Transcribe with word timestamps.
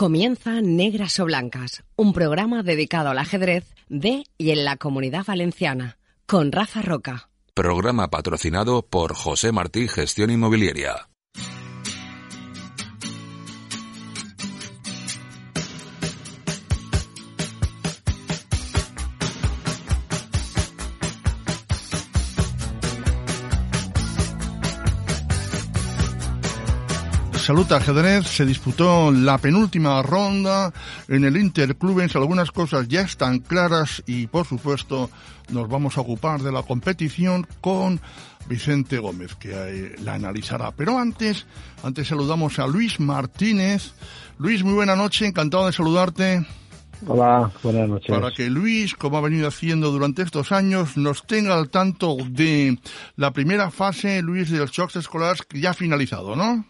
Comienza 0.00 0.62
Negras 0.62 1.20
o 1.20 1.26
Blancas, 1.26 1.84
un 1.94 2.14
programa 2.14 2.62
dedicado 2.62 3.10
al 3.10 3.18
ajedrez 3.18 3.66
de 3.90 4.24
y 4.38 4.50
en 4.50 4.64
la 4.64 4.78
comunidad 4.78 5.26
valenciana, 5.26 5.98
con 6.24 6.52
Rafa 6.52 6.80
Roca. 6.80 7.28
Programa 7.52 8.08
patrocinado 8.08 8.80
por 8.80 9.12
José 9.12 9.52
Martí 9.52 9.88
Gestión 9.88 10.30
Inmobiliaria. 10.30 11.10
Salud 27.40 27.72
Ajedrez 27.72 28.26
se 28.26 28.44
disputó 28.44 29.10
la 29.10 29.38
penúltima 29.38 30.02
ronda 30.02 30.72
en 31.08 31.24
el 31.24 31.38
Interclubes. 31.38 32.14
Algunas 32.14 32.50
cosas 32.50 32.86
ya 32.86 33.00
están 33.00 33.38
claras 33.38 34.02
y, 34.06 34.26
por 34.26 34.46
supuesto, 34.46 35.10
nos 35.48 35.66
vamos 35.66 35.96
a 35.96 36.02
ocupar 36.02 36.42
de 36.42 36.52
la 36.52 36.62
competición 36.62 37.46
con 37.62 37.98
Vicente 38.46 38.98
Gómez, 38.98 39.34
que 39.36 39.96
la 40.02 40.14
analizará. 40.14 40.70
Pero 40.72 40.98
antes, 40.98 41.46
antes 41.82 42.08
saludamos 42.08 42.58
a 42.58 42.66
Luis 42.66 43.00
Martínez. 43.00 43.94
Luis, 44.38 44.62
muy 44.62 44.74
buena 44.74 44.94
noche, 44.94 45.26
encantado 45.26 45.66
de 45.66 45.72
saludarte. 45.72 46.46
Hola, 47.06 47.50
buenas 47.62 47.88
noches. 47.88 48.14
Para 48.14 48.32
que 48.32 48.50
Luis, 48.50 48.94
como 48.94 49.16
ha 49.16 49.22
venido 49.22 49.48
haciendo 49.48 49.90
durante 49.90 50.22
estos 50.22 50.52
años, 50.52 50.98
nos 50.98 51.26
tenga 51.26 51.54
al 51.54 51.70
tanto 51.70 52.18
de 52.28 52.78
la 53.16 53.32
primera 53.32 53.70
fase, 53.70 54.20
Luis, 54.20 54.50
del 54.50 54.68
Shocks 54.68 54.96
Escolares, 54.96 55.42
que 55.42 55.58
ya 55.58 55.70
ha 55.70 55.74
finalizado, 55.74 56.36
¿no? 56.36 56.66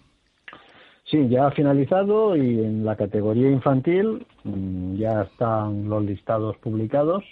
Sí, 1.10 1.28
ya 1.28 1.46
ha 1.46 1.50
finalizado 1.50 2.36
y 2.36 2.60
en 2.60 2.84
la 2.84 2.94
categoría 2.96 3.50
infantil 3.50 4.26
mm, 4.44 4.94
ya 4.96 5.22
están 5.22 5.88
los 5.88 6.04
listados 6.04 6.56
publicados 6.58 7.24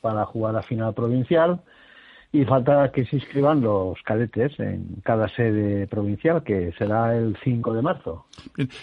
para 0.00 0.26
jugar 0.26 0.56
a 0.56 0.62
final 0.62 0.92
provincial 0.92 1.60
y 2.34 2.44
falta 2.44 2.90
que 2.92 3.04
se 3.04 3.16
inscriban 3.16 3.60
los 3.60 4.00
cadetes 4.04 4.58
en 4.58 5.00
cada 5.04 5.28
sede 5.28 5.86
provincial, 5.86 6.42
que 6.42 6.72
será 6.78 7.14
el 7.16 7.36
5 7.44 7.74
de 7.74 7.82
marzo. 7.82 8.24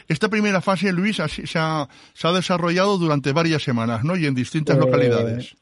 Esta 0.07 0.29
primera 0.29 0.61
fase, 0.61 0.93
Luis, 0.93 1.17
se 1.17 1.59
ha, 1.59 1.87
se 2.13 2.27
ha 2.27 2.31
desarrollado 2.31 2.97
durante 2.99 3.33
varias 3.33 3.63
semanas, 3.63 4.03
¿no? 4.03 4.15
Y 4.15 4.27
en 4.27 4.35
distintas 4.35 4.77
Eh, 4.77 4.79
localidades. 4.79 5.55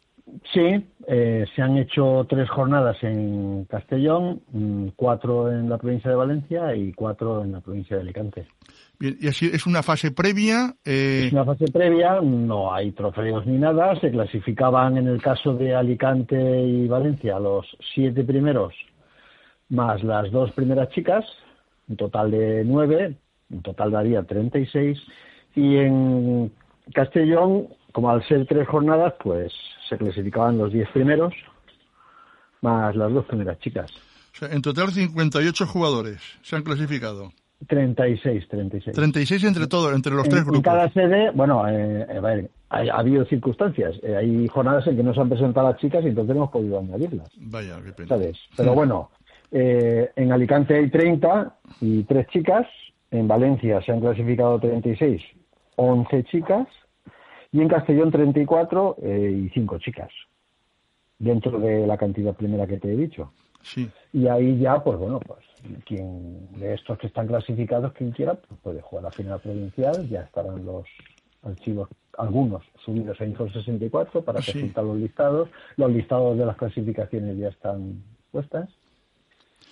Sí, 0.54 0.86
eh, 1.08 1.46
se 1.56 1.62
han 1.62 1.78
hecho 1.78 2.26
tres 2.30 2.50
jornadas 2.50 2.98
en 3.02 3.66
Castellón, 3.66 4.42
mm, 4.52 4.88
cuatro 4.96 5.52
en 5.52 5.70
la 5.70 5.78
provincia 5.78 6.10
de 6.10 6.18
Valencia 6.18 6.76
y 6.76 6.92
cuatro 6.94 7.44
en 7.44 7.54
la 7.54 7.62
provincia 7.62 7.96
de 7.96 8.02
Alicante. 8.04 8.48
Bien, 9.00 9.18
y 9.20 9.28
así 9.28 9.46
es 9.46 9.66
una 9.66 9.84
fase 9.84 10.12
previa. 10.12 10.76
eh, 10.84 11.26
Es 11.28 11.34
una 11.34 11.46
fase 11.46 11.66
previa, 11.72 12.20
no 12.22 12.74
hay 12.74 12.92
trofeos 12.92 13.46
ni 13.46 13.58
nada, 13.58 13.98
se 14.00 14.12
clasificaban 14.12 14.98
en 14.98 15.08
el 15.08 15.22
caso 15.22 15.54
de 15.54 15.74
Alicante 15.74 16.36
y 16.62 16.88
Valencia 16.88 17.40
los 17.40 17.66
siete 17.94 18.24
primeros 18.24 18.74
más 19.70 20.04
las 20.04 20.32
dos 20.32 20.52
primeras 20.52 20.90
chicas, 20.90 21.26
un 21.88 21.98
total 21.98 22.32
de 22.32 22.64
nueve, 22.66 23.18
en 23.50 23.62
total 23.62 23.92
daría 23.92 24.24
36, 24.24 24.98
y 25.56 25.78
en 25.78 26.52
Castellón, 26.94 27.68
como 27.92 28.10
al 28.10 28.26
ser 28.28 28.46
tres 28.46 28.68
jornadas, 28.68 29.14
pues 29.22 29.54
se 29.88 29.98
clasificaban 29.98 30.58
los 30.58 30.72
diez 30.72 30.90
primeros 30.90 31.34
más 32.62 32.96
las 32.96 33.12
dos 33.14 33.26
primeras 33.26 33.60
chicas. 33.60 33.92
o 34.34 34.38
sea, 34.38 34.50
en 34.52 34.62
total 34.62 34.92
58 34.92 35.66
jugadores 35.68 36.20
se 36.42 36.56
han 36.56 36.64
clasificado. 36.64 37.32
36, 37.68 38.48
36. 38.50 38.96
36 38.96 39.44
entre 39.44 39.68
todos, 39.68 39.94
entre 39.96 40.14
los 40.14 40.26
en, 40.26 40.30
tres 40.30 40.42
en 40.44 40.48
grupos. 40.48 40.64
cada 40.64 40.90
sede, 40.92 41.32
bueno, 41.32 41.68
eh, 41.68 42.06
a 42.18 42.20
ver, 42.20 42.52
ha, 42.70 42.78
ha 42.82 43.00
habido 43.00 43.26
circunstancias. 43.26 43.96
Eh, 44.04 44.16
hay 44.16 44.48
jornadas 44.48 44.86
en 44.86 44.96
que 44.96 45.04
no 45.04 45.14
se 45.14 45.22
han 45.22 45.30
presentado 45.30 45.70
las 45.72 45.80
chicas 45.80 46.04
y 46.04 46.10
entonces 46.10 46.36
hemos 46.36 46.52
podido 46.52 46.78
añadirlas, 46.80 47.30
Vaya, 47.38 47.78
qué 47.84 47.94
pena. 47.94 48.10
¿sabes? 48.10 48.38
Pero 48.56 48.76
bueno, 48.76 49.10
eh, 49.52 50.12
en 50.16 50.32
Alicante 50.32 50.76
hay 50.76 50.90
30 50.90 51.56
y 51.82 52.04
tres 52.04 52.28
chicas. 52.28 52.68
En 53.10 53.28
Valencia 53.28 53.82
se 53.82 53.92
han 53.92 54.02
clasificado 54.02 54.60
36, 54.60 55.22
11 55.78 56.24
chicas. 56.26 56.68
Y 57.52 57.62
en 57.62 57.68
Castellón 57.68 58.12
34 58.12 58.98
eh, 59.02 59.44
y 59.46 59.50
5 59.50 59.78
chicas. 59.80 60.10
Dentro 61.20 61.60
de 61.60 61.88
la 61.88 61.98
cantidad 61.98 62.36
primera 62.36 62.68
que 62.68 62.78
te 62.78 62.92
he 62.94 62.96
dicho. 62.96 63.32
Sí. 63.64 63.90
Y 64.14 64.28
ahí 64.28 64.60
ya, 64.60 64.84
pues 64.84 64.98
bueno, 64.98 65.20
pues 65.20 65.40
quien 65.86 66.48
de 66.60 66.76
estos 66.76 66.98
que 67.00 67.08
están 67.08 67.28
clasificados, 67.28 67.94
quien 67.94 68.12
quiera, 68.12 68.36
pues 68.36 68.60
puede 68.62 68.82
jugar 68.82 69.06
la 69.06 69.12
final 69.12 69.40
provincial, 69.40 70.08
ya 70.08 70.22
estarán 70.22 70.66
los 70.66 70.86
archivos, 71.44 71.90
algunos 72.18 72.64
subidos 72.86 73.20
a 73.20 73.26
Info 73.26 73.50
64 73.50 74.22
para 74.24 74.42
Sí. 74.42 74.52
presentar 74.52 74.84
los 74.84 74.98
listados, 74.98 75.50
los 75.76 75.92
listados 75.92 76.38
de 76.38 76.46
las 76.46 76.56
clasificaciones 76.58 77.38
ya 77.38 77.50
están 77.50 78.04
puestas. 78.32 78.70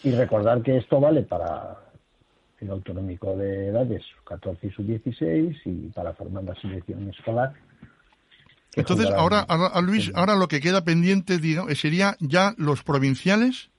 Y 0.04 0.12
recordar 0.12 0.62
que 0.62 0.78
esto 0.78 1.00
vale 1.00 1.22
para 1.24 1.78
el 2.60 2.70
autonómico 2.70 3.36
de 3.36 3.68
edades 3.68 4.04
14 4.26 4.68
y 4.68 4.72
sub-16 4.72 5.62
y 5.66 5.72
para 5.90 6.14
formar 6.14 6.44
la 6.44 6.56
selección 6.56 7.10
escolar. 7.10 7.54
que 8.72 8.82
Entonces, 8.82 9.10
ahora, 9.12 9.42
ahora, 9.42 9.82
Luis, 9.82 10.12
ahora 10.16 10.36
lo 10.36 10.48
que 10.48 10.62
queda 10.62 10.84
pendiente, 10.84 11.38
digamos, 11.38 11.78
sería 11.78 12.16
ya 12.20 12.54
los 12.58 12.84
provinciales. 12.84 13.70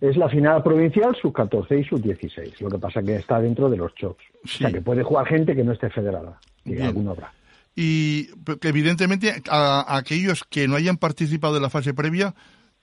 Es 0.00 0.16
la 0.16 0.28
final 0.28 0.62
provincial 0.62 1.16
sub-14 1.20 1.80
y 1.80 1.84
sub-16. 1.84 2.60
Lo 2.60 2.68
que 2.68 2.78
pasa 2.78 3.02
que 3.02 3.16
está 3.16 3.40
dentro 3.40 3.70
de 3.70 3.76
los 3.76 3.94
chocs. 3.94 4.24
Sí. 4.44 4.64
O 4.64 4.68
sea, 4.68 4.72
que 4.72 4.82
puede 4.82 5.02
jugar 5.02 5.26
gente 5.26 5.54
que 5.54 5.64
no 5.64 5.72
esté 5.72 5.90
federada. 5.90 6.38
Que 6.64 6.72
Bien. 6.72 6.86
alguno 6.86 7.12
habrá. 7.12 7.32
Y 7.76 8.26
que 8.60 8.68
evidentemente 8.68 9.42
a, 9.48 9.80
a 9.80 9.96
aquellos 9.96 10.44
que 10.44 10.68
no 10.68 10.76
hayan 10.76 10.96
participado 10.96 11.54
de 11.54 11.60
la 11.60 11.70
fase 11.70 11.92
previa 11.92 12.34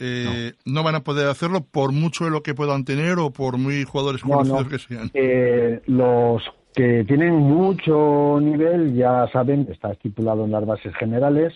eh, 0.02 0.54
no. 0.66 0.84
van 0.84 0.96
a 0.96 1.04
poder 1.04 1.28
hacerlo 1.28 1.64
por 1.64 1.92
mucho 1.92 2.26
de 2.26 2.32
lo 2.32 2.44
que 2.44 2.54
puedan 2.56 2.84
tener 2.86 3.20
o 3.20 3.32
por 3.32 3.58
muy 3.58 3.84
jugadores 3.84 4.24
No, 4.26 4.32
conocidos 4.38 4.64
no. 4.64 4.70
que 4.70 4.80
sean. 4.80 5.12
Eh, 5.14 5.82
los 5.86 6.42
que 6.74 7.04
tienen 7.06 7.36
mucho 7.36 8.40
nivel 8.42 8.94
ya 8.96 9.28
saben, 9.32 9.68
está 9.70 9.92
estipulado 9.92 10.46
en 10.46 10.52
las 10.52 10.66
bases 10.66 10.96
generales, 10.96 11.54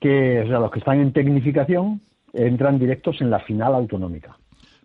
que 0.00 0.40
o 0.40 0.46
sea, 0.48 0.58
los 0.58 0.70
que 0.70 0.80
están 0.80 1.00
en 1.00 1.12
tecnificación 1.12 2.00
entran 2.32 2.78
directos 2.78 3.20
en 3.20 3.30
la 3.30 3.40
final 3.40 3.74
autonómica. 3.74 4.36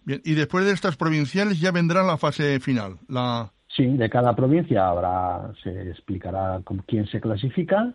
Bien, 0.04 0.22
y 0.24 0.34
después 0.36 0.66
de 0.66 0.72
estas 0.72 0.96
provinciales 0.98 1.60
ya 1.60 1.72
vendrá 1.72 2.04
la 2.04 2.18
fase 2.18 2.60
final. 2.60 2.98
La, 3.08 3.52
Sí, 3.76 3.86
de 3.88 4.10
cada 4.10 4.34
provincia 4.36 4.88
habrá, 4.88 5.52
se 5.62 5.90
explicará 5.90 6.62
con 6.64 6.78
quién 6.88 7.08
se 7.08 7.20
clasifica 7.20 7.94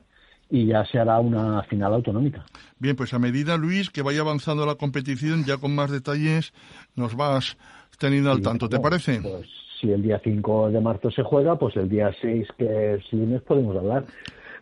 y 0.50 0.66
ya 0.66 0.84
se 0.84 0.98
hará 0.98 1.18
una 1.20 1.62
final 1.64 1.94
autonómica. 1.94 2.44
Bien, 2.78 2.96
pues 2.96 3.14
a 3.14 3.18
medida, 3.18 3.56
Luis, 3.56 3.90
que 3.90 4.02
vaya 4.02 4.20
avanzando 4.20 4.66
la 4.66 4.74
competición, 4.74 5.44
ya 5.44 5.56
con 5.58 5.74
más 5.74 5.90
detalles, 5.90 6.52
nos 6.96 7.14
vas 7.14 7.56
teniendo 7.98 8.30
al 8.32 8.40
tanto, 8.40 8.68
¿te 8.68 8.76
bueno, 8.76 8.90
parece? 8.90 9.20
Pues 9.20 9.46
si 9.80 9.90
el 9.90 10.02
día 10.02 10.20
5 10.22 10.70
de 10.70 10.80
marzo 10.80 11.10
se 11.10 11.22
juega, 11.22 11.58
pues 11.58 11.76
el 11.76 11.88
día 11.88 12.10
6, 12.20 12.48
que 12.58 12.94
es 12.94 13.12
lunes, 13.12 13.42
podemos 13.42 13.76
hablar 13.76 14.04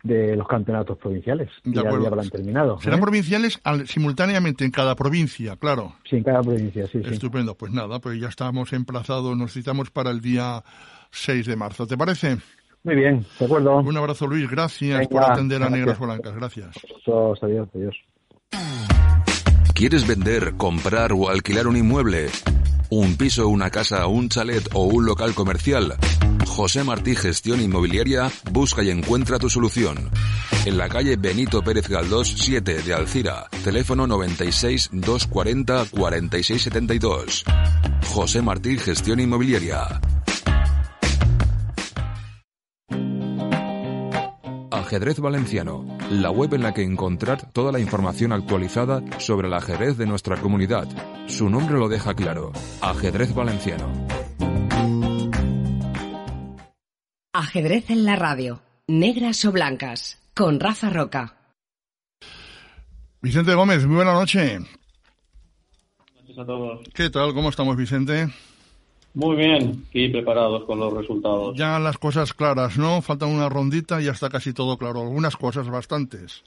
de 0.03 0.35
los 0.37 0.47
campeonatos 0.47 0.97
provinciales. 0.97 1.49
De 1.63 1.71
que 1.71 1.75
ya, 1.75 1.81
acuerdo. 1.81 2.03
ya 2.05 2.07
habrán 2.09 2.29
terminado. 2.29 2.79
Serán 2.79 2.99
¿eh? 2.99 3.01
provinciales 3.01 3.59
al- 3.65 3.85
simultáneamente 3.87 4.63
en 4.63 4.71
cada 4.71 4.95
provincia, 4.95 5.57
claro. 5.57 5.95
Sí, 6.09 6.17
en 6.17 6.23
cada 6.23 6.41
provincia, 6.41 6.87
sí, 6.87 7.01
sí. 7.03 7.09
Estupendo, 7.13 7.55
pues 7.55 7.71
nada, 7.73 7.99
pues 7.99 8.19
ya 8.19 8.27
estamos 8.29 8.71
emplazados, 8.73 9.35
nos 9.37 9.51
citamos 9.51 9.89
para 9.91 10.11
el 10.11 10.21
día 10.21 10.63
6 11.11 11.45
de 11.47 11.55
marzo, 11.57 11.85
¿te 11.85 11.97
parece? 11.97 12.37
Muy 12.83 12.95
bien, 12.95 13.25
de 13.37 13.45
acuerdo. 13.45 13.77
Un 13.77 13.97
abrazo, 13.97 14.25
Luis, 14.27 14.49
gracias 14.49 14.99
Venga, 14.99 15.09
por 15.09 15.23
atender 15.23 15.61
a. 15.63 15.69
Negras 15.69 15.99
Blancas, 15.99 16.35
gracias. 16.35 16.75
Todos, 17.05 17.43
adiós, 17.43 17.67
adiós. 17.75 17.95
¿Quieres 19.73 20.07
vender, 20.07 20.55
comprar 20.57 21.13
o 21.13 21.29
alquilar 21.29 21.67
un 21.67 21.77
inmueble? 21.77 22.27
¿Un 22.89 23.15
piso, 23.17 23.47
una 23.47 23.69
casa, 23.69 24.07
un 24.07 24.29
chalet 24.29 24.67
o 24.73 24.83
un 24.83 25.05
local 25.05 25.33
comercial? 25.33 25.95
José 26.47 26.83
Martí 26.83 27.15
Gestión 27.15 27.61
Inmobiliaria 27.61 28.29
busca 28.51 28.83
y 28.83 28.89
encuentra 28.89 29.39
tu 29.39 29.49
solución. 29.49 30.09
En 30.65 30.77
la 30.77 30.89
calle 30.89 31.15
Benito 31.15 31.61
Pérez 31.61 31.87
Galdós 31.87 32.33
7 32.35 32.81
de 32.81 32.93
Alcira. 32.93 33.45
Teléfono 33.63 34.07
96 34.07 34.89
240 34.91 35.85
4672. 35.91 37.45
José 38.07 38.41
Martí 38.41 38.77
Gestión 38.77 39.19
Inmobiliaria. 39.21 40.01
Ajedrez 44.79 45.19
Valenciano, 45.19 45.85
la 46.09 46.31
web 46.31 46.53
en 46.53 46.63
la 46.63 46.73
que 46.73 46.83
encontrar 46.83 47.51
toda 47.51 47.73
la 47.73 47.81
información 47.81 48.31
actualizada 48.31 49.03
sobre 49.19 49.49
el 49.49 49.53
ajedrez 49.53 49.97
de 49.97 50.05
nuestra 50.05 50.37
comunidad. 50.37 50.87
Su 51.27 51.49
nombre 51.49 51.77
lo 51.77 51.89
deja 51.89 52.13
claro, 52.13 52.53
Ajedrez 52.79 53.33
Valenciano. 53.35 53.91
Ajedrez 57.33 57.89
en 57.89 58.05
la 58.05 58.15
radio. 58.15 58.61
Negras 58.87 59.43
o 59.43 59.51
blancas. 59.51 60.17
Con 60.33 60.61
Rafa 60.61 60.89
Roca. 60.89 61.35
Vicente 63.21 63.53
Gómez, 63.53 63.85
muy 63.85 63.97
buena 63.97 64.13
noche. 64.13 64.59
noches 66.15 66.37
a 66.37 66.45
todos. 66.45 66.87
¿Qué 66.93 67.09
tal? 67.09 67.33
¿Cómo 67.33 67.49
estamos, 67.49 67.75
Vicente? 67.75 68.29
Muy 69.13 69.35
bien, 69.35 69.85
y 69.91 70.09
preparados 70.09 70.65
con 70.65 70.79
los 70.79 70.93
resultados. 70.93 71.57
Ya 71.57 71.79
las 71.79 71.97
cosas 71.97 72.33
claras, 72.33 72.77
¿no? 72.77 73.01
Falta 73.01 73.25
una 73.25 73.49
rondita 73.49 73.99
y 74.01 74.05
ya 74.05 74.11
está 74.11 74.29
casi 74.29 74.53
todo 74.53 74.77
claro. 74.77 75.01
Algunas 75.01 75.35
cosas, 75.35 75.69
bastantes. 75.69 76.43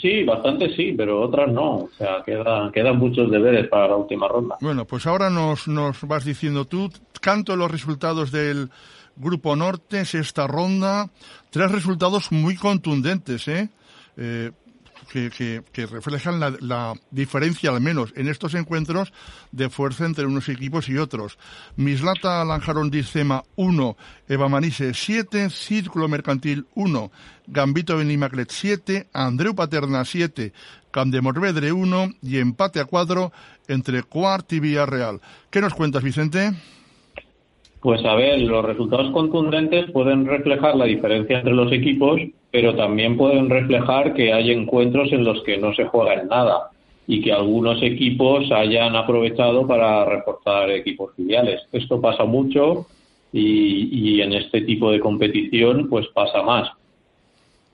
Sí, 0.00 0.24
bastante 0.24 0.74
sí, 0.76 0.92
pero 0.96 1.22
otras 1.22 1.50
no. 1.50 1.76
O 1.76 1.90
sea, 1.96 2.22
quedan, 2.24 2.70
quedan 2.70 2.98
muchos 2.98 3.30
deberes 3.30 3.68
para 3.68 3.88
la 3.88 3.96
última 3.96 4.28
ronda. 4.28 4.56
Bueno, 4.60 4.84
pues 4.84 5.06
ahora 5.06 5.30
nos, 5.30 5.68
nos 5.68 6.02
vas 6.06 6.24
diciendo 6.24 6.66
tú, 6.66 6.90
canto 7.20 7.56
los 7.56 7.70
resultados 7.70 8.30
del 8.30 8.68
Grupo 9.16 9.56
Norte, 9.56 10.00
esta 10.00 10.46
ronda. 10.46 11.08
Tres 11.50 11.72
resultados 11.72 12.30
muy 12.32 12.56
contundentes, 12.56 13.48
¿eh? 13.48 13.70
eh 14.16 14.50
que, 15.10 15.86
reflejan 15.90 16.38
la, 16.40 16.94
diferencia, 17.10 17.70
al 17.70 17.80
menos 17.80 18.12
en 18.16 18.28
estos 18.28 18.54
encuentros, 18.54 19.12
de 19.50 19.68
fuerza 19.68 20.06
entre 20.06 20.26
unos 20.26 20.48
equipos 20.48 20.88
y 20.88 20.98
otros. 20.98 21.38
Mislata 21.76 22.44
Lanjarón 22.44 22.90
Dicema 22.90 23.42
1, 23.56 23.96
Eva 24.28 24.48
Manise 24.48 24.94
7, 24.94 25.50
Círculo 25.50 26.08
Mercantil 26.08 26.66
1, 26.74 27.10
Gambito 27.48 27.96
Benimaclet 27.96 28.50
7, 28.50 29.08
Andreu 29.12 29.54
Paterna 29.54 30.04
7, 30.04 30.52
Candemorvedre 30.92 31.72
1 31.72 32.10
y 32.22 32.38
empate 32.38 32.80
a 32.80 32.84
cuadro 32.84 33.32
entre 33.66 34.04
Cuart 34.04 34.52
y 34.52 34.60
Villarreal. 34.60 35.20
¿Qué 35.50 35.60
nos 35.60 35.74
cuentas, 35.74 36.02
Vicente? 36.02 36.52
Pues 37.80 38.04
a 38.04 38.14
ver, 38.14 38.42
los 38.42 38.62
resultados 38.62 39.10
contundentes 39.10 39.90
pueden 39.90 40.26
reflejar 40.26 40.76
la 40.76 40.84
diferencia 40.84 41.38
entre 41.38 41.54
los 41.54 41.72
equipos, 41.72 42.20
pero 42.50 42.74
también 42.76 43.16
pueden 43.16 43.48
reflejar 43.48 44.12
que 44.12 44.34
hay 44.34 44.50
encuentros 44.50 45.10
en 45.12 45.24
los 45.24 45.42
que 45.44 45.56
no 45.56 45.72
se 45.72 45.86
juega 45.86 46.20
en 46.20 46.28
nada 46.28 46.70
y 47.06 47.22
que 47.22 47.32
algunos 47.32 47.82
equipos 47.82 48.52
hayan 48.52 48.96
aprovechado 48.96 49.66
para 49.66 50.04
reforzar 50.04 50.70
equipos 50.70 51.14
filiales. 51.16 51.62
Esto 51.72 52.00
pasa 52.02 52.24
mucho 52.24 52.86
y, 53.32 54.20
en 54.20 54.34
este 54.34 54.60
tipo 54.60 54.92
de 54.92 55.00
competición 55.00 55.88
pues 55.88 56.06
pasa 56.08 56.42
más. 56.42 56.70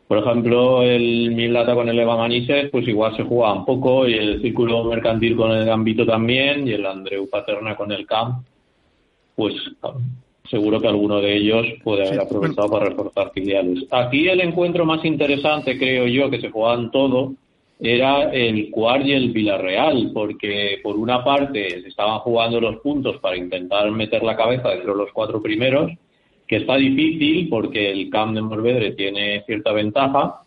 Por 0.07 0.19
ejemplo, 0.19 0.83
el 0.83 1.33
Milata 1.33 1.75
con 1.75 1.89
el 1.89 1.99
Eva 1.99 2.17
Manises, 2.17 2.71
pues 2.71 2.87
igual 2.87 3.17
se 3.17 3.25
juega 3.25 3.53
un 3.53 3.65
poco, 3.65 4.07
y 4.07 4.15
el 4.15 4.41
Círculo 4.41 4.85
Mercantil 4.85 5.35
con 5.35 5.51
el 5.51 5.65
Gambito 5.65 6.07
también, 6.07 6.69
y 6.69 6.75
el 6.75 6.87
Andreu 6.87 7.29
Paterna 7.29 7.75
con 7.75 7.91
el 7.91 8.07
Camp 8.07 8.47
pues 9.37 9.55
seguro 10.51 10.81
que 10.81 10.89
alguno 10.89 11.21
de 11.21 11.37
ellos 11.37 11.67
puede 11.85 12.07
haber 12.07 12.21
aprovechado 12.21 12.69
para 12.69 12.87
reforzar 12.87 13.31
filiales. 13.33 13.85
Aquí 13.91 14.29
el 14.29 14.41
encuentro 14.41 14.85
más 14.85 15.05
interesante, 15.05 15.79
creo 15.79 16.07
yo, 16.07 16.31
que 16.31 16.41
se 16.41 16.51
jugaban 16.51 16.91
todo, 16.91 17.35
era 17.79 18.33
el 18.33 18.71
Cuar 18.71 19.07
y 19.07 19.13
el 19.13 19.33
Villarreal, 19.33 20.11
porque 20.15 20.79
por 20.83 20.97
una 20.97 21.23
parte 21.23 21.83
se 21.83 21.89
estaban 21.89 22.21
jugando 22.21 22.61
los 22.61 22.77
puntos 22.77 23.19
para 23.19 23.37
intentar 23.37 23.91
meter 23.91 24.23
la 24.23 24.37
cabeza 24.37 24.71
dentro 24.71 24.93
de 24.93 25.05
los 25.05 25.13
cuatro 25.13 25.43
primeros, 25.43 25.93
que 26.47 26.57
está 26.57 26.77
difícil 26.77 27.49
porque 27.49 27.91
el 27.91 28.09
Camp 28.09 28.35
de 28.35 28.43
Morvedre 28.43 28.93
tiene 28.93 29.43
cierta 29.45 29.73
ventaja, 29.73 30.43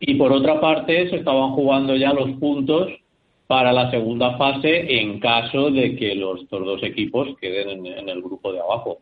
y 0.00 0.14
por 0.14 0.32
otra 0.32 0.60
parte 0.60 1.08
se 1.10 1.16
estaban 1.16 1.50
jugando 1.52 1.94
ya 1.94 2.12
los 2.12 2.30
puntos 2.32 2.88
para 3.50 3.72
la 3.72 3.90
segunda 3.90 4.36
fase 4.36 5.00
en 5.00 5.18
caso 5.18 5.72
de 5.72 5.96
que 5.96 6.14
los 6.14 6.48
dos 6.48 6.80
equipos 6.84 7.36
queden 7.40 7.84
en, 7.84 8.08
el 8.08 8.22
grupo 8.22 8.52
de 8.52 8.60
abajo. 8.60 8.98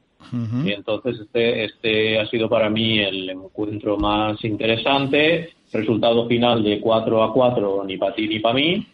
Y 0.65 0.73
entonces 0.73 1.21
este, 1.21 1.65
este 1.65 2.19
ha 2.19 2.27
sido 2.29 2.49
para 2.49 2.71
mí 2.71 2.99
el 2.99 3.29
encuentro 3.29 3.99
más 3.99 4.43
interesante. 4.43 5.51
Resultado 5.71 6.27
final 6.27 6.65
de 6.65 6.81
4 6.81 7.23
a 7.25 7.35
4, 7.35 7.85
ni 7.85 7.99
para 7.99 8.15
ti 8.15 8.27
ni 8.27 8.39
para 8.39 8.55
mí. 8.55 8.87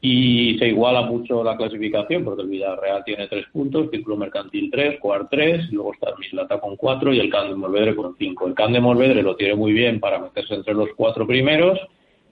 Y 0.00 0.58
se 0.58 0.66
iguala 0.66 1.02
mucho 1.02 1.44
la 1.44 1.56
clasificación 1.56 2.24
porque 2.24 2.42
el 2.42 2.48
Villarreal 2.48 3.04
tiene 3.04 3.28
3 3.28 3.46
puntos, 3.52 3.90
Círculo 3.92 4.16
Mercantil 4.16 4.72
3, 4.72 4.98
Cuart 4.98 5.28
3, 5.30 5.70
luego 5.70 5.94
está 5.94 6.10
el 6.10 6.18
Mislata 6.18 6.58
con 6.58 6.74
4 6.74 7.14
y 7.14 7.20
el 7.20 7.30
Can 7.30 7.50
de 7.50 7.54
Morvedre 7.54 7.94
con 7.94 8.16
5. 8.18 8.48
El 8.48 8.54
Can 8.54 8.72
de 8.72 8.80
Morvedre 8.80 9.22
lo 9.22 9.36
tiene 9.36 9.54
muy 9.54 9.72
bien 9.72 10.00
para 10.00 10.18
meterse 10.18 10.52
entre 10.52 10.74
los 10.74 10.88
cuatro 10.96 11.28
primeros 11.28 11.78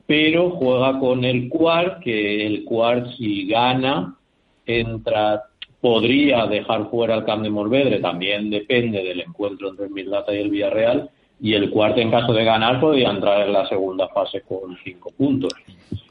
pero 0.09 0.53
juega 0.53 0.99
con 0.99 1.23
el 1.23 1.51
Cuart, 1.51 2.01
que 2.03 2.47
el 2.47 2.65
Cuart 2.65 3.09
si 3.19 3.47
gana, 3.47 4.17
entra, 4.65 5.43
podría 5.83 6.47
dejar 6.47 6.89
fuera 6.89 7.15
al 7.15 7.27
Camp 7.27 7.43
de 7.43 7.51
Morvedre, 7.51 8.01
también 8.01 8.49
depende 8.49 9.05
del 9.05 9.21
encuentro 9.21 9.69
entre 9.69 9.85
el 9.85 9.93
Mislata 9.93 10.35
y 10.35 10.39
el 10.39 10.49
Villarreal, 10.49 11.11
y 11.43 11.53
el 11.53 11.69
Cuart 11.69 11.99
en 11.99 12.11
caso 12.11 12.33
de 12.33 12.43
ganar 12.43 12.81
podría 12.81 13.11
entrar 13.11 13.47
en 13.47 13.53
la 13.53 13.69
segunda 13.69 14.09
fase 14.09 14.41
con 14.41 14.79
cinco 14.83 15.11
puntos. 15.15 15.53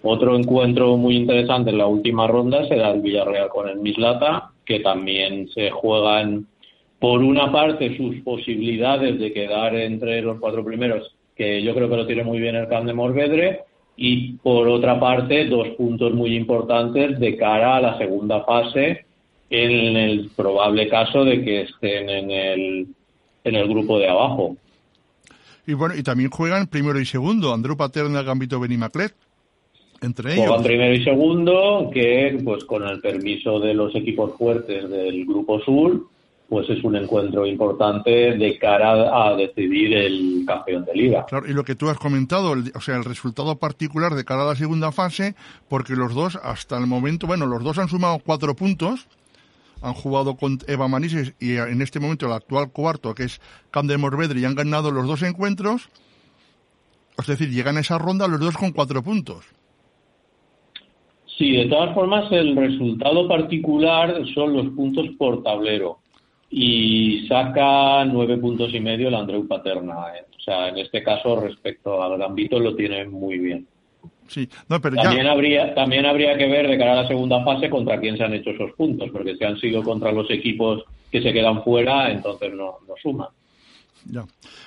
Otro 0.03 0.37
encuentro 0.37 0.95
muy 0.95 1.15
interesante 1.15 1.71
en 1.71 1.79
la 1.79 1.87
última 1.87 2.27
ronda 2.27 2.67
será 2.67 2.91
el 2.91 3.01
Villarreal 3.01 3.49
con 3.49 3.67
el 3.67 3.79
Mislata, 3.79 4.51
que 4.63 4.79
también 4.81 5.49
se 5.49 5.71
juegan 5.71 6.45
por 6.99 7.23
una 7.23 7.51
parte 7.51 7.97
sus 7.97 8.17
posibilidades 8.17 9.19
de 9.19 9.33
quedar 9.33 9.75
entre 9.75 10.21
los 10.21 10.39
cuatro 10.39 10.63
primeros, 10.63 11.15
que 11.35 11.63
yo 11.63 11.73
creo 11.73 11.89
que 11.89 11.97
lo 11.97 12.05
tiene 12.05 12.23
muy 12.23 12.39
bien 12.39 12.55
el 12.55 12.67
Camp 12.67 12.85
de 12.85 12.93
Morvedre, 12.93 13.61
y 13.97 14.33
por 14.33 14.67
otra 14.67 14.99
parte 14.99 15.45
dos 15.45 15.69
puntos 15.69 16.13
muy 16.13 16.35
importantes 16.35 17.19
de 17.19 17.35
cara 17.35 17.77
a 17.77 17.81
la 17.81 17.97
segunda 17.97 18.43
fase 18.43 19.05
en 19.49 19.97
el 19.97 20.29
probable 20.35 20.87
caso 20.87 21.25
de 21.25 21.43
que 21.43 21.61
estén 21.61 22.09
en 22.09 22.31
el, 22.31 22.87
en 23.43 23.55
el 23.55 23.67
grupo 23.67 23.97
de 23.97 24.07
abajo. 24.07 24.55
Y 25.65 25.73
bueno, 25.73 25.95
y 25.95 26.03
también 26.03 26.29
juegan 26.29 26.67
primero 26.67 26.99
y 26.99 27.05
segundo, 27.05 27.53
Andrew 27.53 27.75
Paterna, 27.75 28.21
Gambito 28.21 28.59
Benimaclet, 28.59 29.13
entre 30.01 30.33
ellos. 30.33 30.45
Juegan 30.47 30.63
primero 30.63 30.93
y 30.93 31.03
segundo, 31.03 31.89
que 31.91 32.39
pues 32.43 32.63
con 32.65 32.87
el 32.87 33.01
permiso 33.01 33.59
de 33.59 33.73
los 33.73 33.95
equipos 33.95 34.37
fuertes 34.37 34.89
del 34.89 35.25
grupo 35.25 35.59
sur, 35.61 36.07
pues 36.49 36.69
es 36.69 36.83
un 36.83 36.95
encuentro 36.95 37.45
importante 37.45 38.09
de 38.09 38.57
cara 38.57 39.27
a 39.27 39.35
decidir 39.35 39.93
el 39.93 40.43
campeón 40.47 40.85
de 40.85 40.93
liga. 40.93 41.25
Claro, 41.25 41.47
y 41.47 41.53
lo 41.53 41.63
que 41.63 41.75
tú 41.75 41.89
has 41.89 41.97
comentado, 41.97 42.55
o 42.73 42.81
sea, 42.81 42.95
el 42.95 43.03
resultado 43.03 43.57
particular 43.57 44.15
de 44.15 44.23
cara 44.23 44.43
a 44.43 44.47
la 44.47 44.55
segunda 44.55 44.91
fase, 44.91 45.35
porque 45.67 45.95
los 45.95 46.13
dos 46.13 46.37
hasta 46.41 46.77
el 46.77 46.87
momento, 46.87 47.27
bueno, 47.27 47.45
los 47.45 47.63
dos 47.63 47.77
han 47.79 47.89
sumado 47.89 48.19
cuatro 48.19 48.55
puntos, 48.55 49.07
han 49.81 49.93
jugado 49.93 50.35
con 50.35 50.57
Eva 50.67 50.87
Manises 50.87 51.33
y 51.39 51.57
en 51.57 51.81
este 51.81 51.99
momento 51.99 52.25
el 52.25 52.31
actual 52.31 52.71
cuarto, 52.71 53.13
que 53.13 53.23
es 53.23 53.41
Camp 53.69 53.89
de 53.89 53.97
Morvedre, 53.97 54.39
y 54.39 54.45
han 54.45 54.55
ganado 54.55 54.91
los 54.91 55.05
dos 55.05 55.23
encuentros, 55.23 55.89
es 57.17 57.27
decir, 57.27 57.49
llegan 57.49 57.75
a 57.75 57.81
esa 57.81 57.97
ronda 57.97 58.27
los 58.27 58.39
dos 58.39 58.55
con 58.55 58.71
cuatro 58.71 59.03
puntos. 59.03 59.45
Sí, 61.37 61.51
de 61.51 61.65
todas 61.65 61.93
formas, 61.93 62.31
el 62.31 62.55
resultado 62.55 63.27
particular 63.27 64.23
son 64.33 64.53
los 64.53 64.67
puntos 64.69 65.05
por 65.19 65.43
tablero 65.43 65.99
y 66.49 67.27
saca 67.27 68.05
nueve 68.05 68.37
puntos 68.37 68.73
y 68.73 68.79
medio 68.79 69.09
el 69.09 69.15
Andreu 69.15 69.47
Paterna. 69.47 70.15
Eh. 70.15 70.25
O 70.35 70.39
sea, 70.39 70.69
en 70.69 70.77
este 70.77 71.03
caso, 71.03 71.41
respecto 71.41 72.01
al 72.01 72.17
Gambito, 72.17 72.59
lo 72.59 72.75
tiene 72.75 73.05
muy 73.05 73.37
bien. 73.37 73.67
Sí, 74.27 74.49
no, 74.67 74.81
pero 74.81 74.95
también 74.97 75.27
habría 75.27 75.73
también 75.73 76.05
habría 76.05 76.37
que 76.37 76.47
ver 76.47 76.67
de 76.67 76.77
cara 76.77 76.93
a 76.93 77.03
la 77.03 77.07
segunda 77.07 77.43
fase 77.45 77.69
contra 77.69 77.99
quién 77.99 78.17
se 78.17 78.23
han 78.23 78.33
hecho 78.33 78.49
esos 78.49 78.71
puntos, 78.73 79.09
porque 79.11 79.35
si 79.35 79.43
han 79.43 79.57
sido 79.57 79.83
contra 79.83 80.11
los 80.11 80.29
equipos 80.29 80.83
que 81.11 81.21
se 81.21 81.31
quedan 81.31 81.63
fuera, 81.63 82.11
entonces 82.11 82.53
no, 82.53 82.77
no 82.87 82.93
suman. 83.01 83.29
Ya. 84.05 84.25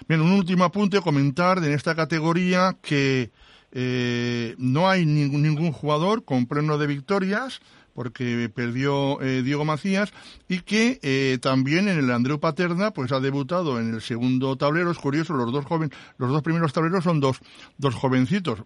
Bien, 0.08 0.20
un 0.20 0.32
último 0.32 0.64
apunte, 0.64 1.00
comentar 1.00 1.58
en 1.58 1.72
esta 1.72 1.94
categoría 1.94 2.76
que 2.82 3.30
eh, 3.72 4.54
no 4.58 4.88
hay 4.88 5.06
ningún, 5.06 5.42
ningún 5.42 5.72
jugador 5.72 6.24
con 6.24 6.46
pleno 6.46 6.78
de 6.78 6.86
victorias, 6.86 7.60
porque 8.00 8.50
perdió 8.54 9.20
eh, 9.20 9.42
Diego 9.42 9.66
Macías 9.66 10.10
y 10.48 10.60
que 10.60 10.98
eh, 11.02 11.36
también 11.42 11.86
en 11.86 11.98
el 11.98 12.10
Andreu 12.10 12.40
Paterna 12.40 12.92
pues 12.92 13.12
ha 13.12 13.20
debutado 13.20 13.78
en 13.78 13.92
el 13.92 14.00
segundo 14.00 14.56
tablero. 14.56 14.90
Es 14.90 14.96
curioso, 14.96 15.34
los 15.34 15.52
dos 15.52 15.66
jóvenes, 15.66 15.94
los 16.16 16.30
dos 16.30 16.42
primeros 16.42 16.72
tableros 16.72 17.04
son 17.04 17.20
dos, 17.20 17.40
dos 17.76 17.94
jovencitos 17.94 18.62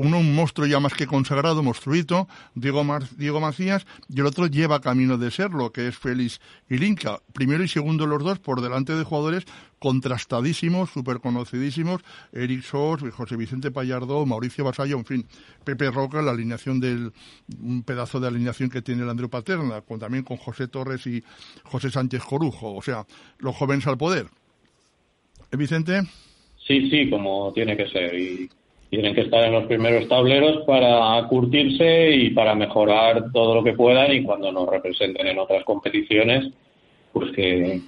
uno 0.00 0.18
un 0.18 0.34
monstruo 0.34 0.66
ya 0.66 0.80
más 0.80 0.94
que 0.94 1.06
consagrado, 1.06 1.62
monstruito, 1.62 2.26
Diego, 2.54 2.82
Diego 3.18 3.38
Macías, 3.38 3.86
y 4.08 4.20
el 4.20 4.24
otro 4.24 4.46
lleva 4.46 4.80
camino 4.80 5.18
de 5.18 5.30
serlo, 5.30 5.72
que 5.72 5.88
es 5.88 5.98
Félix 5.98 6.40
Ilinka. 6.70 7.20
Primero 7.34 7.62
y 7.62 7.68
segundo 7.68 8.06
los 8.06 8.24
dos 8.24 8.38
por 8.38 8.62
delante 8.62 8.94
de 8.94 9.04
jugadores 9.04 9.44
contrastadísimos, 9.78 10.88
súper 10.88 11.20
conocidísimos, 11.20 12.00
Eric 12.32 12.62
Sos, 12.62 13.02
José 13.12 13.36
Vicente 13.36 13.70
Payardo, 13.70 14.24
Mauricio 14.24 14.64
Basallo, 14.64 14.96
en 14.96 15.04
fin, 15.04 15.26
Pepe 15.64 15.90
Roca, 15.90 16.22
la 16.22 16.30
alineación 16.30 16.80
del, 16.80 17.12
un 17.60 17.82
pedazo 17.82 18.20
de 18.20 18.28
alineación 18.28 18.70
que 18.70 18.80
tiene 18.80 19.02
el 19.02 19.10
Andreu 19.10 19.28
Paterna, 19.28 19.82
con, 19.82 19.98
también 19.98 20.24
con 20.24 20.38
José 20.38 20.68
Torres 20.68 21.06
y 21.06 21.22
José 21.64 21.90
Sánchez 21.90 22.22
Corujo, 22.24 22.74
o 22.74 22.80
sea, 22.80 23.04
los 23.38 23.54
jóvenes 23.54 23.86
al 23.86 23.98
poder. 23.98 24.28
¿Eh, 25.52 25.58
Vicente? 25.58 26.00
Sí, 26.66 26.88
sí, 26.88 27.10
como 27.10 27.52
tiene 27.52 27.76
que 27.76 27.86
ser. 27.88 28.50
Tienen 28.90 29.14
que 29.14 29.22
estar 29.22 29.44
en 29.44 29.52
los 29.52 29.66
primeros 29.66 30.08
tableros 30.08 30.64
para 30.66 31.24
curtirse 31.28 32.10
y 32.10 32.30
para 32.30 32.56
mejorar 32.56 33.30
todo 33.32 33.54
lo 33.54 33.64
que 33.64 33.72
puedan 33.72 34.12
y 34.12 34.24
cuando 34.24 34.50
nos 34.50 34.68
representen 34.68 35.28
en 35.28 35.38
otras 35.38 35.64
competiciones, 35.64 36.52
pues 37.12 37.30
que, 37.32 37.80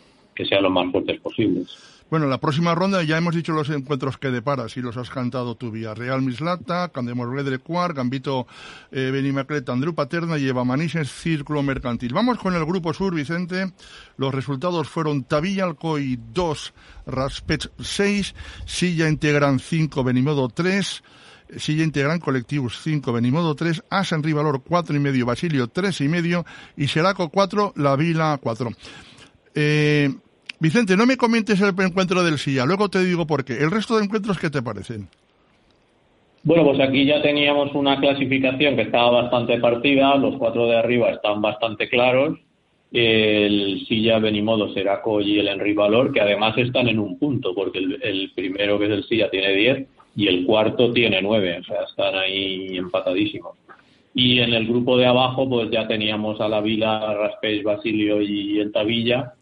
sean 0.45 0.63
lo 0.63 0.71
más 0.71 0.91
fuertes 0.91 1.21
posibles. 1.21 2.02
Bueno, 2.13 2.27
la 2.27 2.37
próxima 2.37 2.75
ronda 2.75 3.03
ya 3.03 3.17
hemos 3.17 3.35
dicho 3.35 3.55
los 3.55 3.71
encuentros 3.71 4.19
que 4.19 4.31
deparas 4.31 4.77
y 4.77 4.83
los 4.83 4.99
has 4.99 5.09
cantado 5.09 5.55
tú, 5.55 5.73
Real 5.73 6.21
Mislata, 6.21 6.91
Candemorgué 6.91 7.43
de 7.43 7.57
Cuar, 7.57 7.95
Gambito 7.95 8.47
eh, 8.91 9.09
Benimaclet, 9.11 9.67
Andrew 9.71 9.95
Paterna 9.95 10.37
y 10.37 10.47
Eva 10.47 10.63
Manises, 10.63 11.11
Círculo 11.11 11.63
Mercantil. 11.63 12.13
Vamos 12.13 12.37
con 12.37 12.55
el 12.55 12.67
grupo 12.67 12.93
sur, 12.93 13.15
Vicente. 13.15 13.73
Los 14.19 14.35
resultados 14.35 14.91
fueron 14.91 15.25
Tavilla 15.25 15.65
Alcoy 15.65 16.21
2, 16.35 16.75
Raspech 17.07 17.71
6, 17.81 18.35
Silla 18.67 19.09
Integran 19.09 19.59
5, 19.59 20.05
Benimodo 20.05 20.51
3, 20.51 21.03
Silla 21.57 21.83
Integran 21.83 22.21
Colectivos 22.21 22.79
5, 22.83 23.11
Benimodo 23.11 23.55
3, 23.55 23.85
Asan 23.89 24.23
Rivalor 24.23 24.63
4 24.63 24.95
y 24.95 25.01
medio, 25.01 25.25
Basilio 25.25 25.69
3 25.69 26.03
y 26.03 26.09
medio 26.09 26.45
y 26.77 26.89
Seraco 26.89 27.31
4, 27.31 27.73
La 27.77 27.97
Vila 27.97 28.39
4. 28.43 28.69
Eh, 29.55 30.15
Vicente, 30.63 30.97
no 30.97 31.07
me 31.07 31.17
comentes 31.17 31.61
el 31.61 31.75
encuentro 31.77 32.23
del 32.23 32.39
Silla, 32.39 32.65
luego 32.65 32.89
te 32.89 33.05
digo 33.05 33.27
por 33.27 33.45
qué. 33.45 33.55
¿El 33.55 33.73
resto 33.73 33.97
de 33.97 34.05
encuentros 34.05 34.39
qué 34.39 34.49
te 34.49 34.63
parecen? 34.63 35.09
Bueno, 36.45 36.63
pues 36.63 36.79
aquí 36.79 37.05
ya 37.05 37.21
teníamos 37.21 37.75
una 37.75 37.99
clasificación 37.99 38.77
que 38.77 38.83
estaba 38.83 39.23
bastante 39.23 39.59
partida, 39.59 40.15
los 40.15 40.37
cuatro 40.37 40.69
de 40.69 40.77
arriba 40.77 41.11
están 41.11 41.43
bastante 41.43 41.89
claros, 41.89 42.39
el 42.93 43.85
Silla, 43.89 44.21
Benimodo, 44.21 44.73
Seraco 44.73 45.21
y 45.21 45.41
el 45.41 45.49
Enri 45.49 45.75
Valor, 45.75 46.13
que 46.13 46.21
además 46.21 46.57
están 46.57 46.87
en 46.87 47.01
un 47.01 47.19
punto, 47.19 47.57
porque 47.57 47.81
el, 47.81 48.31
primero 48.33 48.79
que 48.79 48.85
es 48.85 48.91
el 48.93 49.05
Silla 49.09 49.29
tiene 49.31 49.57
10 49.57 49.89
y 50.15 50.29
el 50.29 50.47
cuarto 50.47 50.93
tiene 50.93 51.21
9, 51.21 51.59
o 51.59 51.65
sea, 51.65 51.83
están 51.89 52.15
ahí 52.15 52.77
empatadísimos. 52.77 53.59
Y 54.15 54.39
en 54.39 54.55
el 54.55 54.69
grupo 54.69 54.97
de 54.97 55.07
abajo, 55.07 55.49
pues 55.49 55.73
ya 55.73 55.89
teníamos 55.89 56.41
a 56.41 56.47
la 56.47 56.61
Vila, 56.61 57.15
Raspés, 57.15 57.65
Basilio 57.65 58.23
y 58.23 58.61
el 58.61 58.71
Tavilla, 58.71 59.35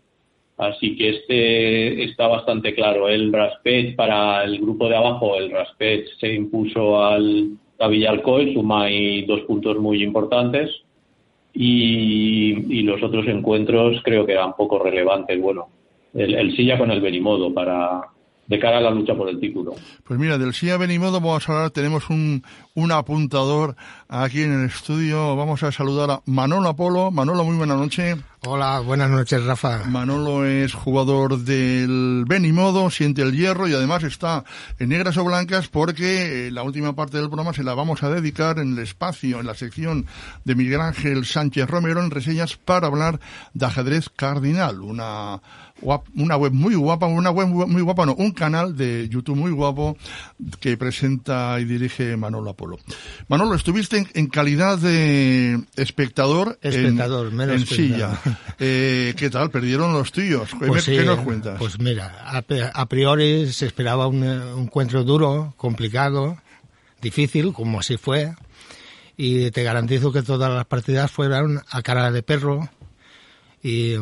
Así 0.61 0.95
que 0.95 1.09
este 1.09 2.05
está 2.05 2.27
bastante 2.27 2.75
claro. 2.75 3.09
El 3.09 3.33
Raspet 3.33 3.97
para 3.97 4.45
el 4.45 4.61
grupo 4.61 4.91
de 4.91 4.97
abajo, 4.97 5.35
el 5.37 5.51
Raspet 5.51 6.05
se 6.21 6.35
impuso 6.35 7.03
al 7.03 7.57
Villalcoy, 7.89 8.53
suma 8.53 8.85
ahí 8.85 9.23
dos 9.23 9.41
puntos 9.43 9.79
muy 9.79 10.03
importantes. 10.03 10.71
Y, 11.55 12.83
los 12.83 13.03
otros 13.03 13.27
encuentros 13.27 14.03
creo 14.05 14.27
que 14.27 14.33
eran 14.33 14.55
poco 14.55 14.79
relevantes. 14.79 15.41
Bueno, 15.41 15.69
el, 16.13 16.35
el 16.35 16.55
Silla 16.55 16.77
con 16.77 16.91
el 16.91 17.01
Benimodo 17.01 17.55
para, 17.55 18.03
de 18.51 18.59
cara 18.59 18.79
a 18.79 18.81
la 18.81 18.91
lucha 18.91 19.15
por 19.15 19.29
el 19.29 19.39
título. 19.39 19.75
Pues 20.05 20.19
mira, 20.19 20.37
del 20.37 20.53
SIA 20.53 20.77
Benimodo 20.77 21.21
vamos 21.21 21.49
a 21.49 21.53
hablar, 21.53 21.71
tenemos 21.71 22.11
un, 22.11 22.43
un 22.81 22.93
apuntador 22.93 23.77
aquí 24.09 24.43
en 24.43 24.53
el 24.53 24.67
estudio. 24.67 25.37
Vamos 25.37 25.63
a 25.63 25.71
saludar 25.71 26.11
a 26.11 26.23
Manolo 26.25 26.71
Apolo. 26.71 27.11
Manolo, 27.11 27.45
muy 27.45 27.57
buena 27.57 27.77
noche. 27.77 28.17
Hola, 28.47 28.81
buenas 28.81 29.11
noches, 29.11 29.45
Rafa. 29.45 29.85
Manolo 29.85 30.47
es 30.47 30.73
jugador 30.73 31.41
del 31.41 32.25
Benimodo, 32.27 32.89
siente 32.89 33.21
el 33.21 33.37
hierro 33.37 33.69
y 33.69 33.75
además 33.75 34.03
está 34.03 34.45
en 34.79 34.89
negras 34.89 35.19
o 35.19 35.25
blancas 35.25 35.69
porque 35.69 36.47
eh, 36.47 36.51
la 36.51 36.63
última 36.63 36.97
parte 36.97 37.19
del 37.19 37.27
programa 37.27 37.53
se 37.53 37.63
la 37.63 37.75
vamos 37.75 38.03
a 38.03 38.09
dedicar 38.09 38.59
en 38.59 38.73
el 38.73 38.79
espacio, 38.79 39.41
en 39.41 39.47
la 39.47 39.55
sección 39.55 40.07
de 40.47 40.55
Miguel 40.55 40.81
Ángel 40.81 41.27
Sánchez 41.27 41.69
Romero 41.69 42.03
en 42.03 42.11
reseñas 42.11 42.57
para 42.57 42.87
hablar 42.87 43.21
de 43.53 43.67
ajedrez 43.67 44.09
cardinal, 44.09 44.81
una 44.81 45.43
una 45.83 46.37
web 46.37 46.53
muy 46.53 46.75
guapa, 46.75 47.07
una 47.07 47.31
web 47.31 47.49
muy 47.49 47.83
guapa, 47.83 48.07
no, 48.07 48.15
un 48.15 48.33
canal 48.33 48.77
de 48.77 49.09
YouTube 49.09 49.37
muy 49.37 49.51
guapo 49.51 49.97
que 50.61 50.77
presenta 50.77 51.59
y 51.61 51.65
dirige 51.65 52.17
Manolo 52.17 52.51
Apolo. 52.51 52.70
Manolo, 53.29 53.55
estuviste 53.55 54.07
en, 54.15 54.27
calidad 54.29 54.79
de 54.79 55.61
espectador, 55.77 56.59
espectador 56.63 57.33
en, 57.33 57.67
silla. 57.67 58.19
Eh, 58.63 59.15
¿Qué 59.17 59.31
tal? 59.31 59.51
¿Perdieron 59.51 59.93
los 59.95 60.13
tuyos? 60.13 60.51
Pues 60.59 60.85
¿Qué 60.85 61.03
nos 61.03 61.21
cuentas? 61.21 61.59
Pues 61.59 61.79
mira, 61.79 62.27
a, 62.29 62.87
priori 62.87 63.51
se 63.53 63.67
esperaba 63.67 64.07
un, 64.07 64.23
encuentro 64.23 65.03
duro, 65.03 65.55
complicado, 65.57 66.37
difícil, 67.01 67.53
como 67.55 67.81
así 67.81 67.97
fue, 67.97 68.35
y 69.17 69.51
te 69.51 69.63
garantizo 69.63 70.13
que 70.13 70.23
todas 70.23 70.53
las 70.53 70.67
partidas 70.67 71.11
fueron 71.11 71.63
a 71.71 71.83
cara 71.83 72.11
de 72.11 72.23
perro 72.23 72.69
y 73.63 73.97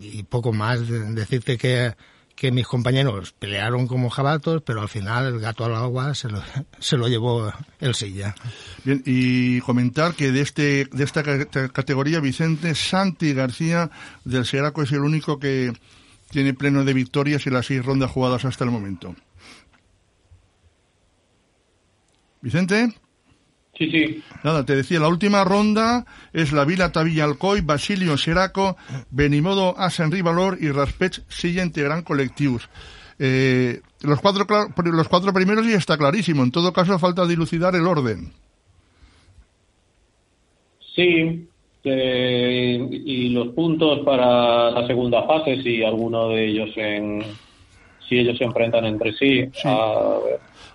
y 0.00 0.22
poco 0.24 0.52
más. 0.52 0.80
Decirte 0.88 1.58
que, 1.58 1.94
que 2.34 2.50
mis 2.50 2.66
compañeros 2.66 3.32
pelearon 3.32 3.86
como 3.86 4.10
jabatos, 4.10 4.62
pero 4.62 4.80
al 4.80 4.88
final 4.88 5.26
el 5.26 5.40
gato 5.40 5.64
al 5.64 5.74
agua 5.74 6.14
se 6.14 6.28
lo, 6.28 6.42
se 6.78 6.96
lo 6.96 7.08
llevó 7.08 7.52
el 7.80 7.94
silla. 7.94 8.34
Bien, 8.84 9.02
y 9.06 9.60
comentar 9.60 10.14
que 10.14 10.32
de 10.32 10.40
este 10.40 10.86
de 10.86 11.04
esta 11.04 11.22
categoría, 11.68 12.20
Vicente 12.20 12.74
Santi 12.74 13.32
García 13.32 13.90
del 14.24 14.46
Seraco 14.46 14.82
es 14.82 14.92
el 14.92 15.00
único 15.00 15.38
que 15.38 15.72
tiene 16.30 16.54
pleno 16.54 16.84
de 16.84 16.92
victorias 16.94 17.46
en 17.46 17.54
las 17.54 17.66
seis 17.66 17.84
rondas 17.84 18.10
jugadas 18.10 18.44
hasta 18.44 18.64
el 18.64 18.70
momento. 18.70 19.14
Vicente. 22.40 23.03
Sí, 23.76 23.90
sí. 23.90 24.22
Nada, 24.44 24.64
te 24.64 24.76
decía, 24.76 25.00
la 25.00 25.08
última 25.08 25.42
ronda 25.42 26.06
es 26.32 26.52
la 26.52 26.64
Vila 26.64 26.92
Tavilla 26.92 27.24
Alcoy, 27.24 27.60
Basilio 27.60 28.16
Seraco, 28.16 28.76
Benimodo 29.10 29.76
Asen 29.78 30.12
Rivalor 30.12 30.58
y 30.60 30.70
Raspech 30.70 31.22
Siguiente 31.28 31.82
Gran 31.82 32.02
Colectivos. 32.02 32.68
Eh, 33.18 33.80
los, 34.02 34.20
cuatro, 34.20 34.46
los 34.84 35.08
cuatro 35.08 35.32
primeros 35.32 35.66
ya 35.66 35.76
está 35.76 35.98
clarísimo. 35.98 36.42
En 36.42 36.52
todo 36.52 36.72
caso, 36.72 36.98
falta 36.98 37.26
dilucidar 37.26 37.74
el 37.74 37.86
orden. 37.86 38.32
Sí, 40.94 41.48
eh, 41.82 42.88
y 42.90 43.28
los 43.30 43.48
puntos 43.48 44.00
para 44.04 44.70
la 44.70 44.86
segunda 44.86 45.24
fase, 45.24 45.60
si 45.62 45.82
alguno 45.82 46.28
de 46.28 46.46
ellos 46.46 46.70
en, 46.76 47.22
si 48.08 48.18
ellos 48.18 48.38
se 48.38 48.44
enfrentan 48.44 48.84
entre 48.84 49.12
sí. 49.14 49.44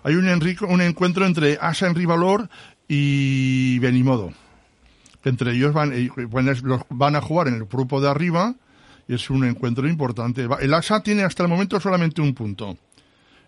Hay 0.03 0.15
un, 0.15 0.27
un 0.69 0.81
encuentro 0.81 1.25
entre 1.25 1.57
Asa 1.59 1.91
Rivalor 1.93 2.49
y 2.89 3.79
Benimodo. 3.79 4.33
Entre 5.23 5.53
ellos 5.53 5.73
van, 5.73 5.93
eh, 5.93 6.09
van 6.89 7.15
a 7.15 7.21
jugar 7.21 7.47
en 7.47 7.53
el 7.55 7.65
grupo 7.65 8.01
de 8.01 8.09
arriba 8.09 8.55
y 9.07 9.13
es 9.13 9.29
un 9.29 9.45
encuentro 9.45 9.87
importante. 9.87 10.47
El 10.59 10.73
ASA 10.73 11.01
tiene 11.01 11.23
hasta 11.23 11.43
el 11.43 11.49
momento 11.49 11.79
solamente 11.79 12.21
un 12.21 12.33
punto. 12.33 12.77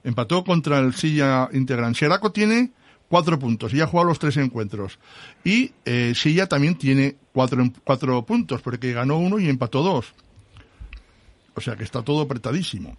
Empató 0.04 0.44
contra 0.44 0.80
el 0.80 0.94
Silla 0.94 1.50
Integran. 1.52 1.96
Seraco 1.96 2.32
tiene 2.32 2.72
cuatro 3.08 3.38
puntos 3.40 3.74
y 3.74 3.82
ha 3.82 3.88
jugado 3.88 4.10
los 4.10 4.20
tres 4.20 4.38
encuentros. 4.38 5.00
Y 5.44 5.72
eh, 5.86 6.14
Silla 6.16 6.48
también 6.48 6.76
tiene 6.76 7.16
cuatro, 7.34 7.64
cuatro 7.84 8.24
puntos 8.26 8.62
porque 8.62 8.94
ganó 8.94 9.18
uno 9.18 9.40
y 9.40 9.50
empató 9.50 9.82
dos. 9.82 10.14
O 11.56 11.62
sea 11.62 11.76
que 11.76 11.84
está 11.84 12.04
todo 12.04 12.22
apretadísimo. 12.22 12.96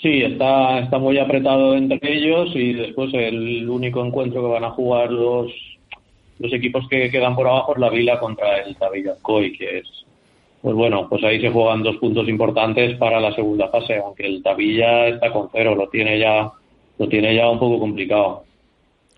Sí, 0.00 0.22
está, 0.22 0.78
está 0.78 0.98
muy 0.98 1.18
apretado 1.18 1.74
entre 1.74 1.98
ellos 2.02 2.50
y 2.54 2.72
después 2.72 3.12
el 3.14 3.68
único 3.68 4.04
encuentro 4.04 4.42
que 4.42 4.48
van 4.48 4.64
a 4.64 4.70
jugar 4.70 5.10
los, 5.10 5.50
los 6.38 6.52
equipos 6.52 6.86
que 6.88 7.10
quedan 7.10 7.34
por 7.34 7.48
abajo 7.48 7.72
es 7.74 7.80
la 7.80 7.90
Vila 7.90 8.20
contra 8.20 8.58
el 8.58 8.76
Tavillacoy, 8.76 9.58
que 9.58 9.78
es, 9.78 10.06
pues 10.62 10.76
bueno, 10.76 11.08
pues 11.08 11.24
ahí 11.24 11.40
se 11.40 11.50
juegan 11.50 11.82
dos 11.82 11.96
puntos 11.96 12.28
importantes 12.28 12.96
para 12.96 13.20
la 13.20 13.34
segunda 13.34 13.68
fase, 13.70 13.96
aunque 13.96 14.26
el 14.26 14.40
Tavilla 14.40 15.08
está 15.08 15.32
con 15.32 15.48
cero, 15.52 15.74
lo 15.74 15.88
tiene 15.88 16.16
ya, 16.18 16.48
lo 16.98 17.08
tiene 17.08 17.34
ya 17.34 17.50
un 17.50 17.58
poco 17.58 17.80
complicado. 17.80 18.44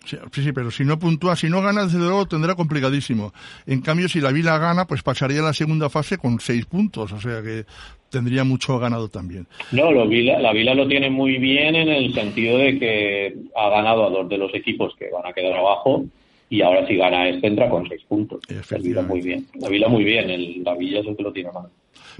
Sí, 0.05 0.17
sí, 0.33 0.53
pero 0.53 0.71
si 0.71 0.85
no 0.85 0.99
puntúa, 0.99 1.37
si 1.37 1.49
no 1.49 1.63
gana, 1.63 1.85
desde 1.85 1.99
luego 1.99 2.27
tendrá 2.27 2.55
complicadísimo. 2.55 3.33
En 3.67 3.81
cambio, 3.81 4.09
si 4.09 4.21
la 4.21 4.33
Vila 4.33 4.59
gana, 4.59 4.87
pues 4.87 5.03
pasaría 5.03 5.41
a 5.41 5.45
la 5.45 5.53
segunda 5.53 5.91
fase 5.91 6.19
con 6.19 6.41
seis 6.41 6.65
puntos, 6.67 7.13
o 7.13 7.21
sea 7.21 7.43
que 7.43 7.65
tendría 8.09 8.45
mucho 8.45 8.79
ganado 8.79 9.09
también. 9.09 9.47
No, 9.73 9.93
lo 9.93 10.09
Vila, 10.09 10.39
la 10.41 10.53
Vila 10.53 10.75
lo 10.75 10.89
tiene 10.89 11.11
muy 11.11 11.39
bien 11.39 11.77
en 11.77 11.89
el 11.89 12.13
sentido 12.15 12.59
de 12.59 12.79
que 12.79 13.37
ha 13.57 13.69
ganado 13.69 14.07
a 14.07 14.11
dos 14.11 14.29
de 14.29 14.39
los 14.39 14.53
equipos 14.55 14.95
que 14.99 15.11
van 15.11 15.27
a 15.27 15.33
quedar 15.33 15.57
abajo 15.57 16.05
y 16.49 16.63
ahora 16.63 16.87
si 16.89 16.97
gana 16.97 17.29
este 17.29 17.47
entra 17.47 17.69
con 17.69 17.89
seis 17.89 18.03
puntos. 18.09 18.41
La 18.71 18.79
Vila 18.79 19.03
muy 19.03 19.21
bien, 19.21 19.47
la 19.61 19.69
Vila 19.69 19.89
muy 19.89 20.03
bien, 20.03 20.31
el, 20.31 20.65
la 20.65 20.75
Villa 20.75 21.01
es 21.01 21.07
el 21.07 21.17
que 21.17 21.23
lo 21.23 21.33
tiene 21.33 21.53
mal. 21.53 21.69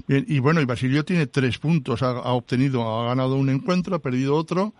Bien, 0.07 0.25
y 0.27 0.39
bueno, 0.39 0.61
y 0.61 0.65
Basilio 0.65 1.03
tiene 1.03 1.27
tres 1.27 1.57
puntos, 1.57 2.01
ha, 2.01 2.11
ha 2.11 2.33
obtenido, 2.33 2.83
ha 3.01 3.07
ganado 3.07 3.35
un 3.35 3.49
encuentro, 3.49 3.95
ha 3.95 3.99
perdido 3.99 4.35
otro 4.35 4.73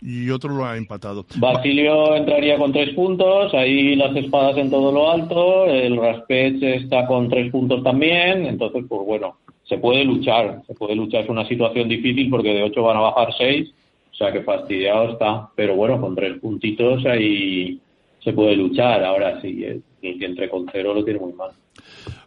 y 0.00 0.30
otro 0.30 0.54
lo 0.54 0.64
ha 0.64 0.76
empatado. 0.76 1.26
Basilio 1.36 2.14
entraría 2.16 2.56
con 2.58 2.72
tres 2.72 2.94
puntos, 2.94 3.52
ahí 3.54 3.96
las 3.96 4.14
espadas 4.16 4.56
en 4.56 4.70
todo 4.70 4.92
lo 4.92 5.10
alto, 5.10 5.66
el 5.66 5.96
Raspech 5.96 6.62
está 6.62 7.06
con 7.06 7.28
tres 7.28 7.50
puntos 7.50 7.82
también, 7.82 8.46
entonces 8.46 8.84
pues 8.88 9.06
bueno, 9.06 9.36
se 9.64 9.78
puede 9.78 10.04
luchar, 10.04 10.62
se 10.66 10.74
puede 10.74 10.94
luchar, 10.94 11.24
es 11.24 11.30
una 11.30 11.46
situación 11.46 11.88
difícil 11.88 12.30
porque 12.30 12.54
de 12.54 12.62
ocho 12.62 12.82
van 12.82 12.96
a 12.96 13.00
bajar 13.00 13.34
seis, 13.36 13.70
o 14.12 14.14
sea 14.14 14.32
que 14.32 14.42
fastidiado 14.42 15.12
está, 15.12 15.48
pero 15.54 15.76
bueno, 15.76 16.00
con 16.00 16.14
tres 16.14 16.38
puntitos 16.40 17.04
ahí 17.06 17.80
se 18.22 18.32
puede 18.32 18.56
luchar, 18.56 19.04
ahora 19.04 19.40
sí, 19.40 19.64
el, 19.64 19.82
que 20.00 20.24
entre 20.24 20.48
con 20.48 20.66
cero 20.72 20.94
lo 20.94 21.04
tiene 21.04 21.20
muy 21.20 21.32
mal. 21.32 21.50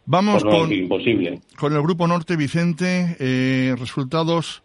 Vamos 0.05 0.43
con, 0.43 0.71
imposible. 0.71 1.39
con 1.57 1.73
el 1.73 1.81
grupo 1.81 2.07
norte, 2.07 2.35
Vicente, 2.35 3.15
eh, 3.19 3.75
resultados 3.77 4.62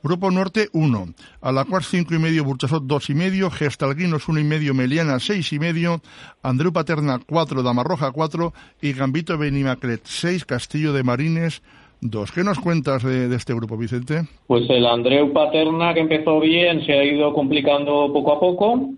Grupo 0.00 0.30
Norte 0.30 0.68
1, 0.72 1.06
Alacuar 1.40 1.82
5 1.82 2.14
y 2.14 2.18
medio, 2.20 2.44
Burchasot 2.44 2.84
2 2.84 3.10
y 3.10 3.14
medio, 3.14 3.50
Gestalguinos 3.50 4.28
1 4.28 4.38
y 4.38 4.44
medio, 4.44 4.72
Meliana 4.72 5.18
6 5.18 5.52
y 5.52 5.58
medio, 5.58 6.00
Andreu 6.40 6.72
Paterna 6.72 7.18
4, 7.26 7.64
Damarroja 7.64 8.12
4 8.12 8.52
y 8.80 8.92
Gambito 8.92 9.36
Benimaclet 9.36 10.02
6, 10.04 10.44
Castillo 10.44 10.92
de 10.92 11.02
Marines 11.02 11.62
2. 12.00 12.30
¿Qué 12.30 12.44
nos 12.44 12.60
cuentas 12.60 13.02
de, 13.02 13.34
este 13.34 13.54
grupo, 13.54 13.76
Vicente? 13.76 14.22
Pues 14.46 14.70
el 14.70 14.86
Andreu 14.86 15.32
Paterna, 15.32 15.92
que 15.94 16.00
empezó 16.00 16.38
bien, 16.38 16.86
se 16.86 16.92
ha 16.92 17.04
ido 17.04 17.34
complicando 17.34 18.12
poco 18.12 18.32
a 18.34 18.40
poco. 18.40 18.90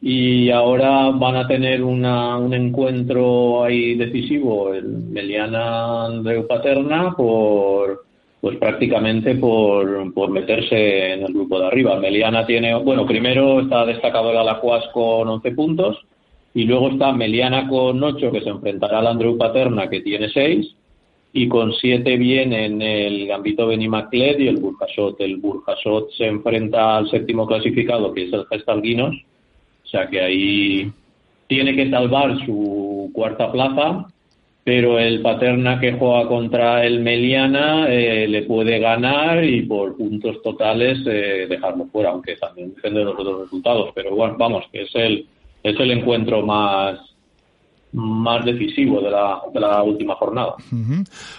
Y 0.00 0.50
ahora 0.50 1.10
van 1.10 1.36
a 1.36 1.46
tener 1.46 1.82
una, 1.82 2.38
un 2.38 2.54
encuentro 2.54 3.64
ahí 3.64 3.94
decisivo, 3.94 4.72
el 4.72 4.86
Meliana 4.86 6.06
Andreu 6.06 6.46
Paterna, 6.46 7.14
por 7.14 8.05
pues 8.46 8.58
prácticamente 8.58 9.34
por, 9.34 10.14
por 10.14 10.30
meterse 10.30 11.14
en 11.14 11.22
el 11.24 11.32
grupo 11.32 11.58
de 11.58 11.66
arriba. 11.66 11.98
Meliana 11.98 12.46
tiene, 12.46 12.76
bueno, 12.76 13.04
primero 13.04 13.60
está 13.60 13.84
destacado 13.84 14.30
el 14.30 14.36
Alacuas 14.36 14.84
con 14.92 15.26
11 15.26 15.50
puntos 15.50 15.98
y 16.54 16.62
luego 16.62 16.90
está 16.90 17.10
Meliana 17.10 17.66
con 17.66 18.00
8 18.00 18.30
que 18.30 18.42
se 18.42 18.50
enfrentará 18.50 19.00
al 19.00 19.08
Andreu 19.08 19.36
Paterna 19.36 19.90
que 19.90 20.00
tiene 20.00 20.28
6 20.28 20.64
y 21.32 21.48
con 21.48 21.72
7 21.72 22.16
vienen 22.18 22.80
el 22.80 23.26
Gambito 23.26 23.66
Benimaclet 23.66 24.38
y 24.38 24.46
el 24.46 24.58
Burjasot. 24.58 25.20
El 25.22 25.38
Burjasot 25.38 26.12
se 26.12 26.26
enfrenta 26.26 26.98
al 26.98 27.10
séptimo 27.10 27.48
clasificado 27.48 28.12
que 28.12 28.26
es 28.26 28.32
el 28.32 28.46
Gestalguinos, 28.46 29.16
o 29.86 29.88
sea 29.88 30.06
que 30.06 30.20
ahí 30.20 30.92
tiene 31.48 31.74
que 31.74 31.90
salvar 31.90 32.38
su 32.46 33.10
cuarta 33.12 33.50
plaza 33.50 34.06
pero 34.66 34.98
el 34.98 35.22
Paterna 35.22 35.78
que 35.78 35.92
juega 35.92 36.26
contra 36.26 36.84
el 36.84 36.98
Meliana 36.98 37.86
eh, 37.88 38.26
le 38.26 38.42
puede 38.42 38.80
ganar 38.80 39.44
y 39.44 39.62
por 39.62 39.96
puntos 39.96 40.42
totales 40.42 40.98
eh, 41.06 41.46
dejarlo 41.48 41.86
fuera, 41.86 42.10
aunque 42.10 42.34
también 42.34 42.74
depende 42.74 42.98
de 42.98 43.04
los 43.04 43.14
otros 43.16 43.42
resultados. 43.42 43.92
Pero 43.94 44.16
bueno, 44.16 44.34
vamos, 44.36 44.64
que 44.72 44.82
es 44.82 44.90
el, 44.94 45.28
es 45.62 45.78
el 45.78 45.92
encuentro 45.92 46.44
más, 46.44 46.98
más 47.92 48.44
decisivo 48.44 49.00
de 49.00 49.12
la, 49.12 49.40
de 49.54 49.60
la 49.60 49.84
última 49.84 50.16
jornada. 50.16 50.56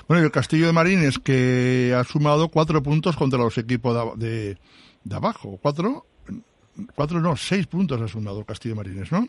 Bueno, 0.08 0.24
y 0.24 0.26
el 0.26 0.32
Castillo 0.32 0.68
de 0.68 0.72
Marines 0.72 1.20
que 1.20 1.94
ha 1.94 2.06
sumado 2.06 2.48
cuatro 2.48 2.82
puntos 2.82 3.18
contra 3.18 3.40
los 3.40 3.58
equipos 3.58 4.18
de, 4.18 4.56
de, 5.04 5.16
abajo. 5.18 5.60
¿Cuatro? 5.62 6.06
Cuatro, 6.96 7.20
no, 7.20 7.36
seis 7.36 7.68
puntos 7.68 8.02
ha 8.02 8.08
sumado 8.08 8.46
Castillo 8.46 8.76
de 8.76 8.84
Marines, 8.84 9.12
¿no? 9.12 9.28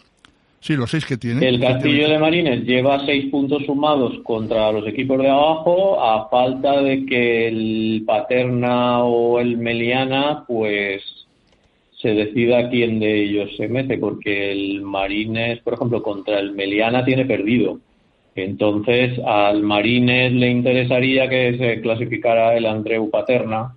Sí, 0.60 0.74
los 0.74 0.90
seis 0.90 1.06
que 1.06 1.16
tiene. 1.16 1.46
El 1.46 1.60
Castillo 1.60 2.08
de 2.08 2.18
Marines 2.18 2.64
lleva 2.64 3.04
seis 3.06 3.26
puntos 3.30 3.64
sumados 3.64 4.18
contra 4.24 4.72
los 4.72 4.86
equipos 4.86 5.18
de 5.18 5.28
abajo, 5.28 6.02
a 6.02 6.28
falta 6.28 6.82
de 6.82 7.06
que 7.06 7.48
el 7.48 8.02
Paterna 8.04 9.04
o 9.04 9.38
el 9.38 9.56
Meliana, 9.56 10.44
pues 10.46 11.02
se 12.00 12.10
decida 12.10 12.70
quién 12.70 13.00
de 13.00 13.24
ellos 13.24 13.50
se 13.56 13.68
mete, 13.68 13.98
porque 13.98 14.52
el 14.52 14.82
Marines, 14.82 15.60
por 15.60 15.74
ejemplo, 15.74 16.02
contra 16.02 16.38
el 16.38 16.52
Meliana 16.52 17.04
tiene 17.04 17.24
perdido. 17.24 17.78
Entonces, 18.34 19.18
al 19.24 19.62
Marines 19.62 20.32
le 20.32 20.50
interesaría 20.50 21.28
que 21.28 21.56
se 21.58 21.80
clasificara 21.80 22.56
el 22.56 22.66
Andreu 22.66 23.10
Paterna, 23.10 23.74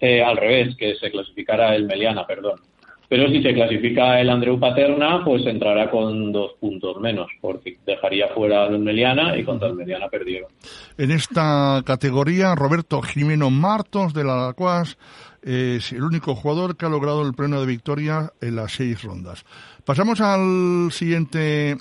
eh, 0.00 0.22
al 0.22 0.36
revés, 0.36 0.76
que 0.76 0.94
se 0.96 1.10
clasificara 1.10 1.74
el 1.74 1.86
Meliana, 1.86 2.26
perdón. 2.26 2.60
Pero 3.08 3.28
si 3.28 3.42
se 3.42 3.54
clasifica 3.54 4.20
el 4.20 4.28
Andreu 4.30 4.58
Paterna, 4.58 5.24
pues 5.24 5.46
entrará 5.46 5.90
con 5.90 6.32
dos 6.32 6.52
puntos 6.58 7.00
menos, 7.00 7.28
porque 7.40 7.78
dejaría 7.86 8.28
fuera 8.34 8.64
al 8.64 8.78
Meliana 8.80 9.36
y 9.36 9.44
contra 9.44 9.68
el 9.68 9.74
Meliana 9.74 10.08
perdieron. 10.08 10.50
En 10.98 11.10
esta 11.10 11.82
categoría, 11.84 12.54
Roberto 12.54 13.02
Jimeno 13.02 13.50
Martos 13.50 14.12
de 14.12 14.24
la 14.24 14.46
Lacuas 14.46 14.98
es 15.42 15.92
el 15.92 16.02
único 16.02 16.34
jugador 16.34 16.76
que 16.76 16.86
ha 16.86 16.88
logrado 16.88 17.22
el 17.26 17.34
pleno 17.34 17.60
de 17.60 17.66
victoria 17.66 18.32
en 18.40 18.56
las 18.56 18.72
seis 18.72 19.02
rondas. 19.02 19.44
Pasamos 19.84 20.20
al 20.20 20.90
siguiente, 20.90 21.76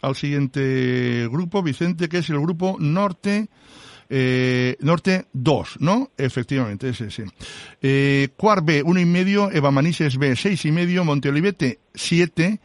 al 0.00 0.14
siguiente 0.14 1.28
grupo, 1.30 1.62
Vicente, 1.62 2.08
que 2.08 2.18
es 2.18 2.30
el 2.30 2.40
grupo 2.40 2.76
Norte 2.80 3.48
eh, 4.16 4.76
Norte 4.78 5.26
2, 5.32 5.78
¿no? 5.80 6.12
Efectivamente, 6.16 6.90
ese 6.90 7.10
sí. 7.10 7.24
Eh, 7.82 8.28
Cuar 8.36 8.62
B, 8.62 8.80
1 8.84 9.00
y 9.00 9.04
medio, 9.04 9.50
Eva 9.50 9.72
Manises 9.72 10.18
B, 10.18 10.36
6 10.36 10.66
y 10.66 10.70
medio, 10.70 11.04
Monteolivete 11.04 11.80
7, 11.94 12.60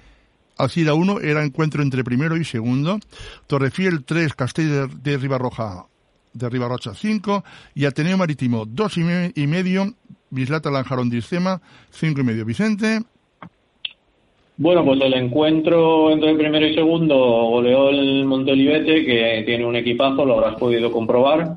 Alcida 0.59 0.93
1, 0.93 1.21
era 1.21 1.43
encuentro 1.43 1.81
entre 1.81 2.03
primero 2.03 2.37
y 2.37 2.45
segundo, 2.45 2.99
Torrefiel 3.47 4.03
3, 4.03 4.35
Castell 4.35 4.89
de, 5.01 5.17
Ribarroja 5.17 5.87
de 6.33 6.49
Ribarrocha 6.49 6.93
5 6.93 7.43
y 7.73 7.85
Ateneo 7.85 8.15
Marítimo 8.15 8.67
2 8.67 8.97
y, 9.33 9.47
medio, 9.47 9.95
Bislata 10.29 10.69
Lanjarón 10.69 11.09
Discema 11.09 11.59
5 11.89 12.21
y 12.21 12.23
medio. 12.23 12.45
Vicente. 12.45 13.01
Bueno, 14.61 14.83
pues 14.83 14.99
el 14.99 15.13
encuentro 15.13 16.11
entre 16.11 16.31
el 16.31 16.37
primero 16.37 16.67
y 16.67 16.75
segundo 16.75 17.15
goleó 17.15 17.91
el 17.91 18.25
Monteolivete, 18.25 19.05
que 19.05 19.43
tiene 19.45 19.65
un 19.65 19.77
equipazo, 19.77 20.25
lo 20.25 20.33
habrás 20.33 20.59
podido 20.59 20.91
comprobar. 20.91 21.55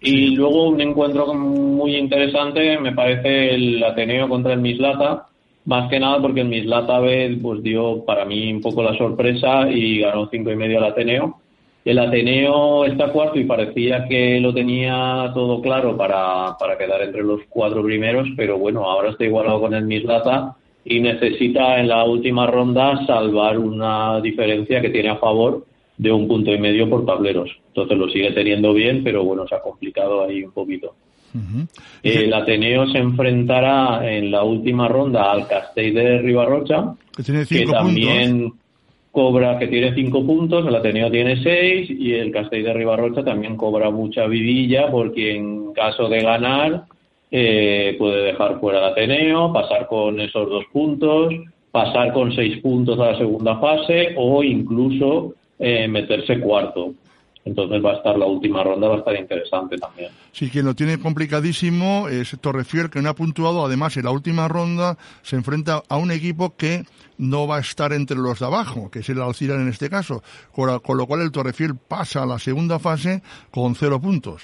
Y 0.00 0.34
luego 0.34 0.70
un 0.70 0.80
encuentro 0.80 1.34
muy 1.34 1.94
interesante, 1.94 2.78
me 2.78 2.92
parece 2.92 3.54
el 3.54 3.84
Ateneo 3.84 4.30
contra 4.30 4.54
el 4.54 4.62
Mislata, 4.62 5.26
más 5.66 5.90
que 5.90 6.00
nada 6.00 6.22
porque 6.22 6.40
el 6.40 6.48
Mislata 6.48 7.00
B 7.00 7.38
pues 7.42 7.62
dio 7.62 8.02
para 8.06 8.24
mí 8.24 8.50
un 8.50 8.62
poco 8.62 8.82
la 8.82 8.96
sorpresa 8.96 9.70
y 9.70 9.98
ganó 10.00 10.26
cinco 10.30 10.50
y 10.50 10.56
medio 10.56 10.78
al 10.78 10.92
Ateneo. 10.92 11.38
El 11.84 11.98
Ateneo 11.98 12.86
está 12.86 13.12
cuarto 13.12 13.38
y 13.38 13.44
parecía 13.44 14.08
que 14.08 14.40
lo 14.40 14.54
tenía 14.54 15.32
todo 15.34 15.60
claro 15.60 15.98
para, 15.98 16.56
para 16.58 16.78
quedar 16.78 17.02
entre 17.02 17.22
los 17.22 17.42
cuatro 17.50 17.82
primeros, 17.84 18.26
pero 18.38 18.56
bueno, 18.56 18.84
ahora 18.84 19.10
está 19.10 19.24
igualado 19.26 19.60
con 19.60 19.74
el 19.74 19.84
Mislata 19.84 20.56
y 20.86 21.00
necesita 21.00 21.80
en 21.80 21.88
la 21.88 22.04
última 22.04 22.46
ronda 22.46 23.04
salvar 23.06 23.58
una 23.58 24.20
diferencia 24.20 24.80
que 24.80 24.90
tiene 24.90 25.08
a 25.08 25.16
favor 25.16 25.66
de 25.98 26.12
un 26.12 26.28
punto 26.28 26.52
y 26.52 26.58
medio 26.58 26.88
por 26.88 27.04
tableros. 27.04 27.50
Entonces 27.68 27.98
lo 27.98 28.08
sigue 28.08 28.30
teniendo 28.30 28.72
bien, 28.72 29.02
pero 29.02 29.24
bueno, 29.24 29.46
se 29.48 29.56
ha 29.56 29.60
complicado 29.60 30.24
ahí 30.24 30.44
un 30.44 30.52
poquito. 30.52 30.94
El 32.02 32.32
Ateneo 32.32 32.86
se 32.86 32.98
enfrentará 32.98 34.00
en 34.10 34.30
la 34.30 34.42
última 34.42 34.88
ronda 34.88 35.32
al 35.32 35.46
Castell 35.46 35.92
de 35.92 36.18
Ribarrocha, 36.22 36.94
que, 37.14 37.66
también 37.66 38.52
cobra, 39.10 39.58
que 39.58 39.66
tiene 39.66 39.94
cinco 39.94 40.24
puntos, 40.24 40.66
el 40.66 40.74
Ateneo 40.74 41.10
tiene 41.10 41.42
seis 41.42 41.90
y 41.90 42.12
el 42.12 42.30
Castell 42.30 42.64
de 42.64 42.72
Ribarrocha 42.72 43.22
también 43.22 43.56
cobra 43.56 43.90
mucha 43.90 44.26
vidilla 44.26 44.90
porque 44.90 45.34
en 45.34 45.72
caso 45.74 46.08
de 46.08 46.22
ganar 46.22 46.84
eh, 47.30 47.96
puede 47.98 48.24
dejar 48.24 48.60
fuera 48.60 48.78
el 48.78 48.92
Ateneo, 48.92 49.52
pasar 49.52 49.86
con 49.88 50.20
esos 50.20 50.48
dos 50.48 50.64
puntos, 50.72 51.34
pasar 51.70 52.12
con 52.12 52.34
seis 52.34 52.58
puntos 52.62 52.98
a 53.00 53.12
la 53.12 53.18
segunda 53.18 53.58
fase 53.58 54.14
o 54.16 54.42
incluso 54.42 55.34
eh, 55.58 55.88
meterse 55.88 56.40
cuarto. 56.40 56.94
Entonces 57.46 57.82
va 57.82 57.92
a 57.92 57.96
estar 57.98 58.18
la 58.18 58.26
última 58.26 58.64
ronda, 58.64 58.88
va 58.88 58.96
a 58.96 58.98
estar 58.98 59.14
interesante 59.14 59.76
también. 59.78 60.10
Sí, 60.32 60.50
quien 60.50 60.64
lo 60.64 60.74
tiene 60.74 60.98
complicadísimo 60.98 62.08
es 62.08 62.36
Torrefiel, 62.40 62.90
que 62.90 63.00
no 63.00 63.08
ha 63.08 63.14
puntuado. 63.14 63.64
Además, 63.64 63.96
en 63.96 64.04
la 64.04 64.10
última 64.10 64.48
ronda 64.48 64.98
se 65.22 65.36
enfrenta 65.36 65.80
a 65.88 65.96
un 65.96 66.10
equipo 66.10 66.56
que 66.56 66.82
no 67.18 67.46
va 67.46 67.58
a 67.58 67.60
estar 67.60 67.92
entre 67.92 68.16
los 68.16 68.40
de 68.40 68.46
abajo, 68.46 68.90
que 68.90 68.98
es 68.98 69.08
el 69.10 69.22
Alcira 69.22 69.54
en 69.54 69.68
este 69.68 69.88
caso. 69.88 70.24
Con, 70.50 70.68
lo 70.96 71.06
cual 71.06 71.20
el 71.20 71.30
Torrefiel 71.30 71.76
pasa 71.76 72.24
a 72.24 72.26
la 72.26 72.40
segunda 72.40 72.80
fase 72.80 73.22
con 73.52 73.76
cero 73.76 74.00
puntos. 74.00 74.42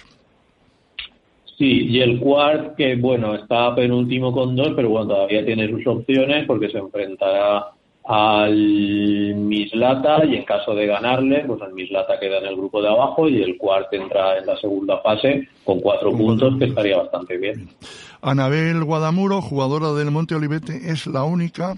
Sí, 1.63 1.87
y 1.91 2.01
el 2.01 2.19
Quart, 2.19 2.75
que 2.75 2.97
bueno, 2.97 3.37
está 3.37 3.73
penúltimo 3.73 4.33
con 4.33 4.57
dos, 4.57 4.73
pero 4.75 4.89
bueno, 4.89 5.07
todavía 5.07 5.47
tiene 5.47 5.71
sus 5.71 5.87
opciones 5.87 6.45
porque 6.45 6.69
se 6.69 6.79
enfrentará 6.79 7.67
al 8.03 8.57
Mislata 9.37 10.25
y 10.25 10.35
en 10.35 10.45
caso 10.45 10.75
de 10.75 10.87
ganarle, 10.87 11.45
pues 11.47 11.61
el 11.63 11.73
Mislata 11.73 12.19
queda 12.19 12.39
en 12.39 12.47
el 12.47 12.57
grupo 12.57 12.83
de 12.83 12.89
abajo 12.89 13.29
y 13.29 13.41
el 13.43 13.57
Quart 13.59 13.93
entra 13.93 14.39
en 14.39 14.47
la 14.47 14.57
segunda 14.57 14.99
fase 15.03 15.47
con 15.63 15.79
cuatro 15.79 16.11
puntos, 16.11 16.59
que 16.59 16.65
estaría 16.65 16.97
bastante 16.97 17.39
bien. 17.39 17.69
Anabel 18.23 18.83
Guadamuro, 18.83 19.41
jugadora 19.41 19.93
del 19.93 20.11
Monte 20.11 20.35
Olivete, 20.35 20.91
es 20.91 21.07
la 21.07 21.23
única, 21.23 21.77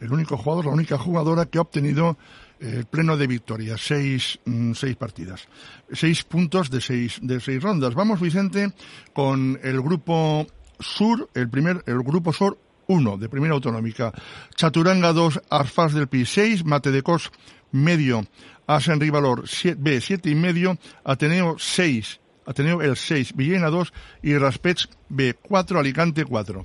el 0.00 0.10
único 0.14 0.38
jugador, 0.38 0.64
la 0.64 0.72
única 0.72 0.96
jugadora 0.96 1.44
que 1.44 1.58
ha 1.58 1.60
obtenido 1.60 2.16
el 2.60 2.86
pleno 2.86 3.16
de 3.16 3.26
victoria, 3.26 3.76
seis, 3.78 4.38
mm, 4.44 4.72
seis 4.72 4.96
partidas, 4.96 5.48
seis 5.92 6.24
puntos 6.24 6.70
de 6.70 6.80
seis, 6.80 7.18
de 7.22 7.40
seis 7.40 7.62
rondas. 7.62 7.94
Vamos, 7.94 8.20
Vicente, 8.20 8.72
con 9.12 9.58
el 9.62 9.80
grupo 9.80 10.46
sur, 10.78 11.28
el 11.34 11.48
primer, 11.48 11.82
el 11.86 12.02
grupo 12.02 12.32
sur 12.32 12.58
1 12.88 13.16
de 13.18 13.28
primera 13.28 13.54
autonómica. 13.54 14.12
Chaturanga 14.54 15.12
2, 15.12 15.42
Arfaz 15.50 15.92
del 15.92 16.08
Pi 16.08 16.24
6, 16.24 16.64
Mate 16.64 16.90
de 16.90 17.02
Cos 17.02 17.32
medio, 17.72 18.24
Asen 18.66 19.00
Rivalor 19.00 19.44
B 19.76 20.00
7 20.00 20.30
y 20.30 20.34
medio, 20.34 20.78
Ateneo 21.04 21.56
6, 21.58 22.20
Ateneo 22.46 22.80
el 22.82 22.96
6, 22.96 23.34
Villena 23.34 23.70
2 23.70 23.92
y 24.22 24.38
Raspech 24.38 24.88
B 25.08 25.34
4, 25.34 25.80
Alicante 25.80 26.24
4. 26.24 26.64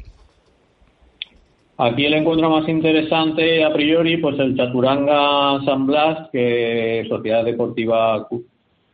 Aquí 1.83 2.05
el 2.05 2.13
encuentro 2.13 2.47
más 2.47 2.69
interesante 2.69 3.63
a 3.63 3.73
priori, 3.73 4.17
pues 4.17 4.37
el 4.37 4.55
Chaturanga 4.55 5.63
San 5.65 5.87
Blas, 5.87 6.29
que 6.31 7.03
Sociedad 7.09 7.43
Deportiva, 7.43 8.27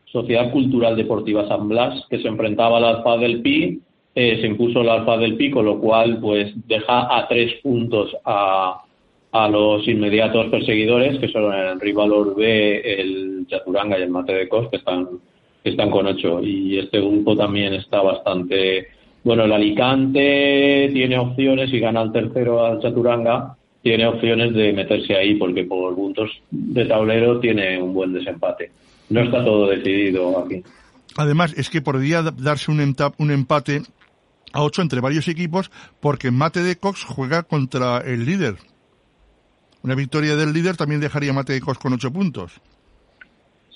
Sociedad 0.06 0.50
Cultural 0.54 0.96
Deportiva 0.96 1.46
San 1.50 1.68
Blas, 1.68 2.06
que 2.10 2.22
se 2.22 2.30
enfrentaba 2.30 2.78
al 2.78 2.86
Alfa 2.86 3.18
del 3.18 3.42
Pi, 3.42 3.82
eh, 4.16 4.38
se 4.40 4.48
impuso 4.48 4.80
el 4.80 4.88
Alfa 4.88 5.18
del 5.18 5.36
Pi, 5.36 5.52
con 5.52 5.66
lo 5.66 5.82
cual 5.82 6.22
pues 6.22 6.54
deja 6.66 7.14
a 7.14 7.28
tres 7.28 7.56
puntos 7.62 8.16
a, 8.24 8.82
a 9.34 9.50
los 9.50 9.86
inmediatos 9.86 10.46
perseguidores, 10.46 11.20
que 11.20 11.28
son 11.28 11.54
el 11.54 11.82
Rivalor 11.82 12.38
B, 12.38 13.02
el 13.02 13.48
Chaturanga 13.50 14.00
y 14.00 14.04
el 14.04 14.12
Mate 14.12 14.34
de 14.34 14.48
Cos, 14.48 14.70
que 14.70 14.78
están 14.78 15.10
que 15.62 15.72
están 15.72 15.92
con 15.92 16.08
ocho. 16.08 16.42
Y 16.42 16.80
este 16.80 17.02
grupo 17.02 17.36
también 17.36 17.74
está 17.74 18.02
bastante. 18.02 18.88
Bueno, 19.28 19.44
el 19.44 19.52
Alicante 19.52 20.90
tiene 20.94 21.20
opciones 21.20 21.70
y 21.74 21.82
gana 21.82 22.02
el 22.02 22.14
tercero 22.14 22.66
al 22.66 22.80
Chaturanga. 22.80 23.58
Tiene 23.84 24.08
opciones 24.08 24.54
de 24.54 24.72
meterse 24.72 25.18
ahí 25.18 25.36
porque 25.36 25.66
por 25.66 25.94
puntos 25.96 26.32
de 26.50 26.86
tablero 26.86 27.38
tiene 27.42 27.78
un 27.82 27.94
buen 27.94 28.14
desempate. 28.14 28.72
No 29.10 29.20
está 29.20 29.44
todo 29.44 29.68
decidido 29.68 30.40
aquí. 30.40 30.64
Además, 31.18 31.54
es 31.58 31.70
que 31.70 31.82
podría 31.82 32.22
darse 32.22 32.72
un, 32.72 32.96
un 33.18 33.32
empate 33.32 33.82
a 34.54 34.64
ocho 34.64 34.82
entre 34.82 35.02
varios 35.02 35.28
equipos 35.28 35.72
porque 36.00 36.32
Mate 36.32 36.64
de 36.64 36.78
Cox 36.78 37.04
juega 37.04 37.44
contra 37.44 37.98
el 37.98 38.26
líder. 38.26 38.56
Una 39.84 39.96
victoria 39.96 40.38
del 40.38 40.54
líder 40.54 40.78
también 40.78 41.02
dejaría 41.02 41.34
Mate 41.34 41.52
de 41.52 41.60
Cox 41.60 41.80
con 41.80 41.92
ocho 41.92 42.14
puntos. 42.14 42.62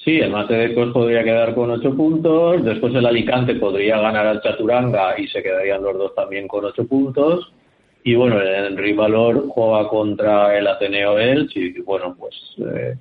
Sí, 0.03 0.17
el 0.17 0.31
Mate 0.31 0.55
de 0.55 0.73
Cox 0.73 0.93
podría 0.93 1.23
quedar 1.23 1.53
con 1.53 1.69
ocho 1.69 1.95
puntos. 1.95 2.63
Después 2.65 2.93
el 2.95 3.05
Alicante 3.05 3.53
podría 3.55 3.99
ganar 3.99 4.25
al 4.25 4.41
Chaturanga 4.41 5.19
y 5.19 5.27
se 5.27 5.43
quedarían 5.43 5.83
los 5.83 5.95
dos 5.95 6.15
también 6.15 6.47
con 6.47 6.65
ocho 6.65 6.87
puntos. 6.87 7.51
Y 8.03 8.15
bueno, 8.15 8.41
el 8.41 8.75
Rivalor 8.77 9.47
juega 9.49 9.87
contra 9.87 10.57
el 10.57 10.65
Ateneo 10.65 11.19
Elche 11.19 11.59
y 11.59 11.81
bueno, 11.81 12.15
pues 12.17 12.35
eh, 12.57 12.95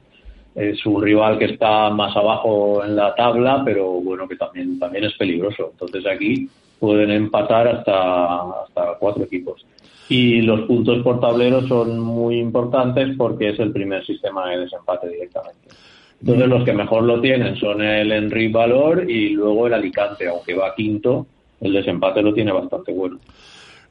es 0.54 0.84
un 0.84 1.02
rival 1.02 1.38
que 1.38 1.46
está 1.46 1.88
más 1.88 2.14
abajo 2.14 2.84
en 2.84 2.96
la 2.96 3.14
tabla, 3.14 3.62
pero 3.64 3.92
bueno, 3.92 4.28
que 4.28 4.36
también, 4.36 4.78
también 4.78 5.04
es 5.04 5.14
peligroso. 5.14 5.70
Entonces 5.72 6.04
aquí 6.06 6.50
pueden 6.78 7.10
empatar 7.10 7.66
hasta, 7.66 8.42
hasta 8.62 8.98
cuatro 8.98 9.24
equipos. 9.24 9.64
Y 10.10 10.42
los 10.42 10.62
puntos 10.62 11.02
por 11.02 11.18
tablero 11.18 11.66
son 11.66 11.98
muy 11.98 12.38
importantes 12.38 13.16
porque 13.16 13.50
es 13.50 13.58
el 13.58 13.72
primer 13.72 14.04
sistema 14.04 14.50
de 14.50 14.58
desempate 14.58 15.08
directamente. 15.08 15.68
Entonces 16.20 16.48
los 16.48 16.64
que 16.64 16.72
mejor 16.72 17.04
lo 17.04 17.20
tienen 17.20 17.56
son 17.56 17.80
el 17.83 18.12
Enrique 18.12 18.52
Valor 18.52 19.11
y 19.11 19.30
luego 19.30 19.66
el 19.66 19.74
Alicante, 19.74 20.28
aunque 20.28 20.54
va 20.54 20.74
quinto, 20.74 21.26
el 21.61 21.72
desempate 21.72 22.22
lo 22.22 22.35
tiene 22.35 22.52
bastante 22.52 22.92
bueno. 22.92 23.18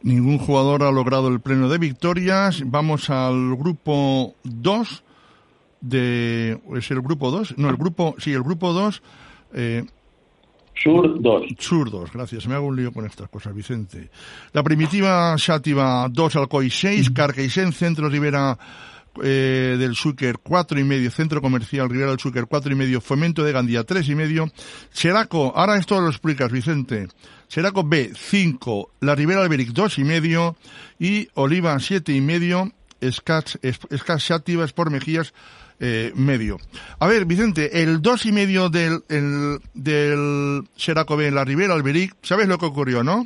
Ningún 0.01 0.37
jugador 0.37 0.83
ha 0.83 0.91
logrado 0.91 1.27
el 1.27 1.41
pleno 1.41 1.67
de 1.69 1.77
victorias. 1.77 2.63
Vamos 2.65 3.09
al 3.09 3.55
grupo 3.55 4.35
2 4.43 5.03
de 5.81 6.59
es 6.77 6.91
el 6.91 7.01
grupo 7.01 7.31
2, 7.31 7.57
no, 7.57 7.69
el 7.69 7.77
grupo, 7.77 8.15
sí, 8.17 8.33
el 8.33 8.43
grupo 8.43 8.73
2 8.73 9.01
eh, 9.53 9.83
Sur 10.81 11.21
2. 11.21 11.43
Sur 11.57 11.91
2, 11.91 12.13
gracias. 12.13 12.47
Me 12.47 12.55
hago 12.55 12.67
un 12.67 12.75
lío 12.77 12.93
con 12.93 13.05
estas 13.05 13.27
cosas, 13.27 13.53
Vicente. 13.53 14.09
La 14.53 14.63
primitiva 14.63 15.37
Xátiva 15.37 16.07
2, 16.09 16.35
Alcoy 16.37 16.69
6, 16.69 17.09
Carqueixén, 17.09 17.73
Centro 17.73 18.07
Rivera 18.07 18.57
eh, 19.23 19.75
del 19.79 19.95
Súquer 19.95 20.37
cuatro 20.39 20.79
y 20.79 20.83
medio, 20.83 21.11
Centro 21.11 21.41
Comercial 21.41 21.89
Rivera 21.89 22.11
del 22.11 22.19
Súquer 22.19 22.45
cuatro 22.45 22.71
y 22.71 22.75
medio, 22.75 23.01
Fomento 23.01 23.43
de 23.43 23.51
Gandía 23.51 23.83
tres 23.83 24.07
y 24.09 24.15
medio, 24.15 24.51
Seraco, 24.91 25.53
ahora 25.55 25.77
esto 25.77 25.99
lo 25.99 26.09
explicas 26.09 26.51
Vicente, 26.51 27.07
Seraco 27.47 27.83
B 27.83 28.11
5, 28.15 28.91
La 29.01 29.15
Ribera 29.15 29.41
Alberic 29.41 29.69
dos 29.69 29.97
y 29.97 30.03
medio 30.03 30.55
y 30.99 31.27
Oliva 31.33 31.79
siete 31.79 32.13
y 32.13 32.21
medio, 32.21 32.71
Escas, 33.01 33.59
Escas 33.61 34.31
por 34.75 34.91
Mejías 34.91 35.33
eh, 35.79 36.11
medio. 36.15 36.57
A 36.99 37.07
ver, 37.07 37.25
Vicente, 37.25 37.81
el 37.81 38.01
dos 38.01 38.25
y 38.25 38.31
medio 38.33 38.69
del, 38.69 39.03
el, 39.07 39.59
del 39.73 40.63
Seraco 40.75 41.15
B 41.15 41.27
en 41.27 41.35
La 41.35 41.45
Ribera 41.45 41.73
Alberic, 41.73 42.15
¿sabes 42.21 42.47
lo 42.47 42.57
que 42.57 42.65
ocurrió, 42.65 43.03
no? 43.03 43.25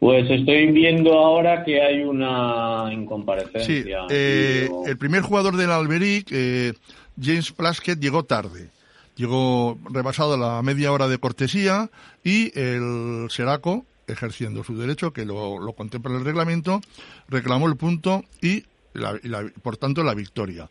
Pues 0.00 0.30
estoy 0.30 0.72
viendo 0.72 1.12
ahora 1.12 1.62
que 1.62 1.82
hay 1.82 2.00
una 2.00 2.88
incomparecencia. 2.90 3.98
Sí, 4.08 4.08
eh, 4.08 4.66
el 4.86 4.96
primer 4.96 5.20
jugador 5.20 5.58
del 5.58 5.70
Alberic, 5.70 6.28
eh, 6.32 6.72
James 7.20 7.52
Plaskett, 7.52 8.00
llegó 8.00 8.24
tarde. 8.24 8.70
Llegó 9.16 9.78
rebasado 9.90 10.38
la 10.38 10.62
media 10.62 10.90
hora 10.90 11.06
de 11.06 11.18
cortesía 11.18 11.90
y 12.24 12.50
el 12.58 13.26
Seraco, 13.28 13.84
ejerciendo 14.06 14.64
su 14.64 14.74
derecho, 14.78 15.12
que 15.12 15.26
lo, 15.26 15.74
contempla 15.76 16.16
el 16.16 16.24
reglamento, 16.24 16.80
reclamó 17.28 17.68
el 17.68 17.76
punto 17.76 18.24
y, 18.40 18.64
por 19.62 19.76
tanto, 19.76 20.02
la 20.02 20.14
victoria. 20.14 20.70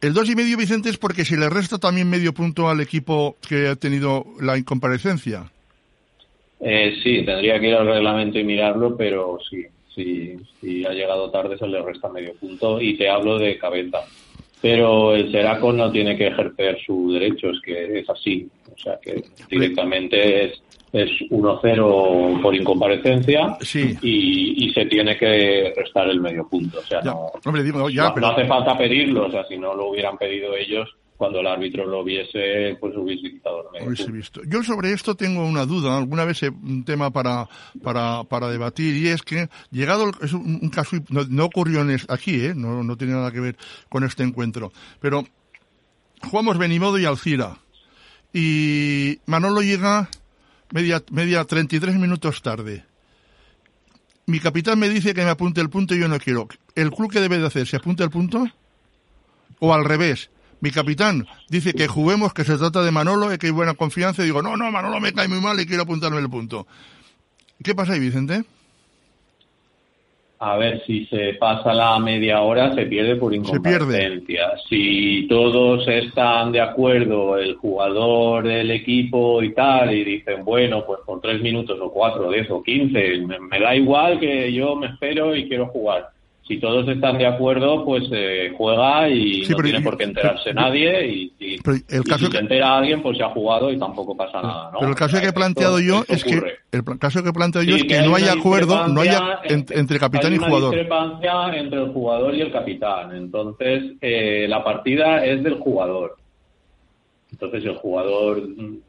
El 0.00 0.14
dos 0.14 0.30
y 0.30 0.36
medio, 0.36 0.56
Vicente, 0.56 0.88
es 0.88 0.98
porque 0.98 1.24
se 1.24 1.36
le 1.36 1.50
resta 1.50 1.78
también 1.78 2.08
medio 2.08 2.32
punto 2.32 2.70
al 2.70 2.80
equipo 2.80 3.36
que 3.46 3.66
ha 3.66 3.74
tenido 3.74 4.24
la 4.38 4.56
incomparecencia. 4.56 5.50
Eh, 6.60 6.94
sí, 7.02 7.24
tendría 7.24 7.58
que 7.58 7.68
ir 7.68 7.74
al 7.74 7.86
reglamento 7.86 8.38
y 8.38 8.44
mirarlo, 8.44 8.96
pero 8.96 9.38
sí, 9.48 9.64
sí, 9.94 10.36
sí 10.60 10.84
ha 10.84 10.92
llegado 10.92 11.30
tarde 11.30 11.56
se 11.56 11.66
le 11.66 11.82
resta 11.82 12.08
medio 12.08 12.34
punto 12.34 12.80
y 12.80 12.96
te 12.96 13.08
hablo 13.08 13.38
de 13.38 13.58
cabeza. 13.58 13.98
Pero 14.60 15.14
el 15.14 15.32
Seraco 15.32 15.72
no 15.72 15.90
tiene 15.90 16.16
que 16.16 16.26
ejercer 16.26 16.78
su 16.84 17.12
derecho, 17.12 17.50
es 17.50 17.60
que 17.64 18.00
es 18.00 18.10
así. 18.10 18.46
O 18.70 18.78
sea 18.78 18.98
que 19.00 19.22
directamente 19.48 20.44
es, 20.44 20.62
es 20.92 21.10
1-0 21.30 22.42
por 22.42 22.54
incomparecencia 22.54 23.56
y, 24.02 24.66
y, 24.66 24.72
se 24.72 24.84
tiene 24.86 25.16
que 25.16 25.72
restar 25.74 26.08
el 26.10 26.20
medio 26.20 26.46
punto. 26.46 26.78
O 26.78 26.82
sea, 26.82 27.00
no, 27.00 27.30
no, 27.44 28.28
hace 28.28 28.44
falta 28.46 28.76
pedirlo, 28.76 29.26
o 29.26 29.30
sea, 29.30 29.44
si 29.44 29.56
no 29.56 29.74
lo 29.74 29.90
hubieran 29.90 30.18
pedido 30.18 30.54
ellos, 30.54 30.94
cuando 31.20 31.40
el 31.40 31.46
árbitro 31.48 31.84
lo 31.84 32.02
viese, 32.02 32.78
pues 32.80 32.96
hubiese 32.96 33.30
quitado 33.30 33.70
Hubiese 33.86 34.10
visto. 34.10 34.40
Yo 34.46 34.62
sobre 34.62 34.94
esto 34.94 35.14
tengo 35.16 35.44
una 35.44 35.66
duda, 35.66 35.98
alguna 35.98 36.24
vez 36.24 36.40
un 36.44 36.82
tema 36.82 37.10
para, 37.10 37.46
para, 37.82 38.24
para 38.24 38.48
debatir, 38.48 38.96
y 38.96 39.08
es 39.08 39.20
que, 39.20 39.50
llegado, 39.70 40.12
es 40.22 40.32
un, 40.32 40.70
caso, 40.70 40.96
no, 41.10 41.44
ocurrió 41.44 41.82
en 41.82 42.00
aquí, 42.08 42.46
¿eh? 42.46 42.54
no, 42.56 42.82
no 42.82 42.96
tiene 42.96 43.12
nada 43.12 43.30
que 43.32 43.40
ver 43.40 43.56
con 43.90 44.02
este 44.02 44.22
encuentro, 44.22 44.72
pero 44.98 45.22
jugamos 46.22 46.56
Benimodo 46.56 46.98
y 46.98 47.04
Alcira, 47.04 47.58
y 48.32 49.18
Manolo 49.26 49.60
llega 49.60 50.08
media, 50.72 51.02
media 51.10 51.44
33 51.44 51.96
minutos 51.96 52.40
tarde. 52.40 52.86
Mi 54.24 54.40
capitán 54.40 54.78
me 54.78 54.88
dice 54.88 55.12
que 55.12 55.22
me 55.22 55.28
apunte 55.28 55.60
el 55.60 55.68
punto 55.68 55.94
y 55.94 56.00
yo 56.00 56.08
no 56.08 56.18
quiero. 56.18 56.48
¿El 56.74 56.90
club 56.90 57.12
qué 57.12 57.20
debe 57.20 57.36
de 57.36 57.46
hacer? 57.46 57.66
¿Se 57.66 57.76
apunta 57.76 58.04
el 58.04 58.10
punto? 58.10 58.46
¿O 59.58 59.74
al 59.74 59.84
revés? 59.84 60.30
Mi 60.60 60.70
capitán 60.70 61.26
dice 61.48 61.72
que 61.72 61.88
juguemos, 61.88 62.32
que 62.34 62.44
se 62.44 62.56
trata 62.56 62.82
de 62.82 62.90
Manolo, 62.90 63.32
y 63.32 63.38
que 63.38 63.46
hay 63.46 63.52
buena 63.52 63.74
confianza, 63.74 64.22
y 64.22 64.26
digo, 64.26 64.42
no, 64.42 64.56
no, 64.56 64.70
Manolo 64.70 65.00
me 65.00 65.12
cae 65.12 65.28
muy 65.28 65.40
mal 65.40 65.58
y 65.60 65.66
quiero 65.66 65.82
apuntarme 65.82 66.18
el 66.18 66.30
punto. 66.30 66.66
¿Qué 67.62 67.74
pasa 67.74 67.92
ahí, 67.92 68.00
Vicente? 68.00 68.42
A 70.42 70.56
ver, 70.56 70.82
si 70.86 71.04
se 71.06 71.34
pasa 71.34 71.74
la 71.74 71.98
media 71.98 72.40
hora, 72.40 72.74
se 72.74 72.86
pierde 72.86 73.16
por 73.16 73.34
incompetencia. 73.34 74.52
Si 74.70 75.26
todos 75.28 75.86
están 75.86 76.50
de 76.52 76.62
acuerdo, 76.62 77.36
el 77.36 77.56
jugador, 77.56 78.46
el 78.46 78.70
equipo 78.70 79.42
y 79.42 79.52
tal, 79.52 79.92
y 79.92 80.02
dicen, 80.02 80.42
bueno, 80.42 80.86
pues 80.86 81.00
por 81.04 81.20
tres 81.20 81.42
minutos 81.42 81.78
o 81.78 81.92
cuatro, 81.92 82.30
diez 82.30 82.50
o 82.50 82.62
quince, 82.62 83.18
me 83.18 83.60
da 83.60 83.76
igual 83.76 84.18
que 84.18 84.50
yo 84.50 84.76
me 84.76 84.86
espero 84.86 85.36
y 85.36 85.46
quiero 85.46 85.66
jugar 85.66 86.08
si 86.50 86.58
todos 86.58 86.88
están 86.88 87.16
de 87.16 87.28
acuerdo, 87.28 87.84
pues 87.84 88.02
eh, 88.10 88.52
juega 88.58 89.08
y 89.08 89.42
no 89.48 89.56
tiene 89.58 89.80
por 89.82 89.96
qué 89.96 90.02
enterarse 90.02 90.52
nadie. 90.52 91.06
Y, 91.06 91.32
el 91.88 92.02
caso 92.02 92.26
si 92.26 92.32
se 92.32 92.38
entera 92.38 92.78
alguien, 92.78 93.00
pues 93.02 93.18
se 93.18 93.22
ha 93.22 93.28
jugado 93.28 93.70
y 93.70 93.78
tampoco 93.78 94.16
pasa 94.16 94.42
nada. 94.42 94.72
Pero 94.76 94.90
el 94.90 94.96
caso 94.96 95.20
que 95.20 95.28
he 95.28 95.32
planteado 95.32 95.78
yo 95.78 96.02
es 96.08 96.24
que 96.24 96.42
el 96.72 96.98
caso 96.98 97.22
que 97.22 97.28
he 97.28 97.32
planteado 97.32 97.64
yo 97.64 97.76
es 97.76 97.84
que, 97.84 98.02
no 98.02 98.16
haya 98.16 98.32
acuerdo, 98.32 98.88
no 98.88 99.00
haya 99.00 99.38
entre 99.44 100.00
capitán 100.00 100.34
y 100.34 100.38
jugador. 100.38 100.74
Hay 100.74 100.80
discrepancia 100.80 101.56
entre 101.56 101.82
el 101.84 101.92
jugador 101.92 102.34
y 102.34 102.40
el 102.40 102.50
capitán. 102.50 103.14
Entonces 103.14 103.92
eh, 104.00 104.46
la 104.48 104.64
partida 104.64 105.24
es 105.24 105.44
del 105.44 105.54
jugador. 105.54 106.16
Entonces, 107.40 107.64
el 107.64 107.76
jugador 107.76 108.42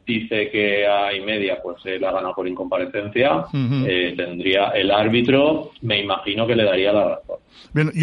dice 0.06 0.50
que 0.50 0.86
hay 0.86 1.22
media, 1.22 1.58
pues 1.62 1.78
él 1.86 2.04
ha 2.04 2.12
ganado 2.12 2.34
por 2.34 2.46
incomparecencia. 2.46 3.46
Eh, 3.86 4.12
tendría 4.14 4.68
el 4.68 4.90
árbitro, 4.90 5.70
me 5.80 6.02
imagino 6.02 6.46
que 6.46 6.54
le 6.54 6.64
daría 6.64 6.92
la 6.92 7.08
razón. 7.16 7.36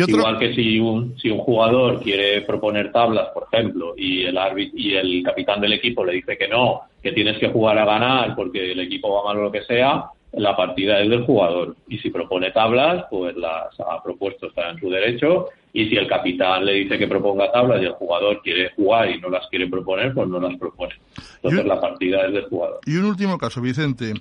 Igual 0.07 0.39
que 0.39 0.55
si 0.55 0.79
un, 0.79 1.15
si 1.19 1.29
un 1.29 1.37
jugador 1.37 2.01
quiere 2.01 2.41
proponer 2.41 2.91
tablas, 2.91 3.27
por 3.31 3.47
ejemplo, 3.51 3.93
y 3.95 4.23
el 4.23 4.39
árbitro 4.39 4.79
y 4.79 4.95
el 4.95 5.21
capitán 5.23 5.61
del 5.61 5.73
equipo 5.73 6.03
le 6.03 6.13
dice 6.13 6.35
que 6.35 6.47
no, 6.47 6.81
que 7.03 7.11
tienes 7.11 7.37
que 7.37 7.49
jugar 7.49 7.77
a 7.77 7.85
ganar 7.85 8.35
porque 8.35 8.71
el 8.71 8.79
equipo 8.79 9.13
va 9.13 9.25
mal 9.25 9.37
o 9.37 9.43
lo 9.43 9.51
que 9.51 9.61
sea, 9.61 10.05
la 10.33 10.55
partida 10.55 10.99
es 11.01 11.09
del 11.09 11.25
jugador. 11.25 11.75
Y 11.87 11.97
si 11.99 12.09
propone 12.09 12.51
tablas, 12.51 13.05
pues 13.09 13.35
las 13.35 13.79
ha 13.79 14.01
propuesto, 14.03 14.47
está 14.47 14.69
en 14.69 14.79
su 14.79 14.89
derecho. 14.89 15.47
Y 15.73 15.87
si 15.89 15.95
el 15.95 16.07
capitán 16.07 16.65
le 16.65 16.73
dice 16.73 16.97
que 16.97 17.07
proponga 17.07 17.51
tablas 17.51 17.81
y 17.81 17.85
el 17.85 17.93
jugador 17.93 18.41
quiere 18.41 18.71
jugar 18.75 19.09
y 19.09 19.19
no 19.19 19.29
las 19.29 19.47
quiere 19.49 19.67
proponer, 19.67 20.13
pues 20.13 20.27
no 20.27 20.39
las 20.39 20.57
propone. 20.57 20.95
Entonces 21.35 21.65
la 21.65 21.79
partida 21.79 22.25
es 22.25 22.33
del 22.33 22.45
jugador. 22.45 22.79
Y 22.85 22.97
un 22.97 23.05
último 23.05 23.37
caso, 23.37 23.61
Vicente. 23.61 24.13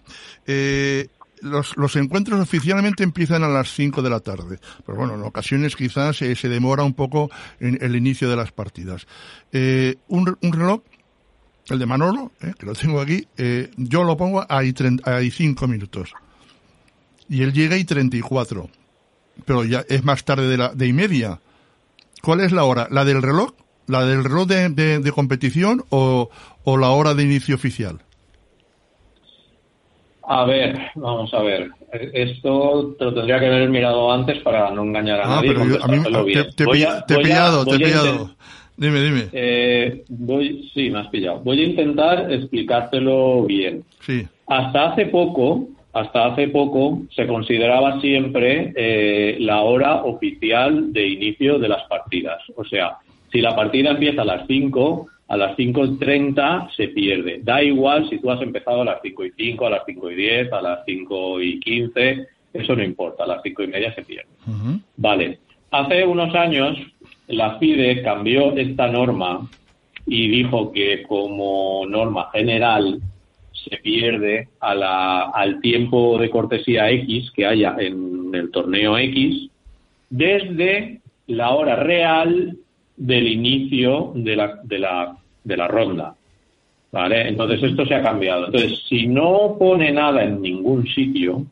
Eh, 0.47 1.07
los, 1.41 1.77
los, 1.77 1.95
encuentros 1.97 2.41
oficialmente 2.41 3.05
empiezan 3.05 3.45
a 3.45 3.49
las 3.49 3.71
5 3.71 4.03
de 4.03 4.11
la 4.11 4.21
tarde. 4.21 4.59
Pero 4.85 4.99
bueno, 4.99 5.15
en 5.15 5.23
ocasiones 5.23 5.77
quizás 5.77 6.17
se 6.17 6.49
demora 6.49 6.83
un 6.83 6.95
poco 6.95 7.31
en 7.61 7.79
el 7.81 7.97
inicio 7.97 8.29
de 8.29 8.37
las 8.37 8.53
partidas. 8.53 9.07
Eh, 9.53 9.97
un, 10.09 10.37
un 10.43 10.53
reloj 10.53 10.81
el 11.71 11.79
de 11.79 11.87
Manolo, 11.87 12.33
eh, 12.41 12.53
que 12.59 12.67
lo 12.67 12.75
tengo 12.75 13.01
aquí, 13.01 13.27
eh, 13.37 13.71
yo 13.77 14.05
lo 14.05 14.17
pongo 14.17 14.45
ahí, 14.49 14.75
ahí 15.05 15.31
cinco 15.31 15.67
minutos. 15.67 16.13
Y 17.29 17.43
él 17.43 17.53
llega 17.53 17.77
y 17.77 17.85
34. 17.85 18.69
Pero 19.45 19.65
ya 19.65 19.85
es 19.89 20.05
más 20.05 20.25
tarde 20.25 20.49
de 20.49 20.57
la 20.57 20.69
de 20.71 20.87
y 20.87 20.93
media. 20.93 21.41
¿Cuál 22.23 22.41
es 22.41 22.53
la 22.53 22.65
hora? 22.65 22.89
¿La 22.91 23.05
del 23.05 23.23
reloj 23.23 23.53
¿La 23.89 24.05
del 24.05 24.23
reloj 24.23 24.47
de, 24.47 25.13
competición 25.15 25.83
o, 25.89 26.29
la 26.67 26.91
hora 26.91 27.15
de 27.15 27.23
inicio 27.23 27.55
oficial? 27.55 27.99
A 30.25 30.45
ver, 30.45 30.91
vamos 30.95 31.33
a 31.33 31.41
ver. 31.41 31.71
Esto 31.91 32.95
te 32.99 33.07
lo 33.07 33.15
tendría 33.15 33.41
que 33.41 33.47
haber 33.47 33.71
mirado 33.71 34.13
antes 34.13 34.43
para 34.43 34.71
no 34.73 34.83
engañar 34.83 35.21
a 35.21 35.25
ah, 35.25 35.29
nadie. 35.37 35.55
Pero 35.55 35.63
a 35.83 35.89
mí, 35.89 36.35
te, 36.55 36.65
he 36.65 36.67
pillado, 36.67 37.65
te 37.65 37.77
he 37.77 37.79
pillado. 37.79 38.31
Dime, 38.79 39.01
dime. 39.01 39.29
Eh, 39.33 40.05
voy, 40.09 40.71
sí, 40.73 40.89
me 40.89 41.01
has 41.01 41.09
pillado. 41.09 41.41
Voy 41.41 41.61
a 41.61 41.65
intentar 41.65 42.33
explicártelo 42.33 43.43
bien. 43.43 43.83
Sí. 44.01 44.25
Hasta 44.47 44.93
hace 44.93 45.07
poco, 45.07 45.69
hasta 45.93 46.27
hace 46.27 46.47
poco 46.49 47.03
se 47.15 47.27
consideraba 47.27 48.01
siempre 48.01 48.73
eh, 48.77 49.37
la 49.41 49.63
hora 49.63 50.05
oficial 50.05 50.93
de 50.93 51.09
inicio 51.09 51.59
de 51.59 51.69
las 51.69 51.83
partidas. 51.89 52.41
O 52.55 52.65
sea, 52.65 52.99
si 53.33 53.41
la 53.41 53.57
partida 53.57 53.91
empieza 53.91 54.23
a 54.23 54.27
las 54.27 54.47
5, 54.47 55.07
a 55.27 55.37
las 55.37 55.57
5.30 55.57 56.71
se 56.77 56.89
pierde. 56.89 57.41
Da 57.43 57.61
igual 57.61 58.09
si 58.09 58.19
tú 58.19 58.31
has 58.31 58.41
empezado 58.41 58.83
a 58.83 58.85
las 58.85 59.01
5 59.03 59.25
y 59.25 59.33
5, 59.37 59.67
a 59.67 59.71
las 59.71 59.83
5 59.87 60.11
y 60.13 60.15
10, 60.15 60.53
a 60.53 60.63
las 60.63 60.79
5 60.87 61.41
y 61.43 61.61
15, 61.61 62.27
eso 62.55 62.77
no 62.77 62.85
importa, 62.85 63.25
a 63.25 63.27
las 63.27 63.43
5 63.43 63.63
y 63.65 63.67
media 63.67 63.93
se 63.95 64.03
pierde. 64.03 64.29
Vale. 64.97 65.41
Hace 65.71 66.07
unos 66.07 66.35
años 66.35 66.79
la 67.29 67.59
FIDE 67.59 68.03
cambió 68.03 68.57
esta 68.57 68.89
norma 68.89 69.49
y 70.07 70.29
dijo 70.29 70.73
que 70.73 71.03
como 71.03 71.85
norma 71.87 72.31
general 72.33 73.01
se 73.53 73.77
pierde 73.79 74.49
a 74.61 74.75
la, 74.75 75.23
al 75.31 75.61
tiempo 75.61 76.19
de 76.19 76.31
cortesía 76.31 76.91
X 76.91 77.31
que 77.33 77.47
haya 77.47 77.77
en 77.79 78.35
el 78.35 78.51
torneo 78.51 78.97
X 78.97 79.51
desde 80.09 81.01
la 81.27 81.51
hora 81.51 81.77
real 81.77 82.57
del 82.97 83.29
inicio 83.29 84.13
de 84.15 84.37
la, 84.37 84.61
de 84.63 84.79
la, 84.79 85.17
de 85.45 85.57
la 85.57 85.69
ronda. 85.69 86.15
¿Vale? 86.91 87.29
Entonces 87.29 87.63
esto 87.63 87.85
se 87.85 87.95
ha 87.95 88.03
cambiado. 88.03 88.47
Entonces, 88.47 88.83
si 88.89 89.07
no 89.07 89.57
pone 89.59 89.93
nada 89.93 90.25
en 90.25 90.41
ningún 90.41 90.87
sitio, 90.87 91.45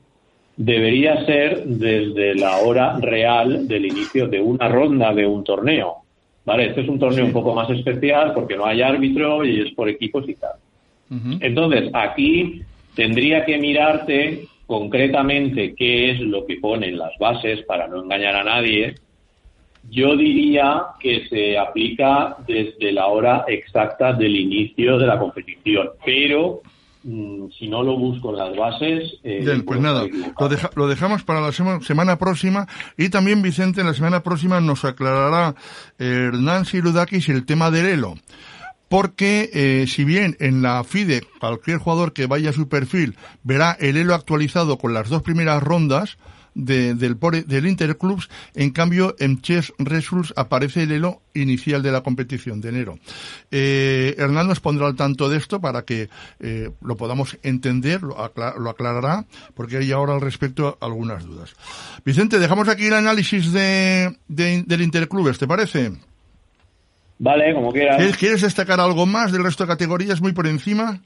debería 0.56 1.24
ser 1.26 1.64
desde 1.64 2.34
la 2.34 2.58
hora 2.58 2.98
real 2.98 3.68
del 3.68 3.86
inicio 3.86 4.26
de 4.26 4.40
una 4.40 4.68
ronda 4.68 5.12
de 5.12 5.26
un 5.26 5.44
torneo. 5.44 5.96
¿Vale? 6.44 6.66
Este 6.66 6.82
es 6.82 6.88
un 6.88 6.98
torneo 6.98 7.24
un 7.24 7.32
poco 7.32 7.54
más 7.54 7.68
especial 7.70 8.32
porque 8.32 8.56
no 8.56 8.66
hay 8.66 8.80
árbitro 8.80 9.44
y 9.44 9.62
es 9.62 9.74
por 9.74 9.88
equipos 9.88 10.28
y 10.28 10.34
tal. 10.34 10.52
Entonces, 11.40 11.90
aquí 11.92 12.62
tendría 12.94 13.44
que 13.44 13.58
mirarte 13.58 14.48
concretamente 14.66 15.74
qué 15.74 16.10
es 16.10 16.20
lo 16.20 16.46
que 16.46 16.56
ponen 16.56 16.98
las 16.98 17.16
bases 17.18 17.62
para 17.62 17.86
no 17.86 18.02
engañar 18.02 18.34
a 18.36 18.44
nadie. 18.44 18.94
Yo 19.90 20.16
diría 20.16 20.82
que 20.98 21.26
se 21.28 21.56
aplica 21.58 22.36
desde 22.46 22.90
la 22.92 23.06
hora 23.06 23.44
exacta 23.46 24.12
del 24.12 24.34
inicio 24.34 24.98
de 24.98 25.06
la 25.06 25.18
competición, 25.18 25.90
pero 26.04 26.62
si 27.58 27.68
no 27.68 27.82
lo 27.82 27.96
busco 27.96 28.30
en 28.30 28.36
las 28.36 28.56
bases. 28.56 29.14
Eh, 29.22 29.42
Bien, 29.44 29.64
pues 29.64 29.80
nada, 29.80 30.04
lo, 30.74 30.88
dejamos 30.88 31.22
para 31.22 31.40
la 31.40 31.52
semana 31.52 32.18
próxima 32.18 32.66
y 32.96 33.08
también 33.10 33.42
Vicente 33.42 33.80
en 33.80 33.86
la 33.86 33.94
semana 33.94 34.22
próxima 34.22 34.60
nos 34.60 34.84
aclarará 34.84 35.54
eh, 35.98 36.28
Hernán 36.28 36.64
Sirudakis 36.64 37.28
el 37.28 37.46
tema 37.46 37.70
del 37.70 37.86
Elo. 37.86 38.14
Porque 38.88 39.50
eh, 39.52 39.86
si 39.88 40.04
bien 40.04 40.36
en 40.38 40.62
la 40.62 40.84
FIDE 40.84 41.22
cualquier 41.40 41.78
jugador 41.78 42.12
que 42.12 42.26
vaya 42.26 42.50
a 42.50 42.52
su 42.52 42.68
perfil 42.68 43.16
verá 43.42 43.76
el 43.80 43.96
Elo 43.96 44.14
actualizado 44.14 44.78
con 44.78 44.94
las 44.94 45.08
dos 45.08 45.22
primeras 45.22 45.62
rondas, 45.62 46.18
del, 46.56 47.18
del 47.46 47.66
Interclubs, 47.66 48.28
en 48.54 48.70
cambio 48.70 49.14
en 49.18 49.40
Chess 49.42 49.72
Results 49.78 50.32
aparece 50.36 50.84
el 50.84 50.92
elo 50.92 51.20
inicial 51.34 51.82
de 51.82 51.92
la 51.92 52.00
competición 52.00 52.60
de 52.60 52.70
enero. 52.70 52.98
Eh, 53.50 54.14
Hernán 54.18 54.48
nos 54.48 54.60
pondrá 54.60 54.86
al 54.86 54.96
tanto 54.96 55.28
de 55.28 55.36
esto 55.36 55.60
para 55.60 55.82
que 55.82 56.08
eh, 56.40 56.70
lo 56.80 56.96
podamos 56.96 57.38
entender, 57.42 58.02
lo, 58.02 58.18
aclarará, 58.18 59.26
porque 59.54 59.76
hay 59.76 59.92
ahora 59.92 60.14
al 60.14 60.20
respecto 60.20 60.78
algunas 60.80 61.24
dudas. 61.24 61.54
Vicente, 62.04 62.38
dejamos 62.38 62.68
aquí 62.68 62.86
el 62.86 62.94
análisis 62.94 63.52
de, 63.52 64.16
del 64.26 64.82
Interclubes, 64.82 65.38
¿te 65.38 65.46
parece? 65.46 65.92
Vale, 67.18 67.54
como 67.54 67.72
quieras. 67.72 68.16
¿Quieres 68.16 68.42
destacar 68.42 68.80
algo 68.80 69.06
más 69.06 69.32
del 69.32 69.44
resto 69.44 69.64
de 69.64 69.68
categorías 69.68 70.20
muy 70.20 70.32
por 70.32 70.46
encima? 70.46 71.02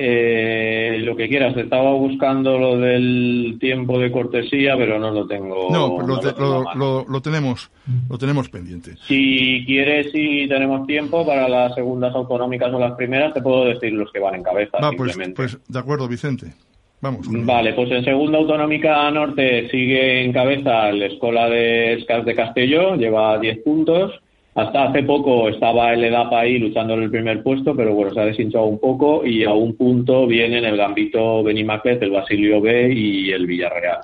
Eh, 0.00 1.00
lo 1.00 1.16
que 1.16 1.28
quieras, 1.28 1.56
estaba 1.56 1.92
buscando 1.92 2.56
lo 2.56 2.78
del 2.78 3.56
tiempo 3.58 3.98
de 3.98 4.12
cortesía, 4.12 4.76
pero 4.76 4.96
no 5.00 5.10
lo 5.10 5.26
tengo. 5.26 5.68
No, 5.72 5.98
lo, 6.06 7.20
tenemos, 7.20 7.68
lo 8.08 8.16
tenemos 8.16 8.48
pendiente. 8.48 8.94
Si 9.08 9.64
quieres, 9.66 10.12
si 10.12 10.46
tenemos 10.46 10.86
tiempo 10.86 11.26
para 11.26 11.48
las 11.48 11.74
segundas 11.74 12.14
autonómicas 12.14 12.72
o 12.72 12.78
las 12.78 12.92
primeras, 12.92 13.34
te 13.34 13.42
puedo 13.42 13.64
decir 13.64 13.92
los 13.92 14.12
que 14.12 14.20
van 14.20 14.36
en 14.36 14.44
cabeza. 14.44 14.78
pues, 14.96 15.18
pues 15.34 15.58
de 15.66 15.78
acuerdo, 15.80 16.06
Vicente. 16.06 16.52
Vamos. 17.00 17.26
Vale, 17.28 17.72
pues 17.74 17.90
en 17.90 18.04
segunda 18.04 18.38
autonómica 18.38 19.10
norte 19.10 19.68
sigue 19.68 20.22
en 20.22 20.32
cabeza 20.32 20.92
la 20.92 21.06
Escuela 21.06 21.48
de 21.48 21.98
Scars 22.02 22.24
de 22.24 22.34
Castelló, 22.36 22.94
lleva 22.94 23.38
10 23.38 23.58
puntos. 23.64 24.12
Hasta 24.58 24.86
hace 24.86 25.04
poco 25.04 25.48
estaba 25.48 25.94
el 25.94 26.02
EDAPA 26.02 26.40
ahí 26.40 26.58
luchando 26.58 26.94
en 26.94 27.04
el 27.04 27.10
primer 27.12 27.44
puesto, 27.44 27.76
pero 27.76 27.94
bueno, 27.94 28.12
se 28.12 28.18
ha 28.18 28.24
deshinchado 28.24 28.64
un 28.64 28.80
poco 28.80 29.24
y 29.24 29.44
a 29.44 29.52
un 29.52 29.76
punto 29.76 30.26
vienen 30.26 30.64
el 30.64 30.76
Gambito 30.76 31.44
Benimaclet, 31.44 32.02
el 32.02 32.10
Basilio 32.10 32.60
B 32.60 32.92
y 32.92 33.30
el 33.30 33.46
Villarreal. 33.46 34.00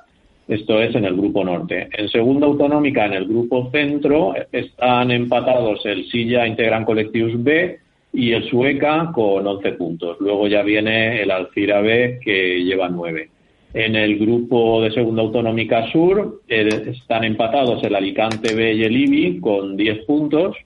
Esto 0.46 0.80
es 0.80 0.94
en 0.94 1.06
el 1.06 1.16
grupo 1.16 1.42
norte. 1.42 1.88
En 1.90 2.08
segunda 2.08 2.46
autonómica, 2.46 3.04
en 3.04 3.14
el 3.14 3.26
grupo 3.26 3.68
centro, 3.72 4.32
están 4.52 5.10
empatados 5.10 5.84
el 5.86 6.08
Silla 6.08 6.46
Integran 6.46 6.84
Collectivos 6.84 7.42
B 7.42 7.80
y 8.12 8.30
el 8.30 8.48
Sueca 8.48 9.10
con 9.12 9.44
11 9.44 9.72
puntos. 9.72 10.18
Luego 10.20 10.46
ya 10.46 10.62
viene 10.62 11.20
el 11.20 11.32
Alcira 11.32 11.80
B 11.80 12.20
que 12.22 12.62
lleva 12.62 12.88
9. 12.88 13.28
En 13.74 13.96
el 13.96 14.16
grupo 14.20 14.80
de 14.82 14.92
Segunda 14.92 15.22
Autonómica 15.22 15.90
Sur 15.90 16.42
están 16.46 17.24
empatados 17.24 17.82
el 17.82 17.96
Alicante 17.96 18.54
B 18.54 18.72
y 18.74 18.84
el 18.84 18.96
IBI 18.96 19.40
con 19.40 19.76
10 19.76 20.04
puntos. 20.04 20.56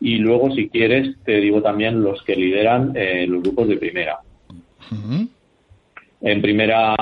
Y 0.00 0.16
luego, 0.16 0.54
si 0.54 0.68
quieres, 0.68 1.16
te 1.24 1.40
digo 1.40 1.62
también 1.62 2.02
los 2.02 2.22
que 2.22 2.36
lideran 2.36 2.92
eh, 2.94 3.26
los 3.26 3.42
grupos 3.42 3.68
de 3.68 3.78
primera. 3.78 4.18
En 6.20 6.42
primera 6.42 6.94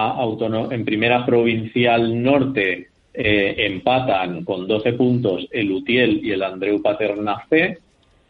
en 0.70 0.85
primera 0.85 1.27
provincial 1.27 2.23
norte 2.23 2.88
eh, 3.12 3.55
empatan 3.59 4.44
con 4.44 4.68
12 4.68 4.92
puntos 4.92 5.49
el 5.51 5.73
Utiel 5.73 6.20
y 6.23 6.31
el 6.31 6.44
Andreu 6.44 6.81
Paterna 6.81 7.42
C. 7.51 7.79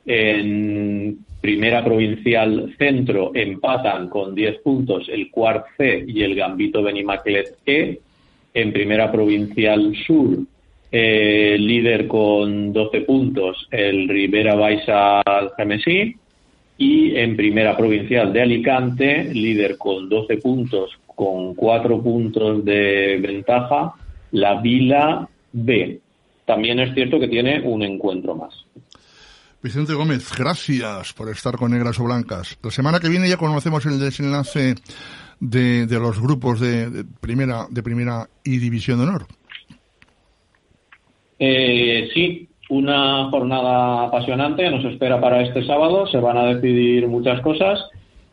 En 0.07 1.19
Primera 1.45 1.85
Provincial 1.85 2.75
Centro 2.79 3.33
empatan 3.35 4.09
con 4.09 4.35
10 4.35 4.61
puntos 4.61 5.07
el 5.11 5.31
Cuart 5.31 5.67
C 5.77 6.03
y 6.09 6.23
el 6.23 6.35
Gambito 6.35 6.83
Benimaclet 6.83 7.59
E. 7.67 8.01
En 8.55 8.73
Primera 8.73 9.13
Provincial 9.13 9.95
Sur, 10.07 10.39
eh, 10.91 11.59
líder 11.61 12.07
con 12.07 12.73
12 12.73 13.03
puntos 13.03 13.69
el 13.71 14.09
Rivera 14.09 14.55
Baixa 14.55 15.21
Gemesí. 15.55 16.17
Y 16.79 17.15
en 17.15 17.37
Primera 17.37 17.77
Provincial 17.77 18.33
de 18.33 18.41
Alicante, 18.41 19.25
líder 19.35 19.77
con 19.77 20.09
12 20.09 20.39
puntos, 20.39 20.93
con 21.15 21.55
4 21.55 22.03
puntos 22.03 22.65
de 22.65 23.19
ventaja, 23.21 23.93
la 24.31 24.63
Vila 24.63 25.29
B. 25.53 26.01
También 26.47 26.81
es 26.81 26.95
cierto 26.95 27.21
que 27.21 27.29
tiene 27.29 27.61
un 27.61 27.83
encuentro 27.83 28.35
más. 28.35 28.65
Vicente 29.65 29.95
Gómez, 29.95 30.31
gracias 30.39 31.15
por 31.15 31.31
estar 31.31 31.57
con 31.57 31.71
Negras 31.71 31.99
o 31.99 32.05
Blancas. 32.05 32.59
La 32.63 32.71
semana 32.71 33.01
que 33.01 33.09
viene 33.09 33.31
ya 33.31 33.39
conocemos 33.39 33.87
el 33.87 33.99
desenlace 33.99 34.75
de, 35.41 35.87
los 35.89 36.21
grupos 36.21 36.61
de, 36.61 37.07
primera 37.23 37.65
de 37.71 37.83
primera 37.83 38.29
y 38.45 38.59
división 38.59 38.99
de 38.99 39.05
honor. 39.05 39.27
Eh, 41.39 42.11
sí, 42.13 42.47
una 42.69 43.31
jornada 43.31 44.05
apasionante 44.05 44.71
nos 44.71 44.85
espera 44.85 45.19
para 45.19 45.41
este 45.41 45.65
sábado. 45.65 46.07
Se 46.09 46.19
van 46.19 46.37
a 46.37 46.55
decidir 46.55 47.09
muchas 47.09 47.41
cosas 47.41 47.79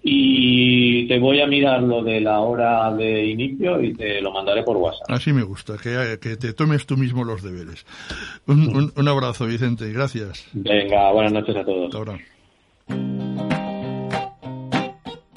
y 0.04 1.08
te 1.08 1.20
voy 1.20 1.42
a 1.42 1.48
mirar 1.48 1.84
lo 1.84 2.04
de 2.04 2.22
la 2.22 2.40
hora 2.40 2.92
de 2.94 3.26
inicio 3.26 3.82
y 3.82 3.94
te 3.94 4.22
lo 4.22 4.32
mandaré 4.32 4.64
por 4.64 4.78
WhatsApp. 4.78 5.10
Así 5.10 5.32
me 5.32 5.44
gusta, 5.44 5.76
que, 5.78 6.18
que 6.20 6.38
te 6.38 6.54
tomes 6.54 6.86
tú 6.86 6.98
mismo 6.98 7.24
los 7.24 7.44
deberes. 7.44 7.86
Un, 8.48 8.92
un, 8.96 9.08
abrazo, 9.08 9.46
Vicente, 9.46 9.92
gracias. 9.92 10.48
Venga, 10.54 11.12
buenas 11.12 11.34
noches 11.34 11.56
a 11.56 11.64
todos. 11.64 11.94
ahora. 11.94 12.18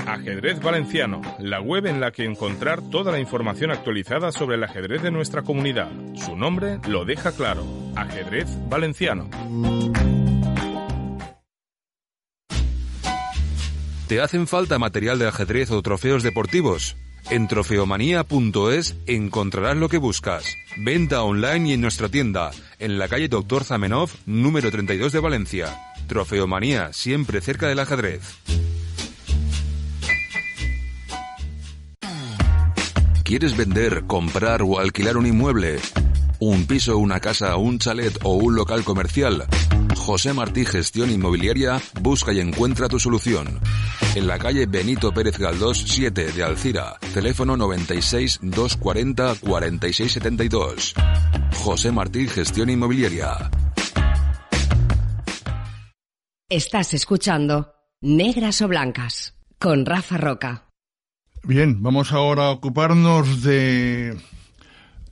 Ajedrez 0.07 0.61
Valenciano, 0.63 1.21
la 1.39 1.61
web 1.61 1.87
en 1.87 2.01
la 2.01 2.11
que 2.13 2.25
encontrar 2.25 2.81
toda 2.91 3.13
la 3.13 3.19
información 3.19 3.71
actualizada 3.71 4.33
sobre 4.33 4.57
el 4.57 4.65
ajedrez 4.65 5.03
de 5.03 5.11
nuestra 5.11 5.43
comunidad. 5.43 5.89
Su 6.15 6.37
nombre 6.37 6.79
lo 6.89 7.05
deja 7.05 7.33
claro, 7.33 7.65
Ajedrez 7.97 8.49
Valenciano. 8.69 9.29
¿Te 14.15 14.21
hacen 14.21 14.47
falta 14.47 14.79
material 14.79 15.19
de 15.19 15.27
ajedrez 15.27 15.73
o 15.73 15.83
trofeos 15.83 16.23
deportivos? 16.23 16.95
En 17.31 17.49
trofeomanía.es 17.49 18.95
encontrarás 19.09 19.77
lo 19.77 19.89
que 19.89 19.99
buscas. 19.99 20.45
Venta 20.77 21.25
online 21.25 21.71
y 21.71 21.73
en 21.73 21.81
nuestra 21.81 22.09
tienda, 22.09 22.53
en 22.79 22.97
la 22.97 23.09
calle 23.09 23.27
Doctor 23.27 23.65
Zamenhof, 23.65 24.15
número 24.25 24.71
32 24.71 25.11
de 25.11 25.19
Valencia. 25.19 25.67
Trofeomanía, 26.07 26.93
siempre 26.93 27.41
cerca 27.41 27.67
del 27.67 27.81
ajedrez. 27.81 28.23
¿Quieres 33.25 33.57
vender, 33.57 34.05
comprar 34.07 34.63
o 34.63 34.79
alquilar 34.79 35.17
un 35.17 35.27
inmueble? 35.27 35.81
¿Un 36.47 36.67
piso, 36.67 36.99
una 36.99 37.21
casa, 37.21 37.57
un 37.57 37.79
chalet 37.79 38.19
o 38.23 38.35
un 38.35 38.55
local 38.55 38.85
comercial? 38.85 39.47
José 39.97 40.35
Martí 40.35 40.67
Gestión 40.67 41.11
Inmobiliaria 41.11 41.81
busca 42.03 42.35
y 42.35 42.41
encuentra 42.41 42.87
tu 42.87 43.01
solución. 43.01 43.61
En 44.15 44.27
la 44.27 44.39
calle 44.39 44.67
Benito 44.67 45.11
Pérez 45.11 45.39
Galdós 45.39 45.83
7 45.87 46.33
de 46.33 46.43
Alcira, 46.43 46.99
teléfono 47.15 47.57
96 47.57 48.41
240 48.43 49.37
4672. 49.41 50.93
José 51.55 51.91
Martí 51.91 52.29
Gestión 52.29 52.69
Inmobiliaria. 52.69 53.51
Estás 56.51 56.93
escuchando 56.93 57.73
Negras 58.03 58.61
o 58.61 58.69
Blancas 58.69 59.35
con 59.59 59.87
Rafa 59.87 60.19
Roca. 60.19 60.67
Bien, 61.43 61.83
vamos 61.83 62.13
ahora 62.13 62.49
a 62.49 62.51
ocuparnos 62.51 63.43
de, 63.43 64.19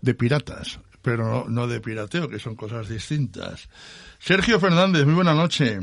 de 0.03 0.15
piratas, 0.15 0.79
pero 1.03 1.29
no, 1.29 1.45
no 1.49 1.67
de 1.67 1.81
pirateo, 1.81 2.29
que 2.29 2.39
son 2.39 2.55
cosas 2.55 2.89
distintas. 2.89 3.69
Sergio 4.19 4.59
Fernández, 4.61 5.05
muy 5.05 5.15
buena 5.15 5.35
noche. 5.35 5.81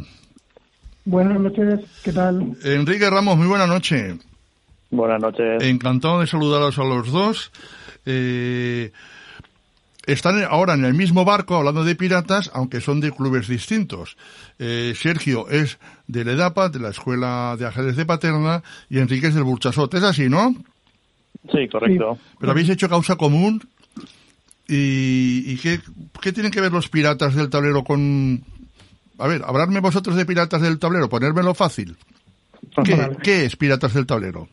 Buenas 1.05 1.39
noches, 1.39 1.79
¿qué 2.03 2.13
tal? 2.13 2.55
Enrique 2.63 3.09
Ramos, 3.09 3.37
muy 3.37 3.47
buena 3.47 3.67
noche. 3.67 4.17
Buenas 4.91 5.21
noches. 5.21 5.63
Encantado 5.63 6.21
de 6.21 6.27
saludaros 6.27 6.77
a 6.79 6.83
los 6.83 7.11
dos. 7.11 7.51
Eh, 8.05 8.91
están 10.05 10.43
ahora 10.43 10.73
en 10.73 10.85
el 10.85 10.93
mismo 10.93 11.25
barco 11.25 11.55
hablando 11.55 11.83
de 11.83 11.95
piratas, 11.95 12.49
aunque 12.53 12.81
son 12.81 12.99
de 12.99 13.11
clubes 13.11 13.47
distintos. 13.47 14.17
Eh, 14.57 14.93
Sergio 14.95 15.47
es 15.49 15.77
del 16.07 16.29
EDAPA, 16.29 16.69
de 16.69 16.79
la 16.79 16.89
Escuela 16.89 17.55
de 17.57 17.67
Ajedrez 17.67 17.95
de 17.95 18.05
Paterna, 18.05 18.63
y 18.89 18.99
Enrique 18.99 19.27
es 19.27 19.35
del 19.35 19.43
Burchasot. 19.43 19.93
¿Es 19.93 20.03
así, 20.03 20.27
no? 20.27 20.55
Sí, 21.51 21.67
correcto. 21.71 22.17
Pero 22.39 22.51
habéis 22.51 22.69
hecho 22.69 22.89
causa 22.89 23.15
común. 23.15 23.61
¿Y, 24.69 25.43
y 25.51 25.57
qué, 25.57 25.79
qué 26.21 26.31
tienen 26.31 26.51
que 26.51 26.61
ver 26.61 26.71
los 26.71 26.87
piratas 26.89 27.33
del 27.35 27.49
tablero 27.49 27.83
con...? 27.83 28.41
A 29.17 29.27
ver, 29.27 29.41
hablarme 29.45 29.79
vosotros 29.81 30.15
de 30.15 30.25
piratas 30.25 30.61
del 30.61 30.79
tablero, 30.79 31.09
ponérmelo 31.09 31.53
fácil. 31.53 31.97
¿Qué, 32.85 32.95
Vale. 32.95 33.17
qué 33.23 33.45
es 33.45 33.55
piratas 33.55 33.93
del 33.93 34.05
tablero? 34.05 34.47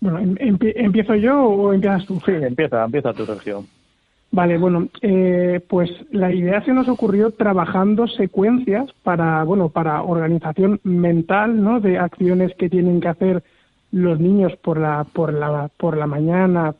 Bueno, 0.00 0.18
em- 0.18 0.34
empie- 0.36 0.72
¿empiezo 0.76 1.14
yo 1.14 1.40
o 1.42 1.72
empiezas 1.72 2.04
tú? 2.06 2.20
Sí, 2.26 2.32
empieza, 2.32 2.84
empieza 2.84 3.12
tu 3.12 3.24
Sergio. 3.24 3.64
Vale, 4.32 4.58
bueno, 4.58 4.88
eh, 5.02 5.60
pues 5.68 5.90
la 6.12 6.32
idea 6.32 6.64
se 6.64 6.72
nos 6.72 6.88
ocurrió 6.88 7.30
trabajando 7.32 8.06
secuencias 8.06 8.88
para, 9.02 9.42
bueno, 9.44 9.70
para 9.70 10.02
organización 10.02 10.80
mental, 10.84 11.62
¿no? 11.62 11.80
De 11.80 11.98
acciones 11.98 12.52
que 12.58 12.68
tienen 12.68 13.00
que 13.00 13.08
hacer 13.08 13.42
los 13.90 14.20
niños 14.20 14.52
por 14.62 14.78
la, 14.78 15.04
por 15.04 15.32
la, 15.34 15.68
por 15.76 15.96
la 15.96 16.06
mañana, 16.06 16.74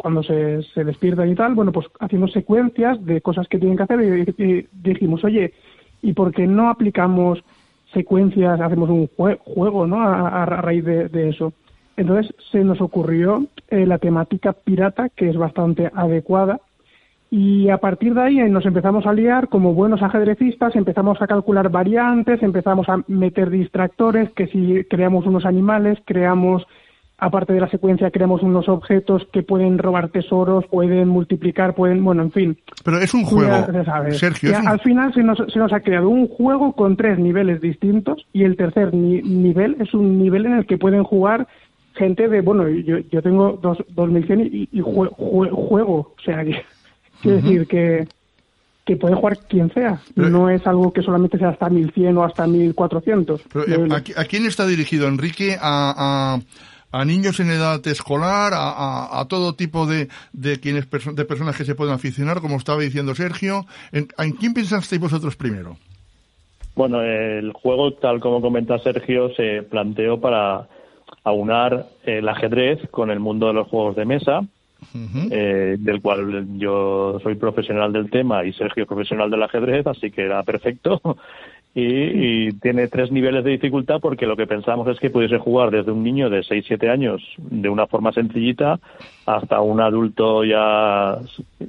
cuando 0.00 0.22
se, 0.22 0.62
se 0.74 0.84
despiertan 0.84 1.28
y 1.30 1.34
tal. 1.34 1.54
Bueno, 1.54 1.72
pues 1.72 1.86
haciendo 2.00 2.28
secuencias 2.28 3.04
de 3.04 3.20
cosas 3.20 3.46
que 3.48 3.58
tienen 3.58 3.76
que 3.76 3.82
hacer 3.84 4.00
y, 4.38 4.66
dijimos, 4.72 5.22
oye, 5.24 5.52
¿y 6.02 6.12
por 6.12 6.32
qué 6.32 6.46
no 6.46 6.68
aplicamos 6.70 7.42
secuencias, 7.92 8.60
hacemos 8.60 8.88
un 8.88 9.08
jue- 9.16 9.38
juego, 9.38 9.86
¿no? 9.86 10.00
A, 10.00 10.28
a- 10.28 10.42
a 10.42 10.46
raíz 10.46 10.84
de, 10.84 11.08
de 11.08 11.28
eso. 11.30 11.52
Entonces 11.96 12.34
se 12.50 12.64
nos 12.64 12.80
ocurrió 12.80 13.46
eh, 13.68 13.84
la 13.86 13.98
temática 13.98 14.52
pirata, 14.52 15.08
que 15.10 15.28
es 15.28 15.36
bastante 15.36 15.90
adecuada, 15.94 16.60
y 17.32 17.68
a 17.68 17.78
partir 17.78 18.14
de 18.14 18.22
ahí 18.22 18.40
eh, 18.40 18.48
nos 18.48 18.64
empezamos 18.66 19.06
a 19.06 19.12
liar 19.12 19.48
como 19.48 19.74
buenos 19.74 20.02
ajedrecistas, 20.02 20.74
empezamos 20.76 21.20
a 21.22 21.26
calcular 21.26 21.68
variantes, 21.70 22.42
empezamos 22.42 22.88
a 22.88 23.02
meter 23.06 23.50
distractores, 23.50 24.30
que 24.30 24.46
si 24.48 24.84
creamos 24.84 25.26
unos 25.26 25.44
animales, 25.44 25.98
creamos, 26.06 26.66
aparte 27.20 27.52
de 27.52 27.60
la 27.60 27.68
secuencia, 27.68 28.10
creamos 28.10 28.42
unos 28.42 28.68
objetos 28.68 29.26
que 29.32 29.42
pueden 29.42 29.78
robar 29.78 30.08
tesoros, 30.08 30.64
pueden 30.66 31.06
multiplicar, 31.08 31.74
pueden, 31.74 32.02
bueno, 32.02 32.22
en 32.22 32.32
fin. 32.32 32.58
Pero 32.82 32.98
es 32.98 33.12
un 33.14 33.24
juego, 33.24 33.50
ya-. 33.50 34.12
Sergio. 34.14 34.50
Y 34.50 34.52
es 34.54 34.58
un- 34.60 34.68
Al 34.68 34.80
final 34.80 35.12
se 35.14 35.22
nos, 35.22 35.38
se 35.52 35.58
nos 35.58 35.72
ha 35.72 35.80
creado 35.80 36.08
un 36.08 36.26
juego 36.28 36.72
con 36.72 36.96
tres 36.96 37.18
niveles 37.18 37.60
distintos 37.60 38.26
y 38.32 38.44
el 38.44 38.56
tercer 38.56 38.94
ni- 38.94 39.20
nivel 39.22 39.76
es 39.80 39.92
un 39.94 40.18
nivel 40.22 40.46
en 40.46 40.54
el 40.54 40.66
que 40.66 40.78
pueden 40.78 41.04
jugar 41.04 41.46
gente 41.94 42.28
de, 42.28 42.40
bueno, 42.40 42.68
yo, 42.68 42.98
yo 43.10 43.20
tengo 43.20 43.58
dos, 43.60 43.78
2100 43.90 44.40
y, 44.40 44.68
y 44.72 44.80
jue- 44.80 45.10
jue- 45.10 45.50
juego, 45.50 46.14
o 46.18 46.22
sea, 46.24 46.42
que, 46.44 46.62
quiero 47.20 47.36
decir 47.42 47.66
que, 47.66 48.08
que 48.86 48.96
puede 48.96 49.14
jugar 49.14 49.36
quien 49.48 49.70
sea, 49.74 50.00
Pero- 50.14 50.30
no 50.30 50.48
es 50.48 50.66
algo 50.66 50.92
que 50.92 51.02
solamente 51.02 51.36
sea 51.36 51.50
hasta 51.50 51.68
1100 51.68 52.16
o 52.16 52.24
hasta 52.24 52.46
1400. 52.46 53.42
Pero, 53.52 53.64
eh, 53.66 53.88
¿a, 53.90 54.02
qui- 54.02 54.16
a 54.16 54.24
quién 54.24 54.46
está 54.46 54.66
dirigido, 54.66 55.06
Enrique? 55.08 55.56
¿A, 55.60 56.36
a, 56.36 56.40
a 56.92 57.04
niños 57.04 57.40
en 57.40 57.50
edad 57.50 57.86
escolar? 57.86 58.52
¿A, 58.54 58.70
a, 58.70 59.20
a 59.20 59.28
todo 59.28 59.54
tipo 59.54 59.86
de, 59.86 60.08
de, 60.32 60.60
quienes, 60.60 60.88
de 60.90 61.24
personas 61.24 61.56
que 61.56 61.64
se 61.64 61.74
pueden 61.74 61.94
aficionar, 61.94 62.40
como 62.40 62.56
estaba 62.56 62.80
diciendo 62.80 63.14
Sergio? 63.14 63.66
¿En, 63.92 64.08
¿En 64.18 64.32
quién 64.32 64.54
pensasteis 64.54 65.00
vosotros 65.00 65.36
primero? 65.36 65.76
Bueno, 66.74 67.02
el 67.02 67.52
juego, 67.52 67.92
tal 67.94 68.20
como 68.20 68.40
comenta 68.40 68.78
Sergio, 68.78 69.34
se 69.34 69.62
planteó 69.62 70.20
para 70.20 70.68
aunar 71.24 71.86
el 72.04 72.28
ajedrez 72.28 72.78
con 72.90 73.10
el 73.10 73.20
mundo 73.20 73.48
de 73.48 73.54
los 73.54 73.68
juegos 73.68 73.96
de 73.96 74.04
mesa, 74.04 74.42
eh, 75.30 75.76
del 75.78 76.00
cual 76.00 76.46
yo 76.56 77.18
soy 77.22 77.34
profesional 77.34 77.92
del 77.92 78.08
tema 78.08 78.44
y 78.44 78.52
Sergio 78.52 78.84
es 78.84 78.88
profesional 78.88 79.30
del 79.30 79.42
ajedrez, 79.42 79.86
así 79.86 80.10
que 80.10 80.22
era 80.22 80.42
perfecto. 80.42 81.00
Y, 81.72 82.48
y 82.48 82.52
tiene 82.54 82.88
tres 82.88 83.12
niveles 83.12 83.44
de 83.44 83.52
dificultad 83.52 84.00
porque 84.00 84.26
lo 84.26 84.36
que 84.36 84.48
pensamos 84.48 84.88
es 84.88 84.98
que 84.98 85.08
pudiese 85.08 85.38
jugar 85.38 85.70
desde 85.70 85.92
un 85.92 86.02
niño 86.02 86.28
de 86.28 86.40
6-7 86.40 86.90
años 86.90 87.22
de 87.38 87.68
una 87.68 87.86
forma 87.86 88.12
sencillita 88.12 88.80
hasta 89.24 89.60
un 89.60 89.80
adulto 89.80 90.44
ya 90.44 91.18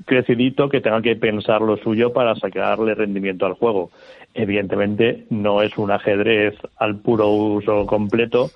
crecidito 0.05 0.69
que 0.69 0.81
tenga 0.81 1.03
que 1.03 1.15
pensar 1.15 1.61
lo 1.61 1.77
suyo 1.77 2.11
para 2.13 2.35
sacarle 2.35 2.95
rendimiento 2.95 3.45
al 3.45 3.53
juego. 3.53 3.91
Evidentemente 4.33 5.25
no 5.29 5.61
es 5.61 5.77
un 5.77 5.91
ajedrez 5.91 6.55
al 6.77 6.97
puro 6.97 7.29
uso 7.29 7.85
completo, 7.85 8.49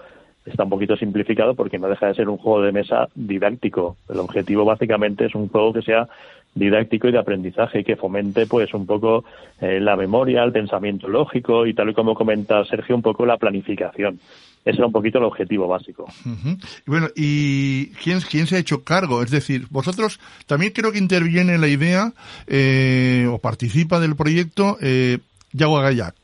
está 0.45 0.63
un 0.63 0.69
poquito 0.69 0.95
simplificado 0.95 1.53
porque 1.55 1.79
no 1.79 1.87
deja 1.89 2.07
de 2.07 2.15
ser 2.15 2.29
un 2.29 2.37
juego 2.37 2.61
de 2.61 2.71
mesa 2.71 3.09
didáctico. 3.13 3.97
El 4.09 4.19
objetivo 4.19 4.63
básicamente 4.63 5.25
es 5.25 5.35
un 5.35 5.49
juego 5.49 5.73
que 5.73 5.81
sea 5.81 6.07
didáctico 6.55 7.07
y 7.07 7.11
de 7.11 7.19
aprendizaje 7.19 7.81
y 7.81 7.83
que 7.83 7.97
fomente 7.97 8.47
pues 8.47 8.73
un 8.73 8.85
poco 8.85 9.25
eh, 9.61 9.79
la 9.79 9.95
memoria, 9.95 10.43
el 10.43 10.53
pensamiento 10.53 11.07
lógico 11.07 11.67
y 11.67 11.73
tal 11.73 11.89
y 11.89 11.93
como 11.93 12.15
comenta 12.15 12.63
Sergio 12.65 12.95
un 12.95 13.01
poco 13.01 13.25
la 13.25 13.37
planificación. 13.37 14.19
Ese 14.63 14.77
era 14.77 14.87
un 14.87 14.91
poquito 14.91 15.19
el 15.19 15.25
objetivo 15.25 15.67
básico. 15.67 16.07
Y 16.25 16.89
bueno, 16.89 17.07
¿y 17.15 17.89
quién, 18.03 18.19
quién 18.21 18.47
se 18.47 18.55
ha 18.55 18.59
hecho 18.59 18.83
cargo? 18.83 19.21
Es 19.21 19.29
decir, 19.29 19.67
vosotros 19.69 20.19
también 20.47 20.71
creo 20.73 20.91
que 20.91 20.97
interviene 20.97 21.53
en 21.53 21.61
la 21.61 21.67
idea 21.67 22.13
eh, 22.47 23.27
o 23.29 23.37
participa 23.37 23.99
del 23.99 24.15
proyecto 24.15 24.77
eh, 24.81 25.19
Yago 25.53 25.79
Gayak. 25.81 26.15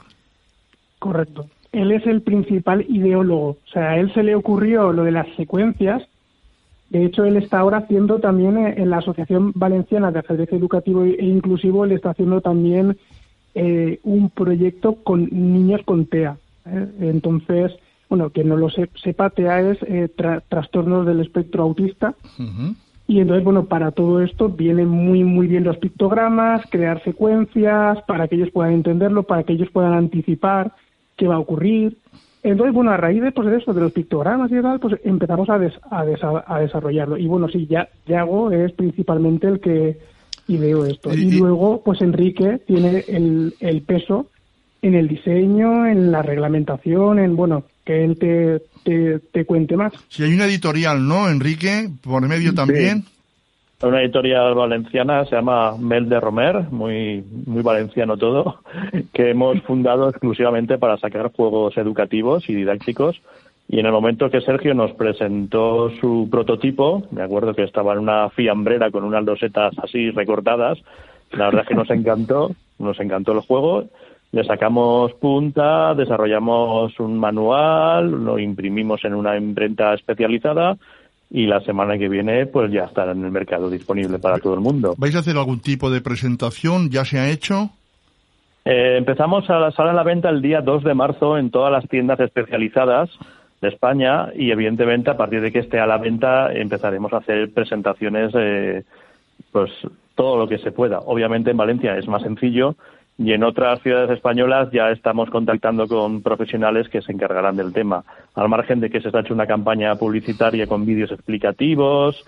Correcto. 0.97 1.45
Él 1.71 1.91
es 1.91 2.05
el 2.07 2.21
principal 2.23 2.83
ideólogo. 2.89 3.49
O 3.49 3.71
sea, 3.71 3.91
a 3.91 3.97
él 3.99 4.11
se 4.13 4.23
le 4.23 4.33
ocurrió 4.33 4.91
lo 4.91 5.03
de 5.03 5.11
las 5.11 5.27
secuencias. 5.35 6.01
De 6.91 7.05
hecho, 7.05 7.23
él 7.23 7.37
está 7.37 7.59
ahora 7.59 7.77
haciendo 7.77 8.19
también 8.19 8.57
eh, 8.57 8.73
en 8.77 8.89
la 8.89 8.97
Asociación 8.97 9.51
Valenciana 9.55 10.11
de 10.11 10.19
Ajedrez 10.19 10.51
Educativo 10.51 11.03
e 11.05 11.23
Inclusivo, 11.23 11.85
él 11.85 11.93
está 11.93 12.09
haciendo 12.11 12.41
también 12.41 12.97
eh, 13.55 13.99
un 14.03 14.29
proyecto 14.29 14.95
con 15.03 15.27
niños 15.31 15.81
con 15.85 16.05
TEA. 16.05 16.37
¿eh? 16.65 16.87
Entonces, 16.99 17.71
bueno, 18.09 18.29
que 18.29 18.43
no 18.43 18.57
lo 18.57 18.69
se- 18.69 18.89
sepa, 19.01 19.29
TEA 19.29 19.71
es 19.71 19.77
eh, 19.83 20.09
tra- 20.15 20.41
trastornos 20.49 21.05
del 21.05 21.21
espectro 21.21 21.63
autista. 21.63 22.13
Y 23.07 23.19
entonces, 23.19 23.43
bueno, 23.43 23.65
para 23.65 23.91
todo 23.91 24.21
esto 24.21 24.49
vienen 24.49 24.87
muy, 24.89 25.23
muy 25.23 25.47
bien 25.47 25.63
los 25.63 25.77
pictogramas, 25.77 26.61
crear 26.69 27.01
secuencias 27.03 27.99
para 28.07 28.27
que 28.27 28.35
ellos 28.35 28.51
puedan 28.51 28.73
entenderlo, 28.73 29.23
para 29.23 29.43
que 29.43 29.53
ellos 29.53 29.69
puedan 29.71 29.93
anticipar 29.93 30.73
qué 31.17 31.27
va 31.27 31.35
a 31.35 31.39
ocurrir. 31.39 31.97
Entonces, 32.43 32.73
bueno, 32.73 32.91
a 32.91 32.97
raíz 32.97 33.21
de, 33.21 33.31
pues, 33.31 33.47
de 33.49 33.57
eso, 33.57 33.73
de 33.73 33.81
los 33.81 33.91
pictogramas 33.91 34.51
y 34.51 34.61
tal, 34.61 34.79
pues 34.79 34.99
empezamos 35.03 35.49
a, 35.49 35.59
des- 35.59 35.79
a, 35.91 36.03
desa- 36.05 36.43
a 36.47 36.59
desarrollarlo. 36.59 37.17
Y 37.17 37.27
bueno, 37.27 37.47
sí, 37.49 37.67
ya 37.69 37.87
Yago 38.07 38.51
es 38.51 38.71
principalmente 38.71 39.47
el 39.47 39.59
que 39.59 39.97
ideó 40.47 40.85
esto. 40.85 41.13
Y- 41.13 41.21
Y, 41.21 41.27
y- 41.27 41.39
luego, 41.39 41.81
pues 41.83 42.01
Enrique 42.01 42.59
tiene 42.65 43.05
el, 43.07 43.53
el 43.59 43.81
peso 43.83 44.27
en 44.81 44.95
el 44.95 45.07
diseño, 45.07 45.85
en 45.85 46.11
la 46.11 46.23
reglamentación, 46.23 47.19
en, 47.19 47.35
bueno, 47.35 47.63
que 47.85 48.03
él 48.03 48.17
te, 48.17 48.61
te, 48.83 49.19
te 49.19 49.45
cuente 49.45 49.77
más. 49.77 49.93
Si 50.09 50.23
hay 50.23 50.33
una 50.33 50.45
editorial, 50.45 51.07
¿no, 51.07 51.29
Enrique? 51.29 51.89
Por 52.01 52.27
medio 52.27 52.55
también. 52.55 53.03
Una 53.83 54.01
editorial 54.01 54.53
valenciana 54.53 55.25
se 55.25 55.35
llama 55.35 55.75
Mel 55.75 56.07
de 56.07 56.19
Romer, 56.19 56.69
muy, 56.69 57.23
muy 57.47 57.63
valenciano 57.63 58.15
todo, 58.15 58.59
que 59.13 59.31
hemos 59.31 59.59
fundado 59.63 60.07
exclusivamente 60.09 60.77
para 60.77 60.97
sacar 60.97 61.31
juegos 61.31 61.75
educativos 61.77 62.47
y 62.47 62.53
didácticos 62.53 63.19
Y 63.67 63.79
en 63.79 63.87
el 63.87 63.91
momento 63.91 64.29
que 64.29 64.41
Sergio 64.41 64.75
nos 64.75 64.91
presentó 64.91 65.89
su 65.99 66.27
prototipo, 66.29 67.07
me 67.09 67.23
acuerdo 67.23 67.55
que 67.55 67.63
estaba 67.63 67.93
en 67.93 67.99
una 67.99 68.29
fiambrera 68.29 68.91
con 68.91 69.03
unas 69.03 69.23
losetas 69.23 69.73
así 69.81 70.11
recortadas, 70.11 70.77
la 71.31 71.45
verdad 71.45 71.63
es 71.63 71.67
que 71.69 71.75
nos 71.75 71.89
encantó, 71.97 72.51
nos 72.77 72.99
encantó 72.99 73.31
el 73.31 73.39
juego. 73.39 73.85
Le 74.31 74.45
sacamos 74.45 75.11
punta, 75.15 75.93
desarrollamos 75.95 76.97
un 76.99 77.17
manual, 77.17 78.11
lo 78.11 78.39
imprimimos 78.39 79.03
en 79.03 79.15
una 79.15 79.35
imprenta 79.35 79.93
especializada 79.93 80.77
y 81.31 81.47
la 81.47 81.61
semana 81.61 81.97
que 81.97 82.09
viene 82.09 82.45
pues 82.45 82.71
ya 82.71 82.83
estará 82.83 83.13
en 83.13 83.23
el 83.23 83.31
mercado 83.31 83.69
disponible 83.69 84.19
para 84.19 84.37
todo 84.37 84.53
el 84.53 84.59
mundo. 84.59 84.93
¿Vais 84.97 85.15
a 85.15 85.19
hacer 85.19 85.37
algún 85.37 85.61
tipo 85.61 85.89
de 85.89 86.01
presentación? 86.01 86.89
¿Ya 86.89 87.05
se 87.05 87.19
ha 87.19 87.29
hecho? 87.29 87.69
Eh, 88.65 88.97
empezamos 88.97 89.49
a 89.49 89.57
la 89.57 89.71
sala 89.71 89.91
a 89.91 89.93
la 89.93 90.03
venta 90.03 90.29
el 90.29 90.41
día 90.41 90.61
2 90.61 90.83
de 90.83 90.93
marzo 90.93 91.37
en 91.37 91.49
todas 91.49 91.71
las 91.71 91.87
tiendas 91.87 92.19
especializadas 92.19 93.09
de 93.61 93.69
España 93.69 94.27
y 94.35 94.51
evidentemente 94.51 95.09
a 95.09 95.17
partir 95.17 95.41
de 95.41 95.51
que 95.51 95.59
esté 95.59 95.79
a 95.79 95.87
la 95.87 95.97
venta 95.97 96.51
empezaremos 96.51 97.13
a 97.13 97.17
hacer 97.17 97.51
presentaciones 97.53 98.31
eh, 98.35 98.83
pues 99.51 99.71
todo 100.15 100.37
lo 100.37 100.47
que 100.47 100.57
se 100.57 100.71
pueda. 100.71 100.99
Obviamente 100.99 101.51
en 101.51 101.57
Valencia 101.57 101.97
es 101.97 102.07
más 102.07 102.23
sencillo 102.23 102.75
y 103.17 103.33
en 103.33 103.43
otras 103.43 103.81
ciudades 103.81 104.09
españolas 104.09 104.71
ya 104.71 104.89
estamos 104.89 105.29
contactando 105.29 105.87
con 105.87 106.21
profesionales 106.21 106.89
que 106.89 107.01
se 107.01 107.11
encargarán 107.11 107.55
del 107.55 107.73
tema, 107.73 108.03
al 108.35 108.49
margen 108.49 108.79
de 108.79 108.89
que 108.89 109.01
se 109.01 109.09
ha 109.15 109.19
hecho 109.19 109.33
una 109.33 109.47
campaña 109.47 109.95
publicitaria 109.95 110.67
con 110.67 110.85
vídeos 110.85 111.11
explicativos 111.11 112.25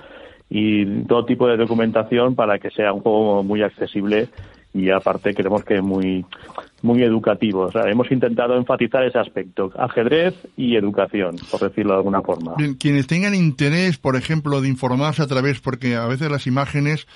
y 0.49 1.03
todo 1.05 1.25
tipo 1.25 1.47
de 1.47 1.57
documentación 1.57 2.35
para 2.35 2.59
que 2.59 2.69
sea 2.69 2.93
un 2.93 3.01
juego 3.01 3.43
muy 3.43 3.63
accesible 3.63 4.27
y 4.73 4.89
aparte 4.89 5.33
creemos 5.33 5.63
que 5.63 5.81
muy 5.81 6.25
muy 6.83 7.01
educativo. 7.01 7.61
O 7.61 7.71
sea, 7.71 7.89
hemos 7.89 8.11
intentado 8.11 8.55
enfatizar 8.55 9.03
ese 9.05 9.17
aspecto, 9.17 9.71
ajedrez 9.77 10.35
y 10.57 10.75
educación, 10.75 11.37
por 11.49 11.61
decirlo 11.61 11.93
de 11.93 11.99
alguna 11.99 12.21
forma. 12.21 12.55
Bien, 12.57 12.75
quienes 12.75 13.07
tengan 13.07 13.33
interés, 13.33 13.97
por 13.97 14.17
ejemplo, 14.17 14.61
de 14.61 14.67
informarse 14.67 15.23
a 15.23 15.27
través, 15.27 15.61
porque 15.61 15.95
a 15.95 16.05
veces 16.07 16.29
las 16.29 16.45
imágenes, 16.45 17.07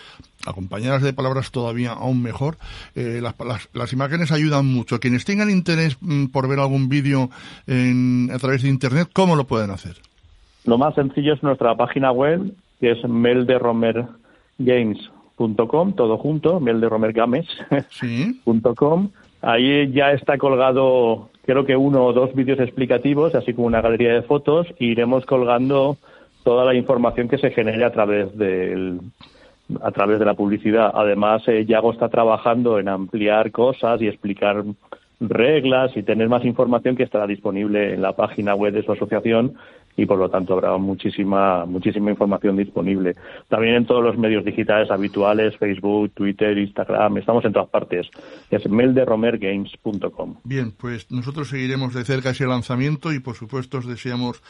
acompañadas 0.45 1.03
de 1.03 1.11
palabras 1.11 1.51
todavía 1.51 1.91
aún 1.91 2.23
mejor, 2.23 2.55
eh, 2.95 3.19
las, 3.21 3.35
las, 3.73 3.93
imágenes 3.93 4.31
ayudan 4.31 4.65
mucho. 4.65 5.01
Quienes 5.01 5.25
tengan 5.25 5.49
interés 5.49 5.97
mm, 5.99 6.27
por 6.27 6.47
ver 6.47 6.59
algún 6.59 6.87
vídeo 6.87 7.29
a 7.67 8.37
través 8.39 8.63
de 8.63 8.69
Internet, 8.69 9.09
¿cómo 9.11 9.35
lo 9.35 9.47
pueden 9.47 9.71
hacer? 9.71 9.97
Lo 10.63 10.77
más 10.77 10.95
sencillo 10.95 11.33
es 11.33 11.43
nuestra 11.43 11.75
página 11.75 12.13
web, 12.13 12.53
que 12.79 12.91
es 12.91 13.03
melderomergames.com, 13.03 15.16
todo 15.95 16.17
junto, 16.17 16.59
melderomergames.com. 16.59 19.09
Ahí 19.41 19.91
ya 19.91 20.11
está 20.11 20.39
colgado, 20.39 21.29
creo 21.45 21.63
que 21.65 21.77
uno 21.77 22.05
o 22.05 22.13
dos 22.13 22.33
vídeos 22.33 22.59
explicativos, 22.59 23.35
así 23.35 23.53
como 23.53 23.67
una 23.67 23.81
galería 23.81 24.13
de 24.13 24.23
fotos, 24.23 24.65
e 24.79 24.85
iremos 24.85 25.25
colgando 25.25 25.97
toda 26.43 26.65
la 26.65 26.73
información 26.73 27.29
que 27.29 27.37
se 27.37 27.51
genere 27.51 27.85
a 27.85 27.91
través 27.91 28.35
del 28.37 28.99
a 29.81 29.91
través 29.91 30.17
de 30.17 30.25
la 30.25 30.33
publicidad. 30.33 30.91
Además, 30.93 31.43
eh, 31.47 31.65
Yago 31.65 31.91
está 31.91 32.07
trabajando 32.07 32.79
en 32.79 32.87
ampliar 32.87 33.51
cosas 33.51 34.01
y 34.01 34.07
explicar 34.07 34.63
reglas 35.19 35.91
y 35.97 36.03
tener 36.03 36.29
más 36.29 36.45
información 36.45 36.95
que 36.95 37.03
estará 37.03 37.27
disponible 37.27 37.93
en 37.93 38.01
la 38.01 38.13
página 38.13 38.55
web 38.55 38.71
de 38.73 38.83
su 38.83 38.93
asociación 38.93 39.57
y 39.97 40.05
por 40.05 40.19
lo 40.19 40.29
tanto 40.29 40.53
habrá 40.53 40.77
muchísima 40.77 41.65
muchísima 41.65 42.11
información 42.11 42.55
disponible. 42.55 43.15
También 43.49 43.75
en 43.75 43.85
todos 43.85 44.03
los 44.03 44.17
medios 44.17 44.45
digitales 44.45 44.89
habituales, 44.91 45.57
Facebook, 45.57 46.11
Twitter, 46.13 46.57
Instagram, 46.57 47.17
estamos 47.17 47.43
en 47.43 47.53
todas 47.53 47.69
partes. 47.69 48.07
Es 48.51 48.69
melderomergames.com. 48.69 50.35
Bien, 50.43 50.71
pues 50.71 51.09
nosotros 51.11 51.49
seguiremos 51.49 51.95
de 51.95 52.05
cerca 52.05 52.29
ese 52.29 52.45
lanzamiento 52.45 53.11
y 53.11 53.19
por 53.19 53.35
supuesto 53.35 53.79
os 53.79 53.87
deseamos 53.87 54.41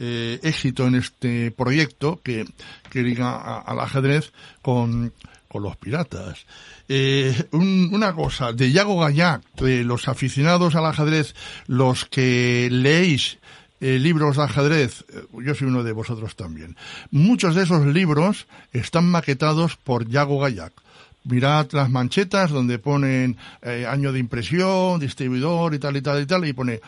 eh, 0.00 0.40
éxito 0.42 0.86
en 0.86 0.94
este 0.94 1.50
proyecto 1.50 2.18
que, 2.24 2.44
que 2.90 3.02
liga 3.02 3.60
al 3.60 3.78
ajedrez 3.80 4.32
con 4.62 5.12
con 5.54 5.62
los 5.62 5.76
piratas. 5.76 6.46
Eh, 6.88 7.32
una 7.52 8.12
cosa, 8.12 8.52
de 8.52 8.72
Yago 8.72 8.98
Gallac, 8.98 9.40
de 9.54 9.84
los 9.84 10.08
aficionados 10.08 10.74
al 10.74 10.84
ajedrez, 10.84 11.36
los 11.68 12.06
que 12.06 12.68
leéis 12.72 13.38
eh, 13.86 13.98
libros 13.98 14.36
de 14.36 14.42
ajedrez, 14.44 15.04
eh, 15.12 15.26
yo 15.44 15.54
soy 15.54 15.68
uno 15.68 15.82
de 15.82 15.92
vosotros 15.92 16.36
también. 16.36 16.76
Muchos 17.10 17.54
de 17.54 17.64
esos 17.64 17.86
libros 17.86 18.46
están 18.72 19.10
maquetados 19.10 19.76
por 19.76 20.08
Yago 20.08 20.40
Gallac. 20.40 20.72
Mirad 21.24 21.68
las 21.72 21.90
manchetas 21.90 22.50
donde 22.50 22.78
ponen 22.78 23.38
año 23.88 24.12
de 24.12 24.18
impresión, 24.18 25.00
distribuidor 25.00 25.74
y 25.74 25.78
tal 25.78 25.96
y 25.96 26.02
tal 26.02 26.22
y 26.22 26.26
tal, 26.26 26.46
y 26.46 26.52
pone 26.52 26.80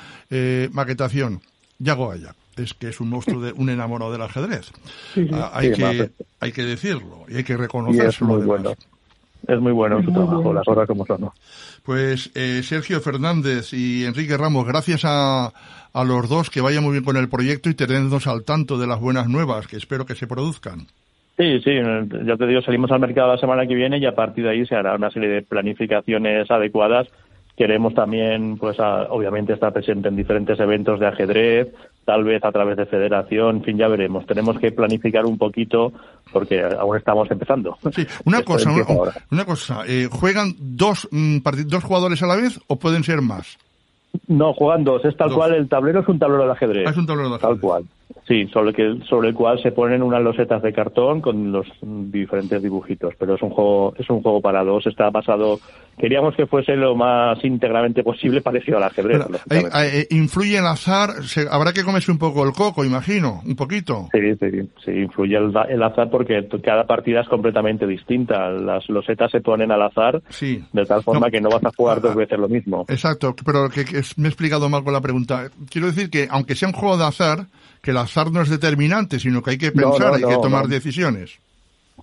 maquetación. 0.72 1.40
Yago 1.78 2.09
Gallac 2.09 2.36
es 2.57 2.74
que 2.74 2.88
es 2.88 3.01
un 3.01 3.11
monstruo, 3.11 3.40
de, 3.40 3.53
un 3.53 3.68
enamorado 3.68 4.12
del 4.12 4.22
ajedrez. 4.22 4.70
Ah, 5.32 5.53
hay, 5.55 5.72
que, 5.72 6.11
hay 6.40 6.53
que 6.53 6.62
decirlo 6.62 7.24
y 7.28 7.36
hay 7.36 7.44
que 7.44 7.57
reconocerlo. 7.57 8.09
es 8.09 8.22
muy 8.22 8.42
bueno. 8.42 8.74
Es 9.47 9.61
muy 9.61 9.72
bueno 9.72 10.03
su 10.03 10.12
trabajo, 10.12 10.53
las 10.53 10.66
horas 10.66 10.87
como 10.87 11.07
son. 11.07 11.30
Pues 11.84 12.30
eh, 12.34 12.62
Sergio 12.62 13.01
Fernández 13.01 13.72
y 13.72 14.05
Enrique 14.05 14.37
Ramos, 14.37 14.66
gracias 14.66 15.05
a, 15.05 15.53
a 15.93 16.05
los 16.05 16.28
dos, 16.28 16.51
que 16.51 16.61
vaya 16.61 16.80
muy 16.80 16.93
bien 16.93 17.05
con 17.05 17.16
el 17.16 17.28
proyecto 17.28 17.70
y 17.70 17.74
tenernos 17.74 18.26
al 18.26 18.45
tanto 18.45 18.78
de 18.78 18.87
las 18.87 19.01
buenas 19.01 19.28
nuevas, 19.28 19.66
que 19.66 19.76
espero 19.76 20.05
que 20.05 20.14
se 20.14 20.26
produzcan. 20.26 20.87
Sí, 21.37 21.61
sí, 21.61 21.70
ya 22.24 22.37
te 22.37 22.47
digo, 22.47 22.62
salimos 22.62 22.91
al 22.91 23.01
mercado 23.01 23.32
la 23.34 23.39
semana 23.39 23.66
que 23.66 23.74
viene 23.74 23.99
y 23.99 24.07
a 24.07 24.14
partir 24.14 24.45
de 24.45 24.51
ahí 24.51 24.66
se 24.66 24.74
hará 24.74 24.95
una 24.95 25.11
serie 25.11 25.28
de 25.28 25.43
planificaciones 25.43 26.51
adecuadas 26.51 27.09
Queremos 27.57 27.95
también, 27.95 28.59
pues, 28.59 28.76
obviamente, 28.78 29.55
estar 29.55 29.72
presente 29.72 30.09
en 30.09 30.16
diferentes 30.16 30.61
eventos 30.61 31.01
de 31.01 31.07
ajedrez, 31.07 31.68
tal 32.07 32.25
vez 32.25 32.43
a 32.45 32.53
través 32.53 32.77
de 32.79 32.87
federación, 32.87 33.57
en 33.57 33.65
fin, 33.65 33.77
ya 33.77 33.89
veremos. 33.89 34.25
Tenemos 34.25 34.59
que 34.59 34.71
planificar 34.71 35.27
un 35.27 35.37
poquito 35.37 35.93
porque 36.33 36.63
aún 36.63 36.97
estamos 36.97 37.31
empezando. 37.31 37.77
Sí, 37.95 38.07
una 38.25 38.43
cosa, 38.45 38.71
una, 39.31 39.45
cosa, 39.45 39.83
eh, 39.87 40.09
¿juegan 40.11 40.55
dos, 40.59 41.09
mm, 41.11 41.39
dos 41.67 41.85
jugadores 41.85 42.23
a 42.23 42.27
la 42.27 42.37
vez 42.37 42.59
o 42.69 42.77
pueden 42.77 43.03
ser 43.03 43.21
más? 43.21 43.59
No, 44.29 44.55
juegan 44.55 44.85
dos. 44.85 45.05
Es 45.05 45.17
tal 45.17 45.35
cual, 45.35 45.55
el 45.55 45.69
tablero 45.69 46.01
es 46.01 46.09
un 46.09 46.19
tablero 46.19 46.47
de 46.47 46.53
ajedrez. 46.53 46.87
Ah, 46.87 46.91
es 46.91 46.97
un 46.97 47.07
tablero 47.07 47.29
de 47.29 47.35
ajedrez. 47.35 47.51
Tal 47.51 47.61
cual. 47.61 47.85
Sí, 48.27 48.47
sobre 48.53 48.71
el, 48.71 48.75
que, 48.75 49.07
sobre 49.07 49.29
el 49.29 49.35
cual 49.35 49.61
se 49.63 49.73
ponen 49.73 50.03
unas 50.03 50.23
losetas 50.23 50.63
de 50.63 50.73
cartón 50.73 51.21
con 51.21 51.53
los 51.53 51.67
diferentes 51.81 52.63
dibujitos, 52.63 53.15
pero 53.19 53.35
es 53.35 53.43
un 53.43 53.51
juego 53.51 53.95
es 53.97 54.09
un 54.11 54.23
juego 54.23 54.41
para 54.41 54.65
dos, 54.65 54.87
está 54.87 55.11
basado 55.11 55.59
queríamos 55.99 56.35
que 56.35 56.47
fuese 56.47 56.77
lo 56.77 56.95
más 56.95 57.43
íntegramente 57.45 58.03
posible 58.03 58.41
parecido 58.43 58.79
al 58.79 58.85
ajedrez. 58.85 59.23
Eh, 59.51 60.07
influye 60.11 60.59
el 60.59 60.67
azar, 60.67 61.11
habrá 61.51 61.73
que 61.73 61.85
comerse 61.85 62.11
un 62.11 62.19
poco 62.19 62.45
el 62.45 62.53
coco, 62.53 62.85
imagino, 62.85 63.43
un 63.45 63.57
poquito. 63.57 64.09
Sí, 64.13 64.35
sí, 64.41 64.71
sí, 64.85 64.91
influye 64.91 65.37
el, 65.37 65.83
azar 65.83 66.11
porque 66.11 66.49
cada 66.63 66.85
partida 66.85 67.21
es 67.21 67.29
completamente 67.29 67.87
distinta, 67.87 68.51
las 68.51 68.89
losetas 68.89 69.31
se 69.31 69.41
ponen 69.41 69.71
al 69.71 69.83
azar 69.83 70.23
sí. 70.29 70.65
de 70.73 70.85
tal 70.85 71.03
forma 71.03 71.31
que 71.31 71.41
no 71.41 71.49
vas 71.49 71.65
a 71.65 71.71
jugar 71.77 72.01
dos 72.01 72.15
veces 72.15 72.39
lo 72.39 72.49
mismo. 72.49 72.85
Exacto, 72.89 73.35
pero 73.45 73.69
que, 73.69 73.85
que 73.85 74.03
me 74.17 74.27
he 74.27 74.29
explicado 74.29 74.69
mal 74.69 74.85
con 74.85 74.93
la 74.93 75.01
pregunta. 75.01 75.49
Quiero 75.71 75.87
decir 75.89 76.11
que 76.11 76.29
aunque 76.31 76.55
sea 76.55 76.69
un 76.69 76.75
juego 76.75 76.97
de 76.97 77.05
azar, 77.05 77.47
que 77.87 77.93
el 77.97 78.03
azar 78.03 78.30
no 78.30 78.42
es 78.42 78.51
determinante, 78.51 79.18
sino 79.18 79.42
que 79.42 79.53
hay 79.53 79.59
que 79.59 79.72
pensar, 79.72 80.14
hay 80.14 80.22
que 80.22 80.36
tomar 80.36 80.68
decisiones. 80.68 81.38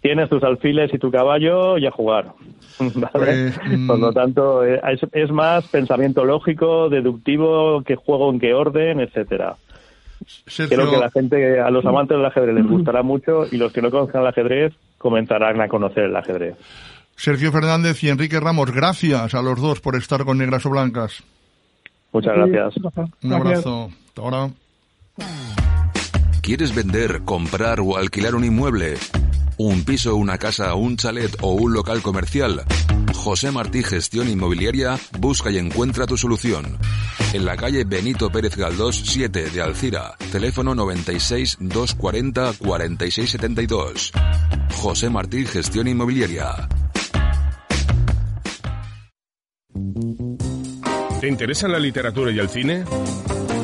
Tienes 0.02 0.28
tus 0.28 0.44
alfiles 0.44 0.92
y 0.94 0.98
tu 0.98 1.12
caballo 1.12 1.78
y 1.78 1.86
a 1.86 1.92
jugar. 1.92 2.34
Pues, 3.14 3.60
Por 3.88 4.00
lo 4.00 4.10
mm, 4.10 4.14
tanto, 4.14 4.66
eh, 4.66 4.82
es, 5.12 5.32
más 5.32 5.68
pensamiento 5.68 6.26
lógico, 6.26 6.90
deductivo, 6.90 7.84
qué 7.86 7.96
juego, 7.96 8.32
en 8.32 8.40
qué 8.40 8.56
orden, 8.56 9.00
etcétera. 9.00 9.56
Creo 10.70 10.90
que 10.90 10.98
la 10.98 11.12
gente, 11.12 11.60
a 11.60 11.70
los 11.70 11.86
amantes 11.86 12.18
del 12.18 12.26
ajedrez 12.26 12.56
les 12.56 12.66
gustará 12.66 13.04
mucho 13.04 13.46
y 13.52 13.58
los 13.58 13.72
que 13.72 13.82
no 13.82 13.92
conozcan 13.92 14.22
el 14.22 14.28
ajedrez 14.28 14.74
comenzarán 14.98 15.62
a 15.62 15.68
conocer 15.68 16.06
el 16.06 16.16
ajedrez. 16.16 16.56
Sergio 17.16 17.52
Fernández 17.52 18.04
y 18.04 18.10
Enrique 18.10 18.40
Ramos, 18.40 18.72
gracias 18.72 19.36
a 19.36 19.42
los 19.44 19.62
dos 19.62 19.80
por 19.80 19.96
estar 19.96 20.26
con 20.26 20.40
Negras 20.40 20.66
o 20.66 20.72
Blancas. 20.72 21.24
Muchas 22.12 22.36
gracias. 22.36 22.74
Un 23.24 23.34
abrazo. 23.34 23.92
Hasta 24.08 24.22
ahora. 24.22 24.50
¿Quieres 26.44 26.76
vender, 26.76 27.22
comprar 27.24 27.80
o 27.80 27.96
alquilar 27.96 28.36
un 28.36 28.44
inmueble? 28.44 28.96
¿Un 29.56 29.86
piso, 29.86 30.18
una 30.18 30.38
casa, 30.38 30.76
un 30.76 30.98
chalet 30.98 31.34
o 31.40 31.54
un 31.54 31.72
local 31.72 32.02
comercial? 32.02 32.66
José 33.16 33.50
Martí 33.50 33.82
Gestión 33.82 34.28
Inmobiliaria 34.28 35.00
busca 35.20 35.50
y 35.52 35.58
encuentra 35.58 36.06
tu 36.06 36.18
solución. 36.18 36.78
En 37.32 37.46
la 37.46 37.56
calle 37.56 37.86
Benito 37.86 38.30
Pérez 38.30 38.58
Galdós 38.58 39.04
7 39.06 39.52
de 39.52 39.62
Alcira, 39.62 40.16
teléfono 40.34 40.76
96 40.76 41.60
240 41.62 42.56
4672. 42.60 44.12
José 44.76 45.10
Martí 45.10 45.46
Gestión 45.46 45.88
Inmobiliaria. 45.88 46.68
¿Te 51.22 51.28
interesa 51.30 51.70
la 51.70 51.80
literatura 51.80 52.32
y 52.34 52.40
el 52.40 52.50
cine? 52.50 52.84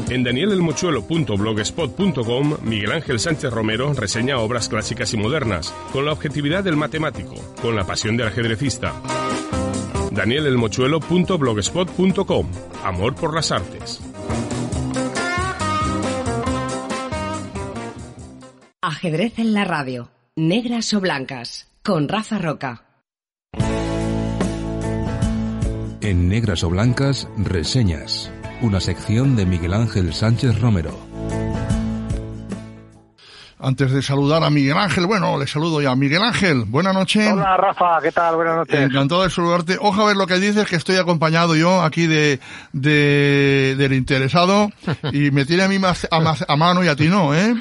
En 0.10 0.24
danielelmochuelo.blogspot.com, 0.24 2.58
Miguel 2.64 2.94
Ángel 2.94 3.20
Sánchez 3.20 3.54
Romero 3.54 3.94
reseña 3.94 4.40
obras 4.40 4.68
clásicas 4.68 5.14
y 5.14 5.18
modernas, 5.18 5.72
con 5.94 6.06
la 6.06 6.14
objetividad 6.14 6.64
del 6.64 6.76
matemático, 6.76 7.36
con 7.62 7.76
la 7.76 7.86
pasión 7.86 8.18
del 8.18 8.30
ajedrecista. 8.30 8.96
danielelmochuelo.blogspot.com, 10.12 12.48
Amor 12.84 13.14
por 13.16 13.36
las 13.36 13.52
artes. 13.52 14.02
Ajedrez 18.82 19.38
en 19.38 19.54
la 19.54 19.66
radio. 19.66 20.10
Negras 20.36 20.92
o 20.96 21.02
blancas. 21.02 21.68
Con 21.84 22.08
Rafa 22.08 22.40
Roca. 22.40 22.86
En 26.02 26.30
Negras 26.30 26.64
o 26.64 26.70
Blancas, 26.70 27.28
reseñas. 27.38 28.32
Una 28.62 28.82
sección 28.82 29.36
de 29.36 29.46
Miguel 29.46 29.74
Ángel 29.74 30.14
Sánchez 30.14 30.60
Romero. 30.60 30.98
Antes 33.62 33.92
de 33.92 34.02
saludar 34.02 34.44
a 34.44 34.50
Miguel 34.50 34.78
Ángel, 34.78 35.06
bueno, 35.06 35.38
le 35.38 35.46
saludo 35.46 35.82
ya. 35.82 35.94
Miguel 35.96 36.24
Ángel, 36.24 36.64
buenas 36.66 36.94
noches. 36.94 37.30
Hola 37.32 37.58
Rafa, 37.58 38.00
¿qué 38.02 38.12
tal? 38.12 38.36
Buenas 38.36 38.56
noches. 38.58 38.80
Encantado 38.80 39.24
de 39.24 39.30
saludarte. 39.30 39.78
Ojo 39.80 40.02
a 40.02 40.08
ver 40.08 40.16
lo 40.18 40.28
que 40.28 40.40
dices, 40.40 40.66
que 40.68 40.78
estoy 40.78 40.96
acompañado 40.96 41.56
yo 41.56 41.82
aquí 41.82 42.08
de, 42.08 42.40
de 42.72 43.76
del 43.78 43.94
interesado 43.94 44.72
y 45.12 45.32
me 45.32 45.46
tiene 45.46 45.64
a 45.64 45.68
mí 45.68 45.78
más 45.80 46.08
a, 46.10 46.36
a 46.48 46.56
mano 46.56 46.84
y 46.84 46.88
a 46.88 46.96
ti 46.96 47.08
no, 47.08 47.34
¿eh? 47.36 47.54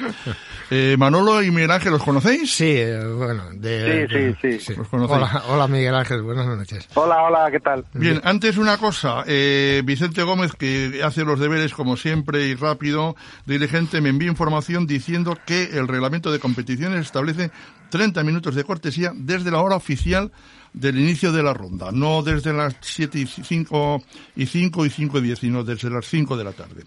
Eh, 0.71 0.95
Manolo 0.99 1.41
y 1.41 1.49
Miguel 1.49 1.71
Ángel, 1.71 1.91
¿los 1.91 2.03
conocéis? 2.03 2.53
Sí, 2.53 2.75
eh, 2.77 3.03
bueno, 3.03 3.43
de, 3.53 4.07
sí, 4.07 4.35
sí, 4.39 4.59
sí, 4.59 4.75
¿Los 4.75 4.87
conocéis? 4.87 5.17
Hola, 5.17 5.43
hola, 5.47 5.67
Miguel 5.67 5.95
Ángel, 5.95 6.21
buenas 6.21 6.45
noches. 6.45 6.87
Hola, 6.93 7.23
hola, 7.23 7.49
¿qué 7.49 7.59
tal? 7.59 7.85
Bien, 7.93 8.21
antes 8.23 8.57
una 8.57 8.77
cosa, 8.77 9.23
eh, 9.25 9.81
Vicente 9.83 10.21
Gómez, 10.21 10.53
que 10.53 11.01
hace 11.03 11.25
los 11.25 11.39
deberes 11.39 11.73
como 11.73 11.97
siempre 11.97 12.45
y 12.45 12.55
rápido, 12.55 13.15
diligente, 13.47 13.99
me 13.99 14.09
envía 14.09 14.29
información 14.29 14.85
diciendo 14.85 15.35
que 15.45 15.63
el 15.63 15.87
reglamento 15.87 16.31
de 16.31 16.39
competiciones 16.39 17.01
establece 17.01 17.49
30 17.89 18.23
minutos 18.23 18.53
de 18.53 18.63
cortesía 18.63 19.11
desde 19.15 19.49
la 19.49 19.61
hora 19.61 19.75
oficial 19.75 20.31
del 20.73 20.99
inicio 20.99 21.31
de 21.31 21.41
la 21.41 21.53
ronda, 21.53 21.89
no 21.91 22.21
desde 22.21 22.53
las 22.53 22.75
7 22.79 23.17
y 23.17 23.25
5 23.25 24.03
y 24.35 24.45
5 24.45 24.85
y 24.85 24.89
5 24.91 25.17
y 25.17 25.21
10, 25.21 25.39
sino 25.39 25.63
desde 25.63 25.89
las 25.89 26.05
5 26.05 26.37
de 26.37 26.43
la 26.43 26.51
tarde. 26.51 26.83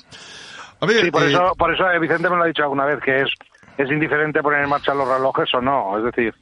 A 0.80 0.86
ver, 0.86 1.04
Sí, 1.04 1.10
por 1.10 1.22
eh, 1.22 1.30
eso, 1.30 1.52
por 1.56 1.72
eso 1.72 1.88
eh, 1.90 1.98
Vicente 1.98 2.28
me 2.28 2.36
lo 2.36 2.42
ha 2.42 2.46
dicho 2.46 2.62
alguna 2.62 2.84
vez, 2.86 3.00
que 3.04 3.22
es, 3.22 3.28
es 3.78 3.90
indiferente 3.90 4.42
poner 4.42 4.62
en 4.62 4.68
marcha 4.70 4.94
los 4.94 5.08
relojes 5.08 5.48
o 5.54 5.60
no. 5.60 5.98
Es 5.98 6.04
decir, 6.04 6.34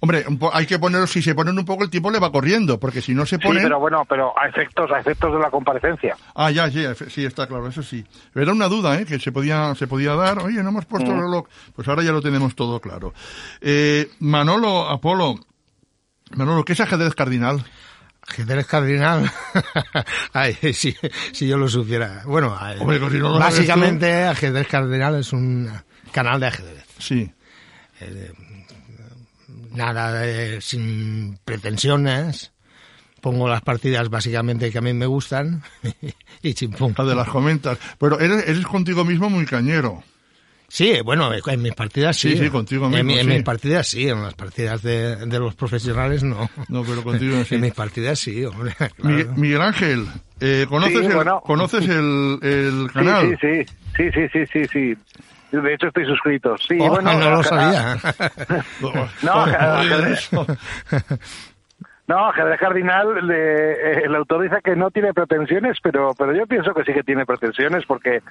hombre, 0.00 0.24
hay 0.52 0.66
que 0.66 0.78
ponerlo, 0.78 1.06
si 1.06 1.22
se 1.22 1.34
ponen 1.34 1.58
un 1.58 1.64
poco 1.64 1.84
el 1.84 1.90
tiempo 1.90 2.10
le 2.10 2.18
va 2.18 2.32
corriendo, 2.32 2.78
porque 2.80 3.00
si 3.00 3.14
no 3.14 3.24
se 3.26 3.36
sí, 3.36 3.42
pone... 3.42 3.62
pero 3.62 3.78
bueno, 3.78 4.04
pero 4.08 4.32
a 4.38 4.48
efectos, 4.48 4.90
a 4.90 4.98
efectos 5.00 5.32
de 5.32 5.38
la 5.38 5.50
comparecencia. 5.50 6.16
Ah, 6.34 6.50
ya, 6.50 6.66
ya, 6.68 6.94
sí, 6.94 7.24
está 7.24 7.46
claro, 7.46 7.68
eso 7.68 7.82
sí. 7.82 8.04
Era 8.34 8.52
una 8.52 8.68
duda, 8.68 8.98
¿eh? 9.00 9.04
Que 9.06 9.18
se 9.18 9.30
podía, 9.32 9.74
se 9.74 9.86
podía 9.86 10.14
dar. 10.14 10.38
Oye, 10.40 10.62
no 10.62 10.70
hemos 10.70 10.86
puesto 10.86 11.10
el 11.10 11.16
Mm. 11.18 11.20
reloj. 11.22 11.46
Pues 11.74 11.86
ahora 11.88 12.02
ya 12.02 12.12
lo 12.12 12.20
tenemos 12.20 12.54
todo 12.54 12.80
claro. 12.80 13.12
Eh, 13.60 14.10
Manolo, 14.20 14.88
Apolo. 14.88 15.36
Manolo, 16.34 16.64
¿qué 16.64 16.72
es 16.72 16.80
ajedrez 16.80 17.14
cardinal? 17.14 17.62
Ajedrez 18.26 18.66
cardinal. 18.66 19.30
Ay, 20.32 20.54
si, 20.72 20.96
si 21.32 21.46
yo 21.48 21.56
lo 21.58 21.68
supiera. 21.68 22.22
Bueno, 22.24 22.56
Hombre, 22.80 22.98
si 23.10 23.18
no 23.18 23.30
lo 23.30 23.38
básicamente 23.38 24.24
ajedrez 24.24 24.66
cardinal 24.68 25.16
es 25.16 25.32
un 25.32 25.68
canal 26.12 26.38
de 26.40 26.46
ajedrez. 26.46 26.84
Sí. 26.98 27.30
Nada 29.72 30.12
de, 30.20 30.60
sin 30.60 31.38
pretensiones. 31.44 32.52
Pongo 33.20 33.48
las 33.48 33.62
partidas 33.62 34.08
básicamente 34.10 34.70
que 34.70 34.78
a 34.78 34.80
mí 34.80 34.92
me 34.92 35.06
gustan 35.06 35.62
y 36.42 36.54
chimpum. 36.54 36.92
La 36.98 37.04
de 37.04 37.14
las 37.14 37.28
comentas. 37.28 37.78
Pero 37.98 38.18
eres, 38.20 38.48
eres 38.48 38.66
contigo 38.66 39.04
mismo 39.04 39.30
muy 39.30 39.46
cañero. 39.46 40.02
Sí, 40.68 41.00
bueno, 41.04 41.30
en 41.34 41.62
mis 41.62 41.74
partidas 41.74 42.16
sí. 42.16 42.32
Sí, 42.32 42.38
sí, 42.44 42.48
contigo 42.50 42.86
En, 42.86 42.92
mismo, 42.92 43.06
mi- 43.12 43.18
en 43.18 43.26
sí. 43.26 43.32
mis 43.34 43.42
partidas 43.42 43.86
sí, 43.86 44.08
en 44.08 44.22
las 44.22 44.32
partidas 44.34 44.82
de, 44.82 45.16
de 45.26 45.38
los 45.38 45.54
profesionales 45.54 46.22
no. 46.22 46.48
No, 46.68 46.82
pero 46.82 47.02
contigo 47.04 47.44
sí. 47.48 47.54
En 47.56 47.60
mis 47.60 47.74
partidas 47.74 48.18
sí, 48.18 48.42
hombre. 48.44 48.74
claro. 48.74 48.92
Miguel, 49.02 49.28
Miguel 49.36 49.60
Ángel, 49.62 50.06
eh, 50.40 50.66
¿conoces, 50.68 50.98
Sí, 51.00 51.04
el, 51.06 51.14
bueno. 51.14 51.40
¿conoces 51.44 51.86
el, 51.88 52.38
el 52.42 52.86
Sí, 52.88 52.92
canal? 52.94 53.38
sí, 53.40 53.48
sí, 53.96 54.04
sí, 54.10 54.10
sí, 54.14 54.28
sí, 54.32 54.46
sí, 54.52 54.66
sí. 54.72 54.94
De 55.52 55.74
hecho 55.74 55.88
estoy 55.88 56.06
suscrito. 56.06 56.56
Sí, 56.58 56.78
Oh, 56.80 56.88
bueno, 56.88 57.12
no 57.18 57.30
lo 57.30 57.42
sabía. 57.42 57.96
No. 59.22 59.46
No, 62.08 62.28
ajedrez 62.28 62.58
cardinal, 62.58 63.26
le- 63.26 63.72
eh, 63.72 64.02
el 64.04 64.14
autor 64.16 64.42
dice 64.42 64.56
que 64.62 64.74
no 64.76 64.90
tiene 64.90 65.14
pretensiones, 65.14 65.78
pero, 65.82 66.12
pero 66.18 66.34
yo 66.34 66.46
pienso 66.46 66.74
que 66.74 66.84
sí 66.84 66.92
que 66.92 67.04
tiene 67.04 67.24
pretensiones 67.24 67.84
porque 67.86 68.22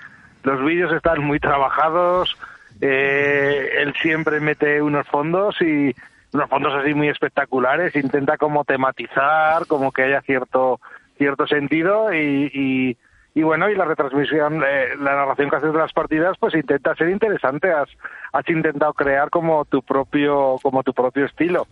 los 0.43 0.63
vídeos 0.65 0.91
están 0.93 1.21
muy 1.23 1.39
trabajados, 1.39 2.35
eh, 2.81 3.69
él 3.79 3.93
siempre 4.01 4.39
mete 4.39 4.81
unos 4.81 5.07
fondos 5.07 5.55
y 5.61 5.95
unos 6.33 6.49
fondos 6.49 6.73
así 6.75 6.93
muy 6.93 7.07
espectaculares, 7.09 7.95
intenta 7.95 8.37
como 8.37 8.65
tematizar, 8.65 9.65
como 9.67 9.91
que 9.91 10.03
haya 10.03 10.21
cierto 10.21 10.79
cierto 11.17 11.47
sentido 11.47 12.13
y, 12.13 12.51
y, 12.53 12.97
y 13.33 13.43
bueno, 13.43 13.69
y 13.69 13.75
la 13.75 13.85
retransmisión, 13.85 14.61
eh, 14.61 14.95
la 14.99 15.15
narración 15.15 15.49
que 15.49 15.55
haces 15.55 15.71
de 15.71 15.79
las 15.79 15.93
partidas, 15.93 16.35
pues 16.37 16.53
intenta 16.53 16.93
ser 16.95 17.09
interesante, 17.09 17.71
has, 17.71 17.87
has 18.33 18.49
intentado 18.49 18.93
crear 18.93 19.29
como 19.29 19.63
tu 19.65 19.81
propio, 19.81 20.57
como 20.61 20.83
tu 20.83 20.93
propio 20.93 21.25
estilo. 21.25 21.65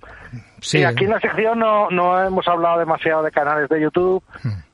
Sí, 0.62 0.80
Sí, 0.80 0.84
aquí 0.86 1.04
en 1.04 1.12
la 1.12 1.20
sección 1.20 1.60
no, 1.60 1.90
no 1.90 2.22
hemos 2.24 2.48
hablado 2.48 2.80
demasiado 2.80 3.24
de 3.24 3.32
canales 3.32 3.68
de 3.68 3.82
YouTube, 3.82 4.24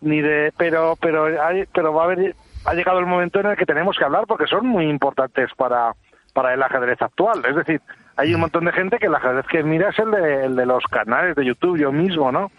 ni 0.02 0.22
de, 0.22 0.54
pero, 0.58 0.96
pero, 1.02 1.26
hay, 1.42 1.64
pero 1.74 1.92
va 1.92 2.04
a 2.04 2.06
haber, 2.06 2.36
ha 2.66 2.74
llegado 2.76 3.00
el 3.00 3.08
momento 3.08 3.40
en 3.40 3.48
el 3.48 3.58
que 3.58 3.66
tenemos 3.66 3.98
que 3.98 4.06
hablar 4.06 4.26
porque 4.28 4.46
son 4.46 4.68
muy 4.68 4.88
importantes 4.88 5.50
para, 5.58 5.94
para 6.34 6.54
el 6.54 6.62
ajedrez 6.62 7.02
actual. 7.02 7.44
Es 7.50 7.56
decir, 7.56 7.82
hay 8.16 8.36
un 8.36 8.42
montón 8.42 8.66
de 8.66 8.72
gente 8.72 9.00
que 9.00 9.08
el 9.08 9.16
ajedrez 9.16 9.46
que 9.48 9.64
mira 9.64 9.90
es 9.90 9.98
el 9.98 10.12
de, 10.12 10.46
el 10.46 10.56
de 10.56 10.66
los 10.68 10.84
canales 10.86 11.36
de 11.36 11.46
YouTube, 11.46 11.80
yo 11.80 11.92
mismo, 11.92 12.32
¿no? 12.32 12.52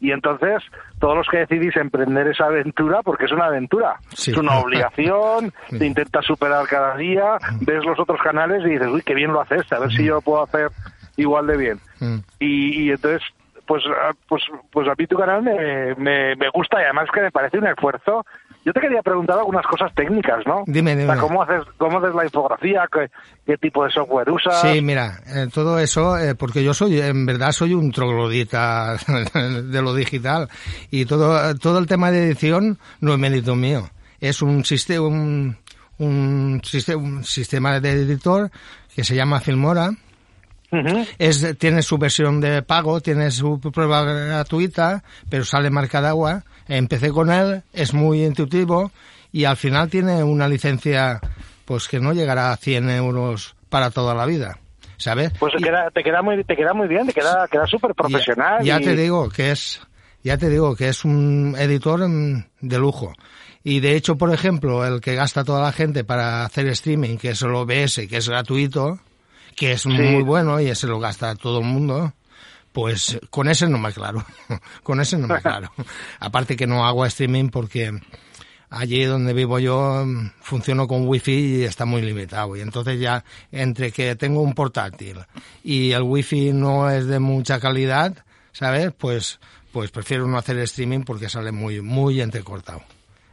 Y 0.00 0.12
entonces, 0.12 0.62
todos 0.98 1.16
los 1.16 1.26
que 1.28 1.38
decidís 1.46 1.76
emprender 1.76 2.26
esa 2.28 2.46
aventura, 2.46 3.02
porque 3.02 3.26
es 3.26 3.32
una 3.32 3.46
aventura, 3.46 3.96
Sí. 4.14 4.30
es 4.30 4.36
una 4.38 4.58
obligación, 4.58 5.52
te 5.78 5.86
intentas 5.86 6.24
superar 6.24 6.66
cada 6.66 6.96
día, 6.96 7.36
ves 7.60 7.84
los 7.84 7.98
otros 8.00 8.20
canales 8.22 8.62
y 8.64 8.70
dices, 8.70 8.88
uy, 8.88 9.02
qué 9.02 9.14
bien 9.14 9.32
lo 9.32 9.40
haces, 9.42 9.70
a 9.72 9.78
ver 9.78 9.90
si 9.92 10.04
yo 10.04 10.14
lo 10.14 10.20
puedo 10.22 10.42
hacer 10.42 10.68
igual 11.16 11.46
de 11.46 11.56
bien 11.56 11.78
Mm. 12.00 12.16
y, 12.38 12.82
y 12.84 12.90
entonces 12.92 13.22
pues 13.66 13.84
ah, 13.88 14.12
pues 14.26 14.42
pues 14.72 14.88
a 14.88 14.94
mí 14.98 15.06
tu 15.06 15.16
canal 15.18 15.42
me, 15.42 15.94
me, 15.96 16.34
me 16.34 16.48
gusta 16.48 16.80
y 16.80 16.84
además 16.84 17.08
que 17.12 17.20
me 17.20 17.30
parece 17.30 17.58
un 17.58 17.66
esfuerzo 17.68 18.24
yo 18.64 18.72
te 18.72 18.80
quería 18.80 19.02
preguntar 19.02 19.38
algunas 19.38 19.66
cosas 19.66 19.92
técnicas 19.94 20.44
no 20.46 20.64
Dime, 20.66 20.96
dime. 20.96 21.10
O 21.10 21.12
sea, 21.14 21.20
cómo 21.20 21.42
haces 21.42 21.62
cómo 21.78 21.98
haces 21.98 22.14
la 22.14 22.24
infografía 22.24 22.88
qué, 22.92 23.10
qué 23.46 23.56
tipo 23.56 23.84
de 23.84 23.90
software 23.90 24.30
usas 24.30 24.60
Sí, 24.60 24.80
mira, 24.82 25.20
eh, 25.26 25.48
todo 25.52 25.78
eso, 25.78 26.18
eh, 26.18 26.34
porque 26.34 26.62
yo 26.62 26.74
soy, 26.74 27.00
en 27.00 27.26
verdad, 27.26 27.52
soy 27.52 27.74
un 27.74 27.92
troglodita 27.92 28.96
de 29.34 29.82
lo 29.82 29.94
digital 29.94 30.48
y 30.90 31.06
todo, 31.06 31.54
todo 31.56 31.78
el 31.78 31.86
tema 31.86 32.10
de 32.10 32.26
edición 32.26 32.78
no 33.00 33.12
es 33.12 33.18
mérito 33.18 33.56
mío. 33.56 33.88
Es 34.20 34.42
un 34.42 34.64
sistema, 34.64 35.06
un, 35.06 35.56
un, 35.98 36.60
un 36.96 37.24
sistema 37.24 37.80
de 37.80 37.90
editor 37.90 38.50
que 38.94 39.04
se 39.04 39.14
llama 39.14 39.40
Filmora. 39.40 39.90
Es, 41.18 41.58
tiene 41.58 41.82
su 41.82 41.98
versión 41.98 42.40
de 42.40 42.62
pago, 42.62 43.00
tiene 43.00 43.30
su 43.32 43.58
prueba 43.58 44.04
gratuita, 44.04 45.02
pero 45.28 45.44
sale 45.44 45.68
marca 45.68 46.00
de 46.00 46.08
agua. 46.08 46.44
Empecé 46.70 47.10
con 47.10 47.30
él, 47.30 47.62
es 47.72 47.92
muy 47.92 48.24
intuitivo 48.24 48.90
y 49.32 49.44
al 49.44 49.56
final 49.56 49.90
tiene 49.90 50.22
una 50.22 50.48
licencia 50.48 51.20
pues 51.64 51.88
que 51.88 51.98
no 52.00 52.12
llegará 52.12 52.52
a 52.52 52.56
100 52.56 52.88
euros 52.90 53.54
para 53.68 53.90
toda 53.90 54.14
la 54.14 54.24
vida, 54.24 54.58
¿sabes? 54.96 55.32
pues 55.38 55.52
te 55.56 55.62
queda, 55.62 55.90
te 55.90 56.02
queda 56.02 56.22
muy 56.22 56.42
te 56.44 56.56
queda 56.56 56.72
muy 56.72 56.88
bien 56.88 57.06
te 57.06 57.12
queda 57.12 57.46
queda 57.50 57.66
súper 57.66 57.94
profesional 57.94 58.58
ya, 58.64 58.78
ya 58.78 58.80
y- 58.80 58.84
te 58.84 58.96
digo 58.96 59.28
que 59.30 59.50
es, 59.50 59.80
ya 60.22 60.38
te 60.38 60.48
digo 60.48 60.74
que 60.76 60.88
es 60.88 61.04
un 61.04 61.54
editor 61.58 62.00
de 62.60 62.78
lujo. 62.78 63.12
Y 63.62 63.80
de 63.80 63.94
hecho, 63.96 64.16
por 64.16 64.32
ejemplo, 64.32 64.86
el 64.86 65.00
que 65.00 65.14
gasta 65.16 65.44
toda 65.44 65.60
la 65.62 65.72
gente 65.72 66.02
para 66.04 66.44
hacer 66.46 66.66
streaming, 66.68 67.18
que 67.18 67.30
es 67.30 67.42
el 67.42 67.54
OBS, 67.54 68.06
que 68.08 68.16
es 68.16 68.28
gratuito, 68.28 68.98
que 69.54 69.72
es 69.72 69.86
muy 69.86 70.22
bueno 70.22 70.60
y 70.60 70.68
ese 70.68 70.86
lo 70.86 70.98
gasta 70.98 71.34
todo 71.34 71.58
el 71.58 71.66
mundo, 71.66 72.12
pues 72.72 73.18
con 73.30 73.48
ese 73.48 73.68
no 73.68 73.78
me 73.78 73.88
aclaro. 73.88 74.24
con 74.82 75.00
ese 75.00 75.18
no 75.18 75.26
me 75.26 75.34
aclaro. 75.34 75.70
Aparte 76.20 76.56
que 76.56 76.66
no 76.66 76.86
hago 76.86 77.04
streaming 77.06 77.48
porque 77.48 77.92
allí 78.70 79.04
donde 79.04 79.32
vivo 79.32 79.58
yo 79.58 80.04
mm, 80.06 80.30
funciono 80.40 80.86
con 80.86 81.06
wifi 81.08 81.32
y 81.60 81.64
está 81.64 81.84
muy 81.84 82.02
limitado 82.02 82.54
y 82.56 82.60
entonces 82.60 83.00
ya 83.00 83.24
entre 83.50 83.90
que 83.90 84.14
tengo 84.14 84.40
un 84.42 84.54
portátil 84.54 85.18
y 85.64 85.90
el 85.90 86.02
wifi 86.02 86.52
no 86.52 86.88
es 86.88 87.06
de 87.06 87.18
mucha 87.18 87.58
calidad 87.58 88.14
sabes 88.52 88.92
pues 88.96 89.40
pues 89.72 89.90
prefiero 89.90 90.28
no 90.28 90.38
hacer 90.38 90.56
streaming 90.58 91.00
porque 91.02 91.28
sale 91.28 91.50
muy 91.50 91.80
muy 91.80 92.20
entrecortado 92.20 92.80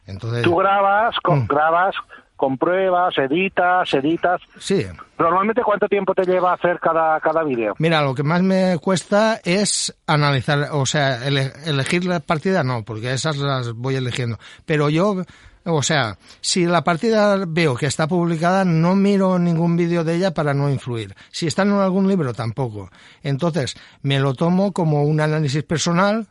entonces 0.07 0.41
tú 0.41 0.55
grabas 0.55 1.15
con, 1.23 1.41
Mm. 1.43 1.47
grabas 1.47 1.95
compruebas 2.37 3.17
editas 3.17 3.93
editas 3.93 4.39
sí 4.59 4.85
normalmente 5.19 5.61
cuánto 5.63 5.87
tiempo 5.87 6.13
te 6.13 6.23
lleva 6.23 6.53
hacer 6.53 6.79
cada 6.79 7.19
cada 7.19 7.43
vídeo 7.43 7.75
Mira, 7.79 8.01
lo 8.03 8.15
que 8.15 8.23
más 8.23 8.41
me 8.41 8.77
cuesta 8.79 9.41
es 9.43 9.93
analizar, 10.07 10.69
o 10.71 10.85
sea, 10.85 11.25
ele- 11.27 11.51
elegir 11.65 12.05
la 12.05 12.19
partida 12.21 12.63
no, 12.63 12.83
porque 12.83 13.11
esas 13.11 13.37
las 13.37 13.73
voy 13.73 13.95
eligiendo. 13.95 14.37
Pero 14.65 14.89
yo, 14.89 15.23
o 15.65 15.83
sea, 15.83 16.17
si 16.39 16.65
la 16.65 16.83
partida 16.83 17.35
veo 17.47 17.75
que 17.75 17.87
está 17.87 18.07
publicada, 18.07 18.63
no 18.63 18.95
miro 18.95 19.37
ningún 19.39 19.75
vídeo 19.75 20.03
de 20.03 20.15
ella 20.15 20.33
para 20.33 20.53
no 20.53 20.69
influir. 20.69 21.13
Si 21.31 21.47
está 21.47 21.63
en 21.63 21.71
algún 21.73 22.07
libro, 22.07 22.33
tampoco. 22.33 22.89
Entonces, 23.23 23.75
me 24.03 24.19
lo 24.19 24.33
tomo 24.33 24.71
como 24.71 25.03
un 25.03 25.19
análisis 25.19 25.63
personal. 25.63 26.27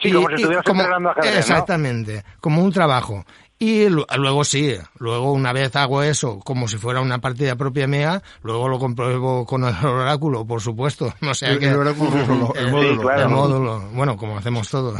Sí, 0.00 0.12
como 0.12 0.28
si 0.28 0.34
estuvieras 0.36 0.64
entrenando 0.66 1.10
ajedrez, 1.10 1.32
¿no? 1.34 1.38
Exactamente, 1.40 2.24
como 2.40 2.62
un 2.62 2.72
trabajo. 2.72 3.24
Y 3.60 3.88
luego 3.88 4.44
sí, 4.44 4.76
luego 4.98 5.32
una 5.32 5.52
vez 5.52 5.74
hago 5.74 6.04
eso 6.04 6.38
como 6.38 6.68
si 6.68 6.76
fuera 6.76 7.00
una 7.00 7.18
partida 7.18 7.56
propia 7.56 7.88
mía, 7.88 8.22
luego 8.42 8.68
lo 8.68 8.78
compruebo 8.78 9.44
con 9.44 9.64
el 9.64 9.74
oráculo, 9.84 10.46
por 10.46 10.60
supuesto. 10.60 11.12
No 11.20 11.34
sé 11.34 11.46
el, 11.46 11.58
que, 11.58 11.68
oráculo, 11.74 12.54
el, 12.54 12.70
módulo. 12.70 13.10
el 13.10 13.28
módulo, 13.28 13.80
bueno, 13.92 14.16
como 14.16 14.38
hacemos 14.38 14.70
todos. 14.70 14.98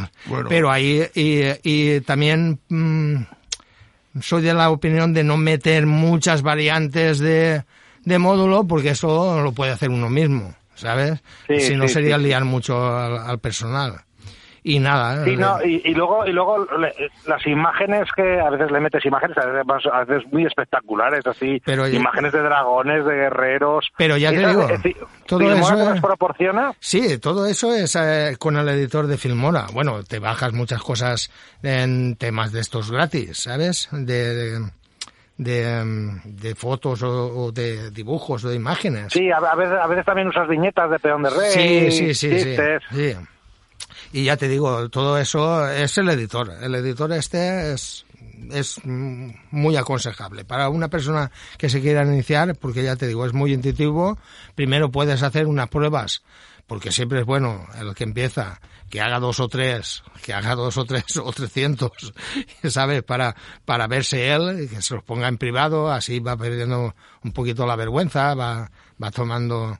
Pero 0.48 0.70
ahí, 0.70 1.06
y, 1.14 1.42
y 1.62 2.00
también 2.00 2.58
mmm, 2.68 3.22
soy 4.20 4.42
de 4.42 4.52
la 4.52 4.70
opinión 4.70 5.14
de 5.14 5.22
no 5.22 5.36
meter 5.36 5.86
muchas 5.86 6.42
variantes 6.42 7.20
de, 7.20 7.62
de 8.04 8.18
módulo, 8.18 8.64
porque 8.64 8.90
eso 8.90 9.40
lo 9.40 9.52
puede 9.52 9.70
hacer 9.70 9.90
uno 9.90 10.10
mismo, 10.10 10.54
¿sabes? 10.74 11.22
si 11.46 11.76
no 11.76 11.86
sería 11.86 12.18
liar 12.18 12.44
mucho 12.44 12.96
al 12.98 13.38
personal 13.38 14.04
y 14.68 14.78
nada. 14.80 15.24
Sí, 15.24 15.34
no, 15.34 15.62
y, 15.64 15.94
luego, 15.94 16.26
y 16.26 16.32
luego 16.32 16.66
las 17.26 17.46
imágenes 17.46 18.06
que 18.14 18.38
a 18.38 18.50
veces 18.50 18.70
le 18.70 18.80
metes 18.80 19.02
imágenes, 19.06 19.38
a 19.38 20.04
veces, 20.04 20.30
muy 20.30 20.44
espectaculares, 20.44 21.26
así, 21.26 21.62
imágenes 21.92 22.32
de 22.32 22.42
dragones, 22.42 23.02
de 23.06 23.14
guerreros. 23.14 23.88
Pero 23.96 24.18
ya 24.18 24.30
te 24.30 24.46
digo, 24.46 24.68
todo 25.26 25.52
eso 25.52 25.94
es, 25.94 26.00
proporciona. 26.02 26.74
Sí, 26.80 27.18
todo 27.18 27.46
eso 27.46 27.74
es 27.74 27.96
eh, 27.96 28.36
con 28.38 28.58
el 28.58 28.68
editor 28.68 29.06
de 29.06 29.16
Filmora. 29.16 29.68
Bueno, 29.72 30.02
te 30.02 30.18
bajas 30.18 30.52
muchas 30.52 30.82
cosas 30.82 31.30
en 31.62 32.16
temas 32.16 32.52
de 32.52 32.60
estos 32.60 32.90
gratis, 32.90 33.38
¿sabes? 33.38 33.88
de, 33.90 34.60
de, 35.38 36.20
de, 36.24 36.54
fotos 36.54 37.02
o, 37.02 37.50
de 37.52 37.90
dibujos 37.90 38.44
o 38.44 38.50
de 38.50 38.56
imágenes. 38.56 39.14
Sí, 39.14 39.30
a, 39.30 39.40
veces, 39.54 39.78
a 39.80 39.86
veces 39.86 40.04
también 40.04 40.28
usas 40.28 40.46
viñetas 40.46 40.90
de 40.90 40.98
Peón 40.98 41.22
de 41.22 41.30
Rey. 41.30 41.50
Sí, 41.50 41.90
sí, 41.90 42.14
sí. 42.14 42.38
sí, 42.38 42.56
sí. 42.90 43.16
Y 44.12 44.24
ya 44.24 44.36
te 44.36 44.48
digo, 44.48 44.88
todo 44.88 45.18
eso 45.18 45.68
es 45.68 45.98
el 45.98 46.08
editor. 46.08 46.50
El 46.62 46.74
editor 46.74 47.12
este 47.12 47.72
es, 47.72 48.06
es 48.50 48.80
muy 48.84 49.76
aconsejable. 49.76 50.44
Para 50.44 50.68
una 50.70 50.88
persona 50.88 51.30
que 51.58 51.68
se 51.68 51.80
quiera 51.80 52.04
iniciar, 52.04 52.56
porque 52.56 52.82
ya 52.82 52.96
te 52.96 53.06
digo, 53.06 53.26
es 53.26 53.34
muy 53.34 53.52
intuitivo, 53.52 54.18
primero 54.54 54.90
puedes 54.90 55.22
hacer 55.22 55.46
unas 55.46 55.68
pruebas, 55.68 56.22
porque 56.66 56.90
siempre 56.90 57.20
es 57.20 57.26
bueno 57.26 57.66
el 57.78 57.94
que 57.94 58.04
empieza, 58.04 58.60
que 58.88 59.00
haga 59.02 59.20
dos 59.20 59.40
o 59.40 59.48
tres, 59.48 60.02
que 60.22 60.32
haga 60.32 60.54
dos 60.54 60.78
o 60.78 60.84
tres 60.84 61.04
o 61.22 61.30
trescientos, 61.32 62.14
¿sabes? 62.64 63.02
Para, 63.02 63.36
para 63.66 63.86
verse 63.88 64.32
él, 64.32 64.68
que 64.70 64.80
se 64.80 64.94
los 64.94 65.04
ponga 65.04 65.28
en 65.28 65.36
privado, 65.36 65.90
así 65.90 66.20
va 66.20 66.36
perdiendo 66.36 66.94
un 67.22 67.32
poquito 67.32 67.66
la 67.66 67.76
vergüenza, 67.76 68.34
va, 68.34 68.70
va 69.02 69.10
tomando 69.10 69.78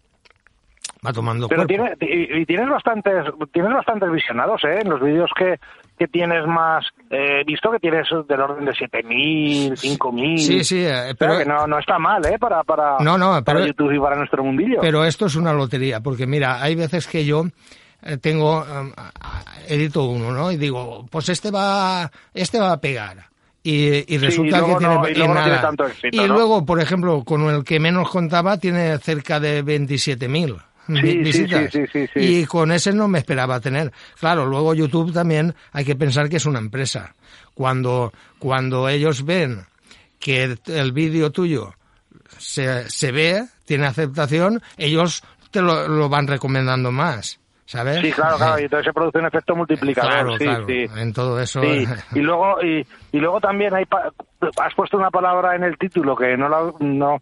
va 1.05 1.13
tomando 1.13 1.49
Pero 1.49 1.63
y, 2.01 2.45
tienes 2.47 2.69
bastantes 2.69 3.25
tienes 3.53 3.73
bastantes 3.73 4.11
visionados, 4.11 4.63
¿eh? 4.65 4.81
En 4.83 4.91
los 4.91 5.01
vídeos 5.01 5.31
que, 5.37 5.59
que 5.99 6.09
tienes 6.09 6.47
más 6.47 6.85
eh, 7.11 7.43
visto 7.47 7.71
que 7.71 7.79
tienes 7.79 8.09
del 8.29 8.41
orden 8.41 8.65
de 8.65 8.75
7000, 8.75 9.77
5000. 9.77 10.39
Sí, 10.39 10.65
sí, 10.65 10.85
eh, 10.85 11.15
pero 11.19 11.45
no, 11.45 11.67
no 11.67 11.79
está 11.79 11.99
mal, 11.99 12.25
¿eh? 12.27 12.39
Para 12.39 12.63
para, 12.65 12.97
no, 13.01 13.17
no, 13.17 13.43
para 13.45 13.67
YouTube 13.67 13.93
y 13.93 13.99
para 13.99 14.17
nuestro 14.17 14.43
mundillo. 14.43 14.81
Pero 14.81 15.05
esto 15.05 15.27
es 15.27 15.37
una 15.37 15.53
lotería, 15.53 16.01
porque 16.01 16.27
mira, 16.27 16.63
hay 16.63 16.75
veces 16.75 17.07
que 17.07 17.25
yo 17.25 17.45
eh, 18.03 18.17
tengo 18.19 18.65
edito 19.69 20.05
uno, 20.05 20.33
¿no? 20.33 20.51
Y 20.51 20.57
digo, 20.57 21.07
pues 21.11 21.29
este 21.29 21.51
va 21.51 22.11
este 22.35 22.59
va 22.59 22.73
a 22.73 22.81
pegar. 22.81 23.29
Y, 23.61 24.15
y 24.15 24.19
resulta 24.19 24.65
que 24.65 24.77
tiene, 24.77 24.95
y, 25.15 25.29
nada. 25.29 25.61
tanto 25.61 25.85
éxito, 25.85 26.09
y 26.25 26.27
luego, 26.27 26.65
por 26.65 26.81
ejemplo, 26.81 27.23
con 27.25 27.43
el 27.51 27.65
que 27.65 27.81
menos 27.81 28.09
contaba 28.09 28.57
tiene 28.57 28.97
cerca 28.99 29.41
de 29.41 29.63
27.000 29.63 30.68
visitas. 30.89 31.73
y 32.15 32.45
con 32.47 32.73
ese 32.73 32.93
no 32.93 33.09
me 33.09 33.19
esperaba 33.19 33.61
tener. 33.61 33.93
Claro, 34.19 34.47
luego 34.47 34.75
YouTube 34.75 35.13
también 35.13 35.55
hay 35.73 35.85
que 35.85 35.97
pensar 35.97 36.29
que 36.29 36.37
es 36.37 36.47
una 36.47 36.59
empresa. 36.59 37.15
Cuando, 37.55 38.13
cuando 38.39 38.89
ellos 38.89 39.25
ven 39.25 39.67
que 40.19 40.57
el 40.67 40.93
vídeo 40.93 41.31
tuyo 41.31 41.75
se, 42.39 42.89
se 42.89 43.13
ve, 43.13 43.45
tiene 43.65 43.87
aceptación, 43.87 44.63
ellos 44.77 45.23
te 45.51 45.61
lo, 45.61 45.89
lo 45.89 46.09
van 46.09 46.27
recomendando 46.27 46.91
más. 46.93 47.41
¿sabes? 47.69 48.01
Sí, 48.01 48.11
claro, 48.13 48.39
claro, 48.39 48.59
y 48.59 48.65
entonces 48.65 48.87
se 48.87 48.93
produce 48.95 49.19
un 49.19 49.27
efecto 49.27 49.55
multiplicador, 49.55 50.39
claro, 50.39 50.67
sí, 50.67 50.87
claro. 50.87 51.01
en 51.03 51.13
todo 51.13 51.39
eso. 51.39 51.61
Sí. 51.61 51.87
Y 52.15 52.21
luego, 52.21 52.63
y, 52.63 52.87
y 53.13 53.19
luego 53.19 53.41
también 53.43 53.75
hay 53.75 53.85
has 54.57 54.75
puesto 54.75 54.97
una 54.97 55.11
palabra 55.11 55.55
en 55.55 55.65
el 55.65 55.77
título 55.77 56.17
que 56.17 56.35
no 56.39 56.49
la, 56.49 56.73
no, 56.81 57.19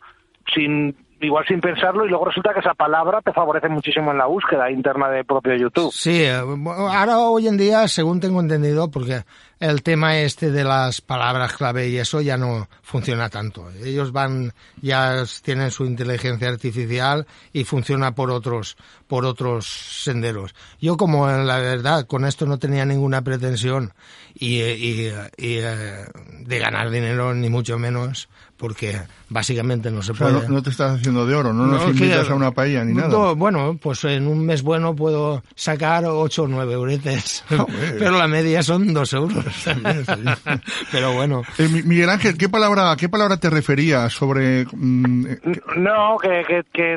sin 0.55 0.97
igual 1.21 1.45
sin 1.47 1.61
pensarlo 1.61 2.05
y 2.05 2.09
luego 2.09 2.27
resulta 2.27 2.53
que 2.53 2.61
esa 2.61 2.75
palabra 2.75 3.21
te 3.23 3.33
favorece 3.33 3.69
muchísimo 3.69 4.11
en 4.11 4.19
la 4.19 4.27
búsqueda 4.27 4.71
interna 4.71 5.09
de 5.09 5.25
propio 5.25 5.55
YouTube. 5.57 5.93
Sí, 5.93 6.23
eh, 6.23 6.35
ahora 6.35 7.19
hoy 7.19 7.49
en 7.49 7.57
día, 7.57 7.89
según 7.89 8.21
tengo 8.21 8.41
entendido, 8.41 8.91
porque 8.91 9.23
el 9.59 9.83
tema 9.83 10.19
este 10.19 10.51
de 10.51 10.65
las 10.65 11.01
palabras 11.01 11.55
clave 11.55 11.89
y 11.89 11.97
eso 11.97 12.21
ya 12.21 12.37
no 12.37 12.69
funciona 12.83 13.29
tanto. 13.31 13.71
Ellos 13.83 14.13
van, 14.13 14.53
ya 14.83 15.25
tienen 15.43 15.71
su 15.71 15.85
inteligencia 15.87 16.49
artificial 16.49 17.27
y 17.53 17.65
funciona 17.65 18.15
por 18.15 18.31
otros, 18.31 18.77
por 19.07 19.25
otros 19.25 19.67
senderos. 19.67 20.55
Yo 20.81 20.97
como 20.97 21.29
la 21.29 21.59
verdad 21.59 22.07
con 22.07 22.25
esto 22.25 22.47
no 22.47 22.59
tenía 22.59 22.85
ninguna 22.85 23.23
pretensión 23.23 23.93
y, 24.35 24.61
y, 24.61 25.13
y 25.37 25.59
eh, 25.59 26.05
de 26.41 26.59
ganar 26.59 26.91
dinero 26.91 27.35
ni 27.35 27.49
mucho 27.49 27.79
menos, 27.79 28.29
porque 28.57 29.01
básicamente 29.29 29.91
no 29.91 30.03
se 30.03 30.15
puede. 30.15 30.49
no, 30.49 30.63
te 30.63 30.71
estás 30.71 30.99
haciendo 30.99 31.27
de 31.27 31.35
oro, 31.35 31.53
no 31.53 31.67
nos 31.67 31.89
invitas 31.89 32.29
a 32.31 32.35
una 32.35 32.51
paella 32.51 32.85
ni 32.85 32.95
nada. 32.95 33.33
bueno, 33.33 33.79
pues 33.81 34.05
en 34.05 34.27
un 34.27 34.45
mes 34.45 34.63
bueno 34.63 34.95
puedo 34.95 35.43
sacar 35.55 36.05
8 36.07 36.43
o 36.43 36.49
9 36.49 36.73
euretes, 36.73 37.45
pero 37.99 38.19
la 38.19 38.29
media 38.29 38.63
son 38.63 38.93
2 38.93 39.13
euros. 39.15 39.46
pero 40.93 41.13
bueno. 41.13 41.43
Eh, 41.59 41.69
Miguel 41.85 42.11
Ángel, 42.11 42.37
¿qué 42.39 42.49
palabra, 42.49 42.95
qué 42.99 43.09
palabra 43.09 43.39
te 43.39 43.51
referías 43.51 44.13
sobre...? 44.13 44.67
Mm, 44.73 45.27
eh, 45.27 45.39
no, 45.77 46.17
que, 46.19 46.45
que, 46.47 46.65
que, 46.73 46.97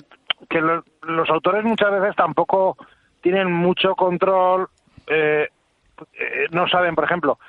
que 0.49 0.61
los, 0.61 1.29
autores 1.29 1.63
muchas 1.63 1.91
veces 1.91 2.15
tampoco 2.15 2.77
tienen 3.21 3.51
mucho 3.51 3.95
control, 3.95 4.67
eh, 5.07 5.47
no 6.51 6.67
saben, 6.67 6.95
por 6.95 7.03
ejemplo, 7.03 7.39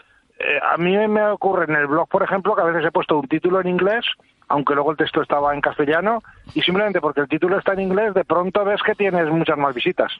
eh, 0.43 0.59
a 0.63 0.79
mí 0.79 0.97
me 1.07 1.27
ocurre 1.27 1.65
en 1.65 1.77
el 1.77 1.87
blog, 1.87 2.09
por 2.09 2.23
ejemplo, 2.23 2.55
que 2.55 2.63
a 2.63 2.65
veces 2.65 2.87
he 2.87 2.91
puesto 2.91 3.19
un 3.19 3.29
título 3.29 3.61
en 3.61 3.69
inglés, 3.69 4.07
aunque 4.49 4.75
luego 4.75 4.93
el 4.93 4.97
texto 4.97 5.21
estaba 5.21 5.55
en 5.55 5.61
castellano, 5.61 6.23
y 6.55 6.63
simplemente 6.63 7.01
porque 7.01 7.21
el 7.21 7.29
título 7.29 7.59
está 7.59 7.75
en 7.75 7.81
inglés, 7.81 8.15
de 8.15 8.25
pronto 8.25 8.65
ves 8.65 8.83
que 8.83 8.95
tienes 8.95 9.27
muchas 9.29 9.59
más 9.59 9.75
visitas. 9.75 10.11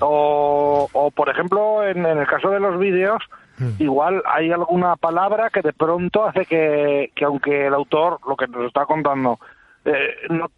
O, 0.00 0.88
o, 0.92 1.10
por 1.10 1.30
ejemplo, 1.30 1.82
en, 1.84 2.04
el 2.04 2.26
caso 2.26 2.50
de 2.50 2.60
los 2.60 2.78
vídeos, 2.78 3.22
hmm. 3.58 3.70
igual 3.78 4.22
hay 4.26 4.50
alguna 4.50 4.96
palabra 4.96 5.50
que 5.50 5.62
de 5.62 5.72
pronto 5.72 6.26
hace 6.26 6.46
que, 6.46 7.12
que 7.14 7.24
aunque 7.24 7.66
el 7.66 7.74
autor, 7.74 8.18
lo 8.26 8.36
que 8.36 8.46
nos 8.46 8.66
está 8.66 8.86
contando, 8.86 9.38
eh, 9.84 10.14
no 10.30 10.50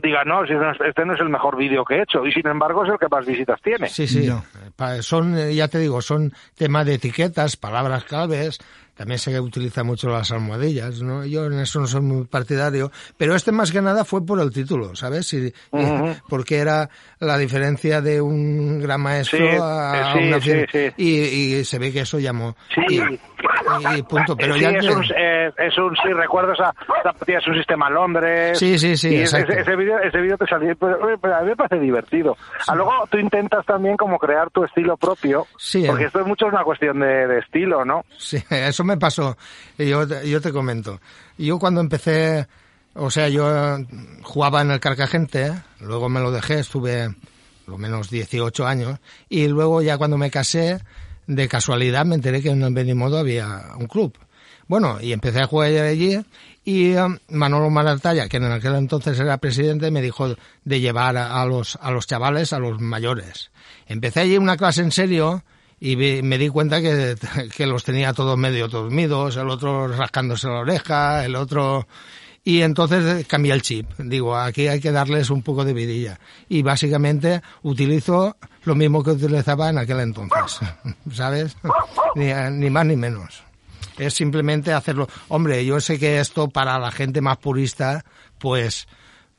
diga, 0.00 0.24
no, 0.24 0.44
este 0.44 1.04
no 1.04 1.14
es 1.14 1.20
el 1.20 1.28
mejor 1.28 1.56
vídeo 1.56 1.84
que 1.84 1.96
he 1.96 2.02
hecho, 2.02 2.24
y 2.24 2.32
sin 2.32 2.46
embargo 2.46 2.84
es 2.84 2.92
el 2.92 2.98
que 2.98 3.08
más 3.10 3.26
visitas 3.26 3.60
tiene. 3.60 3.88
Sí, 3.88 4.06
sí, 4.06 4.28
son, 5.00 5.36
eh, 5.36 5.54
ya 5.54 5.68
te 5.68 5.78
digo, 5.78 6.00
son 6.00 6.32
temas 6.56 6.86
de 6.86 6.94
etiquetas, 6.94 7.56
palabras 7.56 8.04
claves, 8.04 8.58
también 8.94 9.18
se 9.18 9.38
utiliza 9.40 9.84
mucho 9.84 10.08
las 10.08 10.30
almohadillas, 10.32 11.02
¿no? 11.02 11.24
Yo 11.24 11.46
en 11.46 11.58
eso 11.60 11.80
no 11.80 11.86
soy 11.86 12.02
muy 12.02 12.24
partidario, 12.24 12.90
pero 13.16 13.34
este 13.34 13.52
más 13.52 13.72
que 13.72 13.80
nada 13.80 14.04
fue 14.04 14.24
por 14.24 14.40
el 14.40 14.52
título, 14.52 14.94
¿sabes? 14.94 15.32
Y, 15.32 15.52
porque 16.28 16.58
era 16.58 16.88
la 17.18 17.38
diferencia 17.38 18.00
de 18.00 18.20
un 18.20 18.80
gran 18.80 19.00
maestro 19.00 19.62
a, 19.62 20.14
una 20.14 20.38
y, 20.96 21.06
y, 21.06 21.64
se 21.64 21.78
ve 21.78 21.92
que 21.92 22.00
eso 22.00 22.18
llamó. 22.18 22.54
Sí. 22.74 23.00
Y, 23.96 24.02
punto, 24.02 24.36
pero 24.36 24.54
sí, 24.54 24.60
ya 24.60 24.70
es, 24.70 24.88
un, 24.88 25.04
eh, 25.16 25.50
es 25.58 25.76
un, 25.78 25.96
sí, 25.96 26.12
recuerdo 26.12 26.52
esa, 26.52 26.74
es 27.26 27.46
un 27.46 27.54
sistema 27.54 27.90
Londres. 27.90 28.58
Sí, 28.58 28.78
sí, 28.78 28.96
sí. 28.96 29.16
ese, 29.16 29.40
ese 29.48 29.76
vídeo 29.76 29.98
ese 29.98 30.20
video 30.20 30.36
te 30.36 30.46
salió, 30.46 30.74
pero, 30.76 31.02
a 31.34 31.40
mí 31.42 31.48
me 31.48 31.56
parece 31.56 31.78
divertido. 31.78 32.36
A 32.68 32.74
luego 32.74 32.92
tú 33.10 33.18
intentas 33.18 33.64
también 33.66 33.96
como 33.96 34.18
crear 34.18 34.50
tu 34.50 34.64
estilo 34.64 34.96
propio, 34.96 35.46
sí, 35.56 35.84
porque 35.86 36.04
esto 36.04 36.20
es 36.20 36.26
mucho 36.26 36.46
una 36.46 36.62
cuestión 36.62 37.00
de, 37.00 37.26
de 37.26 37.38
estilo, 37.38 37.84
¿no? 37.84 38.04
Sí, 38.16 38.42
eso 38.50 38.81
me 38.84 38.96
pasó. 38.96 39.36
Yo, 39.78 40.06
yo 40.22 40.40
te 40.40 40.52
comento. 40.52 41.00
Yo 41.38 41.58
cuando 41.58 41.80
empecé, 41.80 42.46
o 42.94 43.10
sea, 43.10 43.28
yo 43.28 43.78
jugaba 44.22 44.62
en 44.62 44.70
el 44.70 44.80
Carcagente, 44.80 45.52
luego 45.80 46.08
me 46.08 46.20
lo 46.20 46.30
dejé, 46.30 46.60
estuve 46.60 47.14
lo 47.66 47.78
menos 47.78 48.10
18 48.10 48.66
años, 48.66 48.98
y 49.28 49.48
luego 49.48 49.82
ya 49.82 49.98
cuando 49.98 50.18
me 50.18 50.30
casé, 50.30 50.80
de 51.26 51.48
casualidad 51.48 52.04
me 52.04 52.16
enteré 52.16 52.42
que 52.42 52.50
en 52.50 52.74
Benimodo 52.74 53.18
había 53.18 53.72
un 53.78 53.86
club. 53.86 54.16
Bueno, 54.68 54.98
y 55.00 55.12
empecé 55.12 55.40
a 55.40 55.46
jugar 55.46 55.70
allí 55.70 56.20
y 56.64 56.94
um, 56.94 57.18
Manolo 57.28 57.68
Maratalla, 57.70 58.28
que 58.28 58.36
en 58.36 58.44
aquel 58.44 58.76
entonces 58.76 59.18
era 59.18 59.38
presidente, 59.38 59.90
me 59.90 60.00
dijo 60.00 60.36
de 60.64 60.80
llevar 60.80 61.16
a 61.16 61.44
los, 61.44 61.76
a 61.80 61.90
los 61.90 62.06
chavales, 62.06 62.52
a 62.52 62.58
los 62.58 62.80
mayores. 62.80 63.50
Empecé 63.86 64.20
allí 64.20 64.38
una 64.38 64.56
clase 64.56 64.82
en 64.82 64.92
serio 64.92 65.42
y 65.84 65.96
me 66.22 66.38
di 66.38 66.48
cuenta 66.48 66.80
que, 66.80 67.16
que 67.56 67.66
los 67.66 67.82
tenía 67.82 68.12
todos 68.12 68.38
medio 68.38 68.68
dormidos, 68.68 69.36
el 69.36 69.50
otro 69.50 69.88
rascándose 69.88 70.46
la 70.46 70.60
oreja, 70.60 71.24
el 71.24 71.34
otro... 71.34 71.88
Y 72.44 72.62
entonces 72.62 73.26
cambié 73.26 73.52
el 73.52 73.62
chip. 73.62 73.88
Digo, 73.98 74.36
aquí 74.36 74.66
hay 74.66 74.80
que 74.80 74.90
darles 74.90 75.30
un 75.30 75.42
poco 75.42 75.64
de 75.64 75.72
vidilla. 75.72 76.18
Y 76.48 76.62
básicamente 76.62 77.40
utilizo 77.62 78.36
lo 78.64 78.74
mismo 78.74 79.02
que 79.02 79.10
utilizaba 79.10 79.70
en 79.70 79.78
aquel 79.78 80.00
entonces. 80.00 80.60
¿Sabes? 81.12 81.56
Ni, 82.16 82.32
ni 82.32 82.70
más 82.70 82.86
ni 82.86 82.96
menos. 82.96 83.42
es 83.98 84.14
simplemente 84.14 84.72
hacerlo. 84.72 85.08
Hombre, 85.28 85.64
yo 85.64 85.80
sé 85.80 85.98
que 85.98 86.18
esto 86.20 86.48
para 86.48 86.78
la 86.78 86.90
gente 86.90 87.20
más 87.20 87.38
purista, 87.38 88.04
pues, 88.38 88.86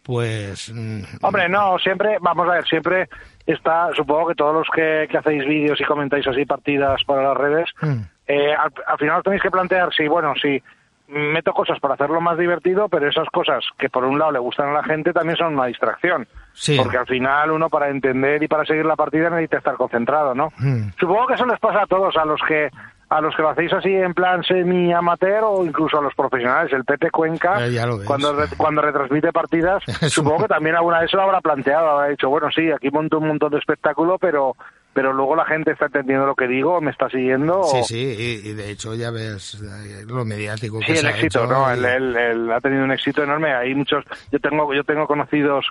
pues. 0.01 0.71
mm, 0.73 1.03
Hombre, 1.21 1.47
no, 1.49 1.77
siempre, 1.79 2.17
vamos 2.21 2.47
a 2.49 2.53
ver, 2.53 2.65
siempre 2.67 3.09
está, 3.45 3.89
supongo 3.95 4.29
que 4.29 4.35
todos 4.35 4.53
los 4.53 4.67
que, 4.73 5.07
que 5.09 5.17
hacéis 5.17 5.45
vídeos 5.45 5.79
y 5.79 5.83
comentáis 5.83 6.27
así 6.27 6.45
partidas 6.45 7.03
para 7.05 7.23
las 7.23 7.37
redes, 7.37 7.69
mm, 7.81 8.01
eh, 8.27 8.53
al, 8.53 8.71
al 8.85 8.97
final 8.97 9.23
tenéis 9.23 9.41
que 9.41 9.51
plantear 9.51 9.93
si, 9.93 10.07
bueno, 10.07 10.33
si 10.41 10.61
meto 11.07 11.53
cosas 11.53 11.79
para 11.79 11.93
hacerlo 11.95 12.21
más 12.21 12.37
divertido, 12.37 12.89
pero 12.89 13.07
esas 13.07 13.27
cosas 13.29 13.63
que 13.77 13.89
por 13.89 14.03
un 14.05 14.17
lado 14.17 14.31
le 14.31 14.39
gustan 14.39 14.69
a 14.69 14.73
la 14.73 14.83
gente 14.83 15.13
también 15.13 15.37
son 15.37 15.53
una 15.53 15.67
distracción. 15.67 16.27
Sí. 16.53 16.77
Porque 16.77 16.97
al 16.97 17.05
final 17.05 17.51
uno 17.51 17.69
para 17.69 17.89
entender 17.89 18.41
y 18.41 18.47
para 18.47 18.65
seguir 18.65 18.85
la 18.85 18.95
partida 18.95 19.29
necesita 19.29 19.57
estar 19.57 19.75
concentrado, 19.75 20.33
¿no? 20.33 20.51
mm. 20.57 20.91
Supongo 20.99 21.27
que 21.27 21.33
eso 21.33 21.45
les 21.45 21.59
pasa 21.59 21.83
a 21.83 21.87
todos, 21.87 22.15
a 22.17 22.25
los 22.25 22.41
que 22.47 22.69
a 23.15 23.21
los 23.21 23.35
que 23.35 23.41
lo 23.43 23.49
hacéis 23.49 23.71
así 23.73 23.93
en 23.93 24.13
plan 24.13 24.43
semi 24.43 24.91
amateur 24.91 25.43
o 25.43 25.63
incluso 25.63 25.99
a 25.99 26.01
los 26.01 26.15
profesionales. 26.15 26.73
El 26.73 26.83
Pepe 26.83 27.11
Cuenca, 27.11 27.65
Eh, 27.67 27.77
cuando, 28.05 28.33
re- 28.33 28.47
cuando 28.57 28.81
retransmite 28.81 29.31
partidas, 29.31 29.83
supongo 30.09 30.43
que 30.43 30.47
también 30.47 30.75
alguna 30.75 30.99
vez 31.01 31.11
se 31.11 31.17
lo 31.17 31.23
habrá 31.23 31.39
planteado, 31.41 31.89
habrá 31.89 32.07
dicho, 32.09 32.29
bueno, 32.29 32.49
sí, 32.53 32.71
aquí 32.71 32.89
monto 32.89 33.19
un 33.19 33.27
montón 33.27 33.51
de 33.51 33.59
espectáculo, 33.59 34.17
pero 34.17 34.55
pero 34.95 35.11
luego 35.11 35.35
la 35.35 35.45
gente 35.45 35.71
está 35.71 35.87
entendiendo 35.87 36.27
lo 36.27 36.35
que 36.35 36.47
digo, 36.47 36.79
me 36.79 36.91
está 36.91 37.09
siguiendo. 37.09 37.61
o- 37.61 37.63
Sí, 37.63 37.83
sí, 37.83 38.15
y, 38.45 38.49
y 38.49 38.53
de 38.53 38.69
hecho 38.69 38.93
ya 38.93 39.09
ves 39.09 39.55
eh, 39.61 40.05
lo 40.07 40.23
mediático 40.23 40.77
que 40.79 40.85
Sí, 40.85 40.91
el 40.91 40.97
se 40.99 41.07
ha 41.07 41.09
éxito, 41.11 41.43
hecho 41.45 41.51
¿no? 41.51 41.67
y- 41.69 41.73
Él, 41.79 41.85
él- 41.85 42.15
él 42.15 42.51
ha 42.51 42.61
tenido 42.61 42.83
un 42.83 42.91
éxito 42.91 43.23
enorme. 43.23 43.53
Hay 43.55 43.73
muchos, 43.73 44.05
yo 44.31 44.39
tengo, 44.39 44.71
yo 44.71 44.83
tengo 44.83 45.07
conocidos 45.07 45.65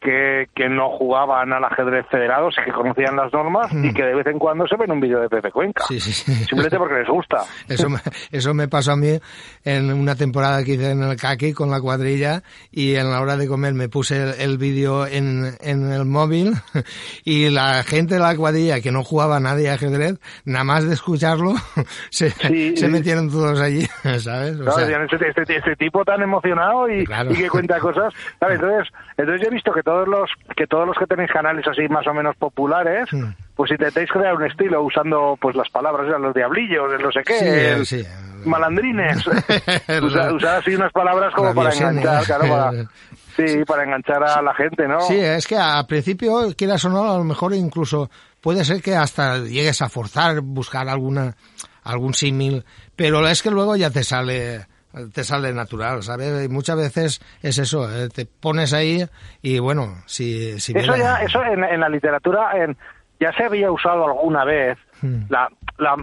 que, 0.00 0.46
que 0.54 0.68
no 0.68 0.90
jugaban 0.90 1.52
al 1.52 1.64
ajedrez 1.64 2.06
federados 2.10 2.54
y 2.60 2.64
que 2.64 2.72
conocían 2.72 3.16
las 3.16 3.32
normas 3.32 3.72
y 3.72 3.92
que 3.92 4.04
de 4.04 4.14
vez 4.14 4.26
en 4.28 4.38
cuando 4.38 4.66
se 4.68 4.76
ven 4.76 4.90
un 4.92 5.00
vídeo 5.00 5.20
de 5.20 5.28
Pepe 5.28 5.50
Cuenca. 5.50 5.84
Mm. 5.84 5.92
Sí, 5.94 6.00
sí, 6.00 6.12
sí. 6.12 6.32
Simplemente 6.44 6.78
porque 6.78 6.94
les 7.00 7.08
gusta. 7.08 7.38
Eso 7.68 7.88
me, 7.90 7.98
eso 8.30 8.54
me 8.54 8.68
pasó 8.68 8.92
a 8.92 8.96
mí 8.96 9.18
en 9.64 9.92
una 9.92 10.14
temporada 10.14 10.62
que 10.64 10.74
hice 10.74 10.90
en 10.92 11.02
el 11.02 11.16
Kaki 11.16 11.52
con 11.52 11.70
la 11.70 11.80
cuadrilla 11.80 12.42
y 12.70 12.94
en 12.94 13.10
la 13.10 13.20
hora 13.20 13.36
de 13.36 13.46
comer 13.48 13.74
me 13.74 13.88
puse 13.88 14.22
el, 14.22 14.40
el 14.40 14.58
vídeo 14.58 15.06
en, 15.06 15.56
en 15.60 15.92
el 15.92 16.04
móvil 16.04 16.52
y 17.24 17.50
la 17.50 17.82
gente 17.82 18.14
de 18.14 18.20
la 18.20 18.36
cuadrilla 18.36 18.80
que 18.80 18.92
no 18.92 19.02
jugaba 19.04 19.40
nadie 19.40 19.70
a 19.70 19.74
ajedrez, 19.74 20.18
nada 20.44 20.64
más 20.64 20.86
de 20.86 20.94
escucharlo, 20.94 21.52
se, 22.10 22.30
Sí, 22.30 22.76
se 22.76 22.86
sí. 22.86 22.88
metieron 22.88 23.30
todos 23.30 23.60
allí, 23.60 23.82
¿sabes? 24.20 24.58
O 24.60 24.64
Claro, 24.64 24.86
sea, 24.86 25.02
este, 25.04 25.28
este- 25.42 25.56
este 25.56 25.76
tipo 25.76 26.04
tan 26.04 26.22
emocionado 26.22 26.88
y, 26.88 27.04
Claro. 27.04 27.32
y 27.32 27.36
que 27.36 27.48
cuenta 27.48 27.78
cosas. 27.78 28.12
Claro, 28.38 28.54
entonces, 28.54 28.88
entonces 29.16 29.42
yo 29.42 29.48
he 29.48 29.54
visto 29.54 29.72
que 29.72 29.82
todos 30.04 30.08
los 30.08 30.30
que 30.56 30.66
todos 30.66 30.86
los 30.86 30.96
que 30.96 31.06
tenéis 31.06 31.30
canales 31.32 31.66
así 31.66 31.88
más 31.88 32.06
o 32.06 32.14
menos 32.14 32.36
populares, 32.36 33.08
Mm. 33.12 33.30
pues 33.56 33.70
intentáis 33.70 34.10
crear 34.10 34.34
un 34.34 34.44
estilo 34.44 34.82
usando 34.82 35.36
pues 35.40 35.56
las 35.56 35.68
palabras, 35.70 36.06
los 36.20 36.34
diablillos, 36.34 36.92
el 36.92 37.02
no 37.02 37.10
sé 37.12 37.20
qué, 37.24 37.38
Sí, 37.38 37.46
el- 37.46 37.86
sí. 37.86 38.04
malandrines. 38.44 39.26
usar, 40.02 40.32
usar 40.32 40.56
así 40.58 40.74
unas 40.74 40.92
palabras 40.92 41.34
como 41.34 41.54
para 41.54 41.70
Rabiosones. 41.70 42.04
enganchar, 42.04 42.24
claro, 42.38 42.48
para, 42.48 42.72
sí, 43.36 43.64
para 43.66 43.84
enganchar 43.84 44.22
a 44.24 44.42
la 44.42 44.54
gente, 44.54 44.86
¿no? 44.86 45.00
Sí, 45.00 45.18
es 45.18 45.46
que 45.46 45.56
al 45.56 45.86
principio, 45.86 46.54
quieras 46.56 46.84
o 46.84 46.88
no, 46.90 47.12
a 47.12 47.18
lo 47.18 47.24
mejor 47.24 47.54
incluso 47.54 48.10
puede 48.40 48.64
ser 48.64 48.80
que 48.82 48.94
hasta 48.94 49.38
llegues 49.38 49.82
a 49.82 49.88
forzar, 49.88 50.40
buscar 50.42 50.88
alguna, 50.88 51.34
algún 51.82 52.14
símil, 52.14 52.64
pero 52.94 53.26
es 53.26 53.42
que 53.42 53.50
luego 53.50 53.74
ya 53.76 53.90
te 53.90 54.04
sale, 54.04 54.66
te 55.14 55.22
sale 55.24 55.52
natural, 55.52 56.02
¿sabes? 56.02 56.46
Y 56.46 56.48
muchas 56.48 56.76
veces 56.76 57.20
es 57.42 57.58
eso, 57.58 57.88
eh, 57.90 58.08
te 58.08 58.26
pones 58.26 58.72
ahí 58.72 59.04
y 59.42 59.58
bueno, 59.58 59.94
si, 60.06 60.58
si 60.60 60.72
Eso 60.76 60.96
ya, 60.96 61.16
eso 61.22 61.42
en, 61.44 61.62
en 61.64 61.80
la 61.80 61.88
literatura 61.88 62.50
en, 62.56 62.76
ya 63.20 63.32
se 63.32 63.44
había 63.44 63.70
usado 63.70 64.06
alguna 64.06 64.44
vez 64.44 64.78
Hmm. 65.00 65.26
la, 65.28 65.48
la 65.78 65.94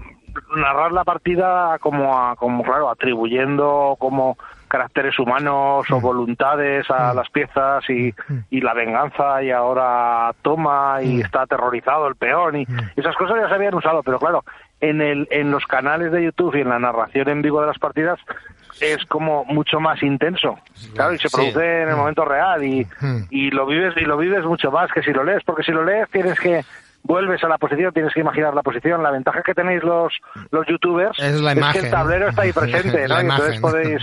narrar 0.55 0.93
la 0.93 1.03
partida 1.03 1.77
como 1.79 2.17
a- 2.17 2.35
como 2.37 2.63
claro 2.63 2.89
atribuyendo 2.89 3.95
como 3.99 4.37
caracteres 4.67 5.17
humanos 5.19 5.85
Hmm. 5.89 5.93
o 5.95 6.01
voluntades 6.01 6.89
a 6.89 7.13
las 7.13 7.29
piezas 7.29 7.83
y, 7.89 8.13
y 8.49 8.61
la 8.61 8.73
venganza 8.73 9.43
y 9.43 9.51
ahora 9.51 10.33
toma 10.41 10.99
Hmm. 11.01 11.05
y 11.05 11.21
está 11.21 11.41
aterrorizado 11.41 12.07
el 12.07 12.15
peón 12.15 12.55
y 12.57 12.67
esas 12.95 13.15
cosas 13.15 13.37
ya 13.41 13.49
se 13.49 13.55
habían 13.55 13.73
usado 13.75 14.01
pero 14.03 14.17
claro 14.19 14.43
en 14.89 15.01
el 15.01 15.27
en 15.31 15.51
los 15.51 15.65
canales 15.65 16.11
de 16.11 16.23
YouTube 16.23 16.55
y 16.55 16.61
en 16.61 16.69
la 16.69 16.79
narración 16.79 17.29
en 17.29 17.41
vivo 17.41 17.61
de 17.61 17.67
las 17.67 17.77
partidas 17.79 18.19
es 18.81 19.05
como 19.05 19.45
mucho 19.45 19.79
más 19.79 20.01
intenso 20.03 20.57
claro 20.93 21.13
y 21.13 21.17
se 21.19 21.29
Sí. 21.29 21.35
produce 21.35 21.81
en 21.83 21.89
el 21.89 21.95
momento 21.95 22.25
real 22.25 22.63
y, 22.63 22.85
Hmm. 22.99 23.23
y 23.29 23.49
lo 23.51 23.65
vives 23.65 23.93
y 23.97 24.01
lo 24.01 24.17
vives 24.17 24.43
mucho 24.43 24.69
más 24.71 24.91
que 24.91 25.01
si 25.01 25.11
lo 25.13 25.23
lees 25.23 25.43
porque 25.45 25.63
si 25.63 25.71
lo 25.71 25.83
lees 25.83 26.09
tienes 26.11 26.37
que 26.39 26.63
vuelves 27.03 27.43
a 27.43 27.47
la 27.47 27.57
posición 27.59 27.93
tienes 27.93 28.11
que 28.13 28.19
imaginar 28.19 28.53
la 28.55 28.63
posición 28.63 29.01
la 29.03 29.11
ventaja 29.11 29.43
que 29.43 29.53
tenéis 29.53 29.83
los 29.83 30.11
los 30.51 30.65
youtubers 30.67 31.17
Es 31.19 31.39
la 31.39 31.53
que 31.53 31.59
imagen. 31.59 31.85
el 31.85 31.91
tablero 31.91 32.29
está 32.29 32.41
ahí 32.41 32.51
presente 32.53 33.07
¿no? 33.07 33.17
Y 33.17 33.21
entonces 33.21 33.59
podéis 33.61 34.01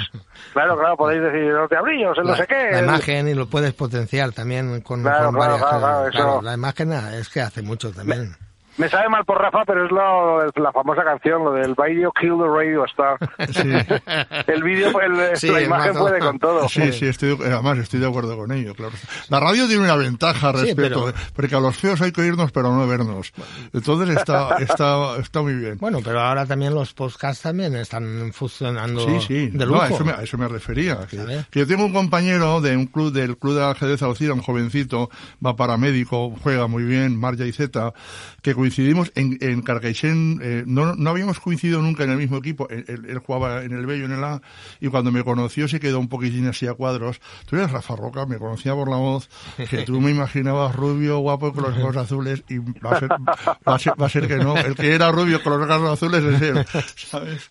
claro 0.52 0.78
claro 0.78 0.96
podéis 0.96 1.20
decir 1.22 1.52
los 1.52 1.68
diablillos 1.68 2.16
el 2.16 2.24
no 2.24 2.30
la, 2.30 2.36
sé 2.36 2.46
qué 2.46 2.68
la 2.72 2.78
imagen 2.78 3.28
y 3.28 3.34
lo 3.34 3.46
puedes 3.50 3.74
potenciar 3.74 4.32
también 4.32 4.80
con, 4.82 5.02
Claro, 5.02 5.26
con 5.26 5.34
claro, 5.34 5.50
varias 5.58 5.60
claro, 5.68 5.80
claro, 5.80 6.04
cosas. 6.06 6.14
eso- 6.14 6.42
la 6.42 6.54
imagen 6.54 6.92
es 6.92 7.28
que 7.28 7.40
hace 7.40 7.60
mucho 7.62 7.90
también. 7.92 8.30
me 8.30 8.51
sabe 8.88 9.08
mal 9.08 9.24
por 9.24 9.38
Rafa 9.40 9.64
pero 9.66 9.84
es 9.86 9.90
lo, 9.90 10.44
la 10.62 10.72
famosa 10.72 11.04
canción 11.04 11.44
lo 11.44 11.52
del 11.52 11.74
video 11.74 12.12
kill 12.12 12.36
the 12.38 12.46
radio 12.48 12.84
star 12.86 13.16
el 14.46 14.62
vídeo 14.62 14.90
Sí, 15.34 15.48
la 15.48 15.62
imagen 15.62 15.94
puede 15.94 16.18
con 16.20 16.38
todo 16.38 16.68
Sí, 16.68 16.92
sí, 16.92 17.06
estoy, 17.06 17.36
además 17.44 17.78
estoy 17.78 18.00
de 18.00 18.06
acuerdo 18.06 18.36
con 18.36 18.52
ello, 18.52 18.74
claro. 18.74 18.92
La 19.28 19.40
radio 19.40 19.66
tiene 19.66 19.84
una 19.84 19.96
ventaja 19.96 20.52
Sí, 20.52 20.66
respecto, 20.66 21.04
pero- 21.06 21.18
porque 21.34 21.54
a 21.56 21.60
los 21.60 21.76
feos 21.76 22.00
hay 22.00 22.12
que 22.12 22.20
oírnos 22.20 22.52
pero 22.52 22.72
no 22.74 22.86
vernos. 22.86 23.32
Entonces 23.72 24.16
está, 24.16 24.56
está, 24.58 25.16
está 25.18 25.42
muy 25.42 25.54
bien. 25.54 25.78
Bueno, 25.78 26.00
pero 26.04 26.20
ahora 26.20 26.46
también 26.46 26.74
los 26.74 26.92
podcasts 26.94 27.42
también 27.42 27.74
están 27.76 28.32
funcionando 28.32 29.00
Sí, 29.06 29.20
sí, 29.26 29.46
de 29.48 29.58
no, 29.66 29.72
lujo. 29.72 29.82
a, 29.82 29.88
eso 29.88 30.04
me, 30.04 30.12
a 30.12 30.22
eso 30.22 30.38
me 30.38 30.48
refería. 30.48 31.06
Que, 31.08 31.44
que 31.50 31.60
yo 31.60 31.66
tengo 31.66 31.84
un 31.84 31.92
compañero 31.92 32.60
de 32.60 32.76
un 32.76 32.86
club 32.86 33.12
del 33.12 33.36
club 33.36 33.54
de 33.56 33.64
ajedrez 33.64 34.02
Alcira, 34.02 34.34
un 34.34 34.42
jovencito, 34.42 35.10
va 35.44 35.56
paramédico, 35.56 36.34
juega 36.42 36.66
muy 36.66 36.84
bien, 36.84 37.18
Marja 37.18 37.44
y 37.44 37.52
Z, 37.52 37.92
que 38.42 38.54
coincidimos 38.54 39.12
en, 39.14 39.38
en 39.40 39.62
Carcaixent, 39.62 40.40
eh, 40.42 40.64
no, 40.66 40.94
no 40.96 41.10
habíamos 41.10 41.38
coincidido 41.40 41.80
nunca 41.80 42.02
en 42.04 42.10
el 42.10 42.16
mismo 42.18 42.36
equipo, 42.38 42.68
él, 42.68 42.84
él- 42.88 43.06
él 43.08 43.18
jugaba 43.18 43.62
en 43.62 43.72
el 43.72 43.86
B 43.86 43.98
y 43.98 44.02
en 44.02 44.12
el 44.12 44.22
A, 44.24 44.42
y 44.80 44.88
cuando 44.88 45.12
me 45.12 45.22
conoció 45.22 45.68
se 45.68 45.78
quedó 45.78 45.98
un 46.00 46.08
poquitín 46.08 46.48
así 46.48 46.66
a 46.66 46.74
cuadros. 46.74 47.20
Tú 47.46 47.56
eres 47.56 47.70
Rafa 47.70 47.94
Roca, 47.96 48.26
me 48.26 48.38
conocía 48.38 48.74
por 48.74 48.90
la 48.90 48.96
voz, 48.96 49.28
que 49.70 49.82
tú 49.84 50.00
me 50.00 50.10
imaginabas 50.10 50.74
rubio, 50.74 51.18
guapo, 51.18 51.52
con 51.52 51.62
los 51.64 51.78
ojos 51.78 51.96
azules, 51.96 52.42
y 52.48 52.58
va 52.58 52.96
a 52.96 52.98
ser, 52.98 53.08
va 53.10 53.74
a 53.74 53.78
ser, 53.78 53.92
va 54.00 54.06
a 54.06 54.10
ser 54.10 54.26
que 54.28 54.36
no, 54.36 54.56
el 54.56 54.74
que 54.74 54.92
era 54.92 55.10
rubio 55.12 55.42
con 55.42 55.60
los 55.60 55.70
ojos 55.70 55.90
azules 55.92 56.24
es 56.24 56.42
él, 56.42 56.66
¿sabes? 56.96 57.48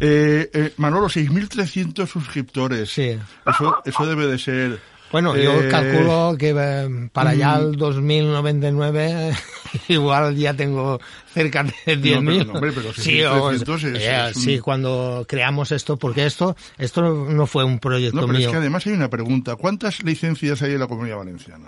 Eh, 0.00 0.50
eh, 0.52 0.74
Manolo, 0.76 1.06
6.300 1.08 2.06
suscriptores. 2.06 2.90
Sí. 2.90 3.18
Eso, 3.46 3.76
eso 3.84 4.06
debe 4.06 4.26
de 4.26 4.38
ser... 4.38 4.80
Bueno, 5.12 5.36
yo 5.36 5.60
eh, 5.62 5.68
calculo 5.68 6.36
que 6.38 6.50
eh, 6.56 7.08
para 7.12 7.30
allá 7.30 7.56
el 7.56 7.76
2099 7.76 9.32
igual 9.88 10.36
ya 10.36 10.54
tengo 10.54 11.00
cerca 11.34 11.62
de 11.64 11.72
10.000. 11.98 12.02
pero 12.24 12.44
no, 12.44 12.52
hombre, 12.54 12.72
pero 12.72 12.92
sí, 12.92 13.22
o- 13.22 13.50
6.300 13.52 13.74
es- 13.96 14.02
eh, 14.02 14.28
es 14.30 14.36
un- 14.36 14.42
sí, 14.42 14.58
cuando 14.60 15.24
creamos 15.28 15.72
esto, 15.72 15.96
porque 15.96 16.26
esto 16.26 16.56
esto 16.78 17.02
no 17.28 17.46
fue 17.46 17.64
un 17.64 17.78
proyecto 17.78 18.20
No, 18.20 18.26
pero 18.26 18.38
es 18.38 18.44
mío. 18.44 18.50
que 18.52 18.56
además 18.58 18.86
hay 18.86 18.92
una 18.92 19.10
pregunta. 19.10 19.56
¿Cuántas 19.56 20.02
licencias 20.04 20.62
hay 20.62 20.72
en 20.74 20.80
la 20.80 20.86
Comunidad 20.86 21.16
Valenciana? 21.18 21.66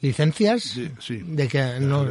¿Licencias? 0.00 0.62
Sí, 0.62 0.90
sí. 0.98 1.22
De 1.24 1.46
que 1.48 1.78
no. 1.80 2.04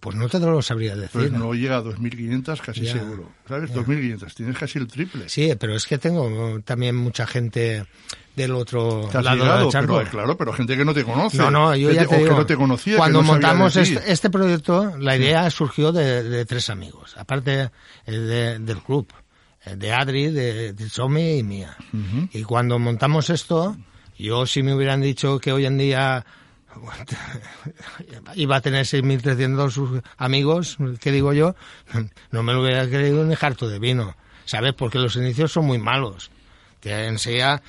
Pues 0.00 0.16
no 0.16 0.28
te 0.28 0.38
lo 0.40 0.60
sabría 0.62 0.94
decir. 0.94 1.10
Pues 1.12 1.32
no 1.32 1.54
llega 1.54 1.76
a 1.76 1.82
2.500 1.82 2.60
casi 2.60 2.82
Ya, 2.82 2.92
seguro. 2.92 3.30
¿Sabes? 3.48 3.72
2.500. 3.72 4.34
Tienes 4.34 4.58
casi 4.58 4.78
el 4.78 4.86
triple. 4.86 5.28
Sí, 5.28 5.52
pero 5.58 5.74
es 5.74 5.86
que 5.86 5.98
tengo 5.98 6.60
también 6.64 6.96
mucha 6.96 7.26
gente 7.26 7.86
del 8.36 8.52
otro 8.52 9.08
Te 9.12 9.18
has 9.18 9.24
lado 9.24 9.36
llegado, 9.36 9.70
pero, 9.70 10.10
claro, 10.10 10.36
pero 10.36 10.52
gente 10.52 10.76
que 10.76 10.84
no 10.84 10.92
te 10.92 11.04
conoce. 11.04 11.36
No, 11.38 11.50
no, 11.50 11.74
yo 11.76 11.92
ya 11.92 12.04
te 12.06 12.16
digo, 12.16 12.30
que 12.30 12.34
no 12.34 12.46
te 12.46 12.56
conocía. 12.56 12.96
cuando 12.96 13.22
no 13.22 13.28
montamos 13.28 13.74
de 13.74 13.82
este, 13.82 14.12
este 14.12 14.28
proyecto, 14.30 14.96
la 14.98 15.16
idea 15.16 15.48
surgió 15.50 15.92
de, 15.92 16.22
de 16.24 16.44
tres 16.44 16.68
amigos, 16.68 17.14
aparte 17.16 17.70
eh, 18.06 18.12
de- 18.12 18.58
del 18.58 18.78
club, 18.78 19.06
eh, 19.64 19.76
de 19.76 19.92
Adri, 19.92 20.30
de, 20.30 20.72
de 20.72 20.88
Somi 20.88 21.38
y 21.38 21.42
mía. 21.44 21.76
Y 22.32 22.42
cuando 22.42 22.78
montamos 22.80 23.30
esto, 23.30 23.76
yo 24.18 24.46
si 24.46 24.62
me 24.64 24.74
hubieran 24.74 25.00
dicho 25.00 25.38
que 25.38 25.52
hoy 25.52 25.66
en 25.66 25.78
día 25.78 26.26
iba 28.34 28.56
a 28.56 28.60
tener 28.60 28.84
6.300 28.84 29.70
sus 29.70 30.00
amigos, 30.16 30.76
¿qué 31.00 31.10
digo 31.10 31.32
yo? 31.32 31.54
No 32.30 32.42
me 32.42 32.52
lo 32.52 32.62
hubiera 32.62 32.86
creído 32.86 33.24
ni 33.24 33.34
harto 33.40 33.68
de 33.68 33.78
vino, 33.78 34.16
¿sabes? 34.44 34.72
Porque 34.74 34.98
los 34.98 35.16
inicios 35.16 35.52
son 35.52 35.66
muy 35.66 35.78
malos. 35.78 36.30
Que 36.80 37.06
enseguida 37.06 37.62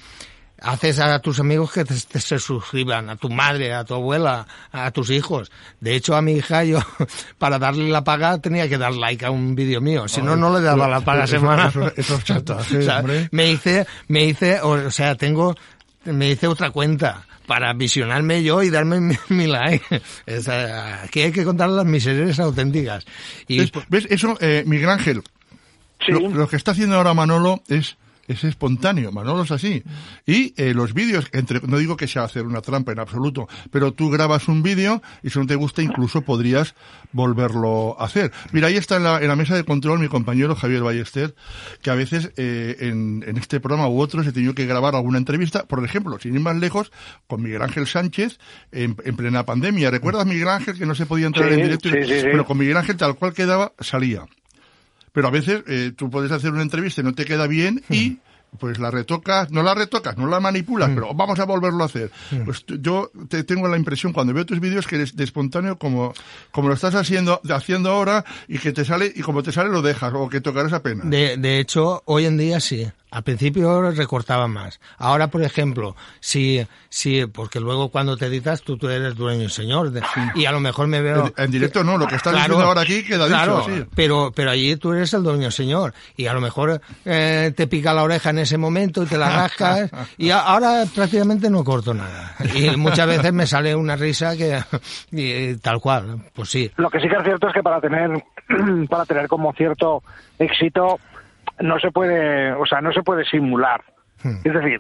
haces 0.62 1.00
a 1.00 1.20
tus 1.20 1.40
amigos 1.40 1.72
que 1.72 1.86
te, 1.86 1.94
te 1.96 2.20
se 2.20 2.40
suscriban, 2.40 3.10
a 3.10 3.16
tu 3.18 3.30
madre, 3.30 3.74
a 3.74 3.84
tu 3.86 3.94
abuela, 3.94 4.48
a 4.72 4.90
tus 4.92 5.10
hijos. 5.10 5.52
De 5.80 5.96
hecho, 5.96 6.16
a 6.16 6.22
mi 6.22 6.34
hija 6.34 6.64
yo, 6.64 6.80
para 7.38 7.60
darle 7.60 7.90
la 7.90 8.04
paga, 8.04 8.40
tenía 8.40 8.68
que 8.68 8.78
dar 8.78 8.94
like 8.94 9.26
a 9.26 9.32
un 9.32 9.56
vídeo 9.56 9.80
mío. 9.82 10.08
Si 10.08 10.22
no, 10.22 10.34
Ay, 10.34 10.40
no 10.40 10.54
le 10.54 10.62
daba 10.62 10.88
la 10.88 11.02
paga 11.02 11.26
eso- 11.26 11.36
semana. 11.40 11.72
eso- 11.96 12.20
O 12.58 12.82
sea, 12.82 13.04
me 13.32 13.52
hice, 13.52 13.86
me 14.08 14.26
hice, 14.26 14.60
o 14.62 14.90
sea, 14.92 15.16
tengo, 15.16 15.56
me 16.06 16.30
hice 16.32 16.48
otra 16.48 16.72
cuenta 16.72 17.26
para 17.46 17.74
visionarme 17.74 18.44
yo 18.44 18.64
y 18.64 18.70
darme 18.70 19.00
mi, 19.00 19.16
mi 19.30 19.48
like. 19.48 20.02
Es, 20.26 20.48
eh, 20.48 20.74
aquí 21.04 21.22
hay 21.22 21.32
que 21.32 21.44
contar 21.44 21.70
las 21.70 21.86
miserias 21.86 22.40
auténticas. 22.40 23.06
Y 23.48 23.60
¿Ves? 23.60 23.72
¿Ves? 23.90 24.08
Eso, 24.10 24.38
eh, 24.42 24.64
Miguel 24.66 24.90
Ángel, 24.90 25.22
lo, 26.08 26.30
lo 26.30 26.48
que 26.48 26.56
está 26.56 26.72
haciendo 26.72 26.96
ahora 26.96 27.14
Manolo 27.14 27.62
es 27.68 27.98
es 28.28 28.44
espontáneo, 28.44 29.12
Manolo 29.12 29.44
es 29.44 29.52
así. 29.52 29.84
Y 30.26 30.54
eh, 30.58 30.74
los 30.74 30.94
vídeos, 30.94 31.28
entre, 31.32 31.62
no 31.62 31.78
digo 31.78 31.98
que 31.98 32.08
sea 32.08 32.24
hacer 32.24 32.44
una 32.44 32.62
trampa 32.62 32.92
en 32.92 33.00
absoluto, 33.00 33.48
pero 33.72 33.94
tú 33.94 34.10
grabas 34.10 34.48
un 34.48 34.64
vídeo 34.64 35.02
y 35.24 35.30
si 35.30 35.40
no 35.40 35.46
te 35.46 35.56
gusta 35.56 35.82
incluso 35.82 36.22
podrías 36.22 36.76
volverlo 37.12 38.00
a 38.00 38.06
hacer. 38.06 38.32
Mira, 38.52 38.68
ahí 38.68 38.78
está 38.78 38.98
en 38.98 39.04
la, 39.04 39.22
en 39.22 39.28
la 39.28 39.36
mesa 39.36 39.56
de 39.56 39.64
control 39.64 40.00
mi 40.00 40.08
compañero 40.08 40.56
Javier 40.56 40.84
Ballester, 40.84 41.36
que 41.82 41.90
a 41.90 41.96
veces 41.96 42.32
eh, 42.38 42.78
en, 42.80 43.24
en, 43.28 43.38
este 43.38 43.60
programa 43.60 43.88
u 43.88 44.00
otros 44.00 44.26
he 44.28 44.32
tenido 44.32 44.54
que 44.54 44.66
grabar 44.66 44.96
alguna 44.96 45.18
entrevista, 45.18 45.66
por 45.66 45.84
ejemplo, 45.84 46.20
sin 46.20 46.36
ir 46.36 46.42
más 46.42 46.56
lejos, 46.58 46.92
con 47.28 47.42
Miguel 47.42 47.62
Ángel 47.62 47.88
Sánchez 47.88 48.40
en, 48.72 48.96
en 49.04 49.16
plena 49.16 49.46
pandemia. 49.46 49.92
¿Recuerdas 49.92 50.26
Miguel 50.26 50.50
Ángel 50.50 50.78
que 50.78 50.86
no 50.86 50.96
se 50.96 51.06
podía 51.06 51.28
entrar 51.28 51.50
sí, 51.50 51.54
en 51.56 51.62
directo? 51.62 51.90
Sí, 51.90 52.04
sí, 52.04 52.22
pero 52.24 52.46
con 52.46 52.58
Miguel 52.58 52.78
Ángel 52.78 52.98
tal 52.98 53.16
cual 53.16 53.34
quedaba, 53.34 53.74
salía 53.80 54.26
pero 55.16 55.30
a 55.30 55.32
veces 55.32 55.64
eh, 55.68 55.94
tú 55.96 56.12
puedes 56.12 56.32
hacer 56.32 56.52
una 56.52 56.62
entrevista 56.62 57.02
y 57.02 57.06
no 57.06 57.14
te 57.14 57.26
queda 57.26 57.48
bien 57.48 57.82
y 57.90 58.20
pues 58.60 58.80
la 58.80 58.92
retocas, 58.92 59.50
no 59.50 59.64
la 59.64 59.74
retocas, 59.74 60.18
no 60.18 60.28
la 60.28 60.40
manipulas, 60.40 60.92
pero 60.94 61.14
vamos 61.14 61.40
a 61.40 61.46
volverlo 61.46 61.84
a 61.84 61.88
hacer. 61.88 62.12
Pues 62.46 62.66
yo 62.68 63.12
te 63.30 63.44
tengo 63.44 63.68
la 63.68 63.78
impresión 63.78 64.14
cuando 64.14 64.34
veo 64.34 64.46
tus 64.46 64.60
vídeos 64.60 64.88
que 64.88 64.96
eres 64.96 65.16
de 65.16 65.24
espontáneo 65.24 65.78
como, 65.78 66.14
como 66.52 66.68
lo 66.68 66.74
estás 66.74 66.96
haciendo, 66.96 67.42
haciendo 67.50 67.92
ahora 67.92 68.24
y 68.48 68.60
que 68.60 68.72
te 68.72 68.86
sale, 68.86 69.12
y 69.14 69.22
como 69.22 69.42
te 69.44 69.52
sale 69.52 69.70
lo 69.70 69.82
dejas 69.82 70.14
o 70.14 70.30
que 70.30 70.42
tocarás 70.42 70.74
apenas. 70.74 71.10
De, 71.10 71.38
de 71.38 71.60
hecho, 71.60 72.04
hoy 72.06 72.26
en 72.26 72.38
día 72.38 72.60
sí. 72.60 72.88
Al 73.12 73.24
principio 73.24 73.92
recortaba 73.92 74.48
más. 74.48 74.82
Ahora, 74.98 75.28
por 75.28 75.42
ejemplo, 75.42 75.96
si, 76.20 76.66
si, 76.90 77.26
porque 77.28 77.60
luego 77.60 77.90
cuando 77.90 78.18
te 78.18 78.26
editas 78.26 78.62
tú, 78.62 78.78
tú 78.78 78.90
eres 78.90 79.16
dueño 79.16 79.46
y 79.46 79.50
señor. 79.50 79.92
De, 79.92 80.02
y 80.36 80.46
a 80.46 80.52
lo 80.52 80.60
mejor 80.60 80.88
me 80.88 81.02
veo... 81.02 81.28
En, 81.38 81.46
en 81.46 81.52
directo 81.52 81.84
no, 81.84 81.98
lo 81.98 82.08
que 82.08 82.16
estás 82.16 82.34
claro, 82.34 82.48
diciendo 82.48 82.68
ahora 82.68 82.82
aquí 82.82 83.04
queda 83.04 83.28
claro, 83.28 83.60
dicho 83.60 83.72
así. 83.72 83.86
Pero, 83.96 84.34
pero 84.36 84.52
allí 84.52 84.76
tú 84.76 84.92
eres 84.92 85.14
el 85.14 85.24
dueño 85.24 85.48
y 85.48 85.52
señor. 85.52 85.94
Y 86.18 86.28
a 86.28 86.34
lo 86.34 86.42
mejor 86.42 86.82
eh, 87.06 87.54
te 87.56 87.68
pica 87.68 87.94
la 87.94 88.04
oreja 88.04 88.32
en 88.32 88.40
ese 88.40 88.58
momento 88.58 89.04
y 89.04 89.06
te 89.06 89.18
la 89.18 89.30
rascas. 89.30 89.90
y 90.18 90.32
a, 90.32 90.40
ahora 90.40 90.84
prácticamente 90.94 91.50
no 91.50 91.64
corto 91.64 91.94
nada. 91.94 92.36
Y 92.54 92.76
muchas 92.76 93.08
veces 93.08 93.32
me 93.32 93.48
sale 93.48 93.76
una 93.76 93.96
risa 93.96 94.36
que, 94.36 94.62
y, 95.12 95.56
tal 95.58 95.80
cual, 95.80 96.22
pues 96.34 96.50
sí. 96.50 96.70
Lo 96.78 96.90
que 96.90 97.00
sí 97.00 97.08
que 97.08 97.16
es 97.16 97.24
cierto 97.24 97.48
es 97.48 97.54
que 97.54 97.64
para 97.64 97.80
tener, 97.80 98.24
para 98.90 99.06
tener 99.06 99.28
como 99.28 99.54
cierto 99.54 100.04
éxito, 100.38 101.00
no 101.60 101.80
se 101.80 101.92
puede, 101.92 102.52
o 102.54 102.66
sea, 102.66 102.82
no 102.82 102.92
se 102.92 103.02
puede 103.04 103.26
simular. 103.26 103.82
Hmm. 104.24 104.38
Es 104.44 104.54
decir, 104.54 104.80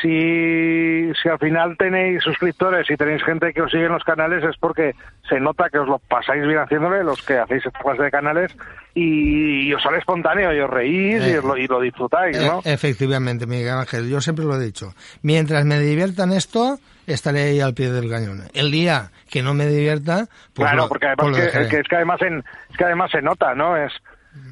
si, 0.00 1.10
si 1.22 1.28
al 1.28 1.38
final 1.38 1.76
tenéis 1.78 2.22
suscriptores 2.22 2.88
y 2.90 2.96
tenéis 2.96 3.22
gente 3.24 3.52
que 3.52 3.62
os 3.62 3.70
sigue 3.70 3.86
en 3.86 3.92
los 3.92 4.04
canales 4.04 4.44
es 4.44 4.56
porque 4.58 4.94
se 5.28 5.40
nota 5.40 5.70
que 5.70 5.78
os 5.78 5.88
lo 5.88 5.98
pasáis 5.98 6.46
bien 6.46 6.58
haciéndole, 6.58 7.02
los 7.02 7.22
que 7.22 7.38
hacéis 7.38 7.64
esta 7.64 7.78
clase 7.78 8.02
de 8.02 8.10
canales, 8.10 8.56
y, 8.94 9.68
y 9.68 9.74
os 9.74 9.82
sale 9.82 9.98
espontáneo 9.98 10.52
y 10.54 10.60
os 10.60 10.68
reís 10.70 11.22
eh, 11.22 11.32
y, 11.32 11.36
os 11.36 11.44
lo, 11.44 11.56
y, 11.56 11.66
lo, 11.66 11.80
disfrutáis, 11.80 12.38
¿no? 12.38 12.58
Eh, 12.58 12.72
efectivamente, 12.72 13.46
Miguel 13.46 13.78
Ángel, 13.78 14.08
yo 14.08 14.20
siempre 14.20 14.44
lo 14.44 14.56
he 14.56 14.64
dicho. 14.64 14.92
Mientras 15.22 15.64
me 15.64 15.78
diviertan 15.80 16.32
esto, 16.32 16.78
estaré 17.06 17.44
ahí 17.44 17.60
al 17.60 17.74
pie 17.74 17.90
del 17.90 18.10
cañón. 18.10 18.42
El 18.52 18.70
día 18.70 19.10
que 19.30 19.42
no 19.42 19.54
me 19.54 19.66
divierta, 19.66 20.26
pues 20.52 20.68
Claro, 20.68 20.82
lo, 20.82 20.88
porque 20.88 21.06
además 21.06 21.26
pues 21.30 21.52
que, 21.52 21.68
que, 21.68 21.80
es 21.80 21.88
que 21.88 21.96
además 21.96 22.20
en, 22.20 22.44
es 22.70 22.76
que 22.76 22.84
además 22.84 23.10
se 23.10 23.22
nota, 23.22 23.54
¿no? 23.54 23.76
Es, 23.76 23.92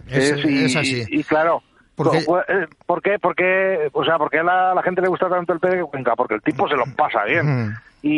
es, 0.09 0.31
es, 0.33 0.45
y, 0.45 0.65
es 0.65 0.77
así. 0.77 1.05
Y, 1.09 1.21
y 1.21 1.25
claro, 1.25 1.63
porque... 1.95 2.25
¿Por 2.87 3.03
qué? 3.03 3.19
Porque, 3.21 3.89
o 3.93 4.05
sea, 4.05 4.19
porque 4.19 4.39
a 4.39 4.43
la, 4.43 4.75
la, 4.75 4.83
gente 4.83 5.01
le 5.01 5.09
gusta 5.09 5.29
tanto 5.29 5.53
el 5.53 5.61
Pere 5.61 5.77
de 5.79 5.85
Cuenca? 5.85 6.15
Porque 6.17 6.35
el 6.35 6.43
tipo 6.43 6.69
se 6.69 6.75
lo 6.77 6.85
pasa 6.97 7.25
bien. 7.25 7.47
Mm. 7.47 7.75
Y, 8.03 8.11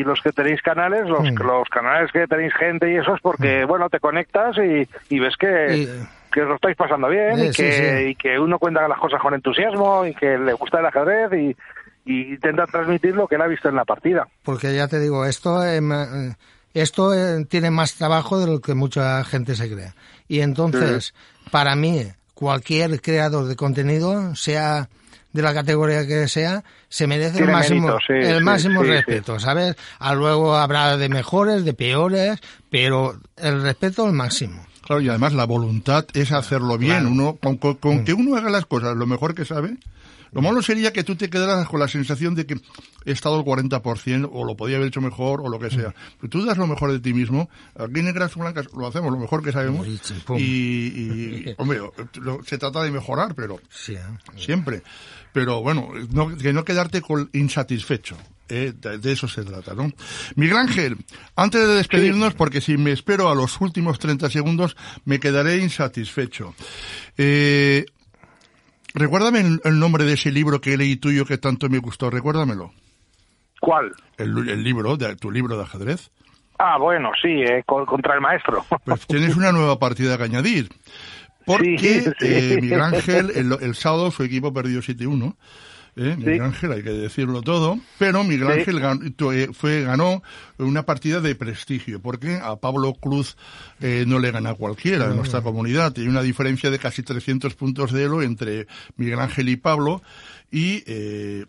y, 0.00 0.04
los 0.04 0.20
que 0.20 0.32
tenéis 0.32 0.60
canales, 0.60 1.08
los, 1.08 1.22
Mm. 1.22 1.36
los 1.42 1.68
canales 1.70 2.12
que 2.12 2.26
tenéis 2.26 2.52
gente 2.54 2.90
y 2.92 2.96
eso 2.96 3.14
es 3.14 3.20
porque, 3.22 3.64
bueno, 3.64 3.88
te 3.88 3.98
conectas 4.00 4.56
y, 4.58 4.86
y 5.14 5.18
ves 5.18 5.34
que, 5.38 5.76
Y- 5.76 5.88
que 6.30 6.42
os 6.42 6.48
lo 6.48 6.56
estáis 6.56 6.76
pasando 6.76 7.08
bien 7.08 7.38
Eh, 7.38 7.46
y, 7.46 7.50
que, 7.52 7.72
sí. 7.72 8.08
y 8.10 8.14
que 8.16 8.38
uno 8.38 8.58
cuenta 8.58 8.86
las 8.88 8.98
cosas 8.98 9.22
con 9.22 9.32
entusiasmo 9.32 10.04
y 10.04 10.14
que 10.14 10.36
le 10.36 10.52
gusta 10.52 10.80
el 10.80 10.86
ajedrez 10.86 11.32
y, 11.32 11.56
y 12.04 12.34
intenta 12.34 12.66
transmitir 12.66 13.14
lo 13.14 13.26
que 13.26 13.36
él 13.36 13.40
ha 13.42 13.46
visto 13.46 13.68
en 13.70 13.76
la 13.76 13.84
partida. 13.86 14.26
Porque 14.42 14.74
ya 14.74 14.88
te 14.88 14.98
digo, 15.00 15.24
esto, 15.24 15.64
eh, 15.64 15.80
ma- 15.80 16.06
esto 16.74 17.14
eh, 17.14 17.46
tiene 17.48 17.70
más 17.70 17.94
trabajo 17.94 18.38
de 18.40 18.46
lo 18.52 18.60
que 18.60 18.74
mucha 18.74 19.24
gente 19.24 19.54
se 19.54 19.72
cree. 19.72 19.92
Y 20.28 20.40
entonces, 20.40 21.14
para 21.50 21.76
mí, 21.76 22.04
cualquier 22.34 23.00
creador 23.00 23.46
de 23.46 23.56
contenido, 23.56 24.34
sea 24.34 24.88
de 25.32 25.42
la 25.42 25.52
categoría 25.52 26.06
que 26.06 26.28
sea, 26.28 26.62
se 26.88 27.06
merece 27.08 27.32
Tiene 27.38 27.46
el 27.48 27.52
máximo, 27.52 27.88
mérito, 27.88 27.98
sí, 28.06 28.12
el 28.12 28.38
sí, 28.38 28.44
máximo 28.44 28.80
sí, 28.82 28.86
sí. 28.86 28.92
respeto, 28.92 29.40
¿sabes? 29.40 29.74
A 29.98 30.14
luego 30.14 30.54
habrá 30.56 30.96
de 30.96 31.08
mejores, 31.08 31.64
de 31.64 31.74
peores, 31.74 32.38
pero 32.70 33.18
el 33.36 33.62
respeto 33.62 34.06
al 34.06 34.12
máximo. 34.12 34.64
Claro, 34.86 35.00
y 35.02 35.08
además 35.08 35.32
la 35.32 35.44
voluntad 35.44 36.04
es 36.14 36.30
hacerlo 36.30 36.78
bien. 36.78 36.92
Claro. 37.00 37.08
Uno, 37.10 37.36
con, 37.42 37.56
con- 37.56 37.74
con 37.76 37.96
Mm. 38.02 38.04
que 38.04 38.12
uno 38.14 38.36
haga 38.36 38.48
las 38.50 38.66
cosas 38.66 38.96
lo 38.96 39.06
mejor 39.06 39.34
que 39.34 39.44
sabe, 39.44 39.76
lo 40.34 40.42
malo 40.42 40.60
sería 40.62 40.92
que 40.92 41.04
tú 41.04 41.16
te 41.16 41.30
quedaras 41.30 41.68
con 41.68 41.80
la 41.80 41.88
sensación 41.88 42.34
de 42.34 42.44
que 42.46 42.54
he 43.04 43.12
estado 43.12 43.36
al 43.36 43.44
40% 43.44 44.28
o 44.32 44.44
lo 44.44 44.56
podía 44.56 44.76
haber 44.76 44.88
hecho 44.88 45.00
mejor 45.00 45.40
o 45.40 45.48
lo 45.48 45.58
que 45.58 45.66
Mm. 45.68 45.70
sea. 45.80 45.94
Pero 46.20 46.28
tú 46.30 46.44
das 46.44 46.58
lo 46.58 46.66
mejor 46.66 46.92
de 46.92 47.00
ti 47.00 47.14
mismo. 47.14 47.48
Aquí 47.76 48.00
en 48.00 48.04
Negras 48.06 48.34
Blancas 48.34 48.66
lo 48.76 48.86
hacemos 48.86 49.12
lo 49.12 49.18
mejor 49.18 49.42
que 49.42 49.52
sabemos. 49.52 49.86
Y, 50.36 50.42
y, 50.42 51.54
hombre, 51.58 51.80
lo- 52.20 52.42
se 52.44 52.58
trata 52.58 52.82
de 52.82 52.90
mejorar, 52.90 53.34
pero 53.34 53.60
Sí, 53.70 53.94
¿eh? 53.94 54.00
siempre. 54.36 54.82
Pero 55.32 55.62
bueno, 55.62 55.88
no, 56.10 56.36
que 56.36 56.52
no 56.52 56.64
quedarte 56.64 57.00
con 57.00 57.28
insatisfecho. 57.32 58.16
eh, 58.50 58.74
de, 58.78 58.98
de 58.98 59.12
eso 59.12 59.26
se 59.26 59.42
trata, 59.42 59.72
¿no? 59.74 59.90
Miguel 60.36 60.58
Ángel, 60.58 60.98
antes 61.34 61.66
de 61.66 61.74
despedirnos, 61.76 62.34
porque 62.34 62.60
si 62.60 62.76
me 62.76 62.92
espero 62.92 63.30
a 63.30 63.34
los 63.34 63.58
últimos 63.62 63.98
30 63.98 64.28
segundos, 64.28 64.76
me 65.06 65.18
quedaré 65.18 65.56
insatisfecho. 65.56 66.54
Eh, 67.16 67.86
recuérdame 68.94 69.40
el, 69.40 69.60
el 69.64 69.78
nombre 69.78 70.04
de 70.04 70.14
ese 70.14 70.30
libro 70.32 70.60
que 70.60 70.76
leí 70.76 70.96
tuyo 70.96 71.26
que 71.26 71.36
tanto 71.38 71.68
me 71.68 71.78
gustó, 71.78 72.08
recuérdamelo. 72.10 72.72
¿Cuál? 73.60 73.92
El, 74.18 74.48
el 74.48 74.62
libro, 74.64 74.96
de, 74.96 75.16
tu 75.16 75.30
libro 75.30 75.56
de 75.56 75.62
ajedrez. 75.64 76.10
Ah, 76.58 76.78
bueno, 76.78 77.10
sí, 77.20 77.28
eh, 77.28 77.62
con- 77.66 77.84
contra 77.86 78.14
el 78.14 78.20
maestro. 78.20 78.64
Pues 78.84 79.06
tienes 79.06 79.36
una 79.36 79.50
nueva 79.52 79.78
partida 79.78 80.16
que 80.16 80.24
añadir. 80.24 80.68
Porque 81.46 81.76
Sí, 81.78 82.02
sí. 82.02 82.10
eh, 82.20 82.58
Miguel 82.62 82.80
Ángel, 82.80 83.30
el, 83.34 83.52
el 83.60 83.74
sábado 83.74 84.10
su 84.10 84.22
equipo 84.22 84.52
perdió 84.52 84.80
7-1. 84.80 85.34
¿Eh? 85.96 86.14
Miguel 86.16 86.34
Sí. 86.38 86.40
Ángel, 86.40 86.72
hay 86.72 86.82
que 86.82 86.90
decirlo 86.90 87.42
todo. 87.42 87.78
Pero 87.98 88.24
Miguel 88.24 88.48
Sí. 88.52 88.58
Ángel 88.60 88.80
gan- 88.80 89.14
tu- 89.16 89.32
eh, 89.32 89.50
fue, 89.52 89.82
ganó 89.82 90.22
una 90.58 90.84
partida 90.84 91.20
de 91.20 91.34
prestigio. 91.34 92.00
Porque 92.00 92.38
a 92.42 92.56
Pablo 92.56 92.94
Cruz 92.94 93.36
eh, 93.80 94.04
no 94.06 94.18
le 94.18 94.30
gana 94.30 94.54
cualquiera 94.54 95.06
en 95.06 95.16
nuestra 95.16 95.42
comunidad. 95.42 95.92
Hay 95.96 96.06
una 96.08 96.22
diferencia 96.22 96.70
de 96.70 96.78
casi 96.78 97.02
300 97.02 97.54
puntos 97.54 97.92
de 97.92 98.04
elo 98.04 98.22
entre 98.22 98.66
Miguel 98.96 99.20
Ángel 99.20 99.48
y 99.48 99.56
Pablo. 99.56 100.02
Y 100.50 100.82
eh, 100.86 101.44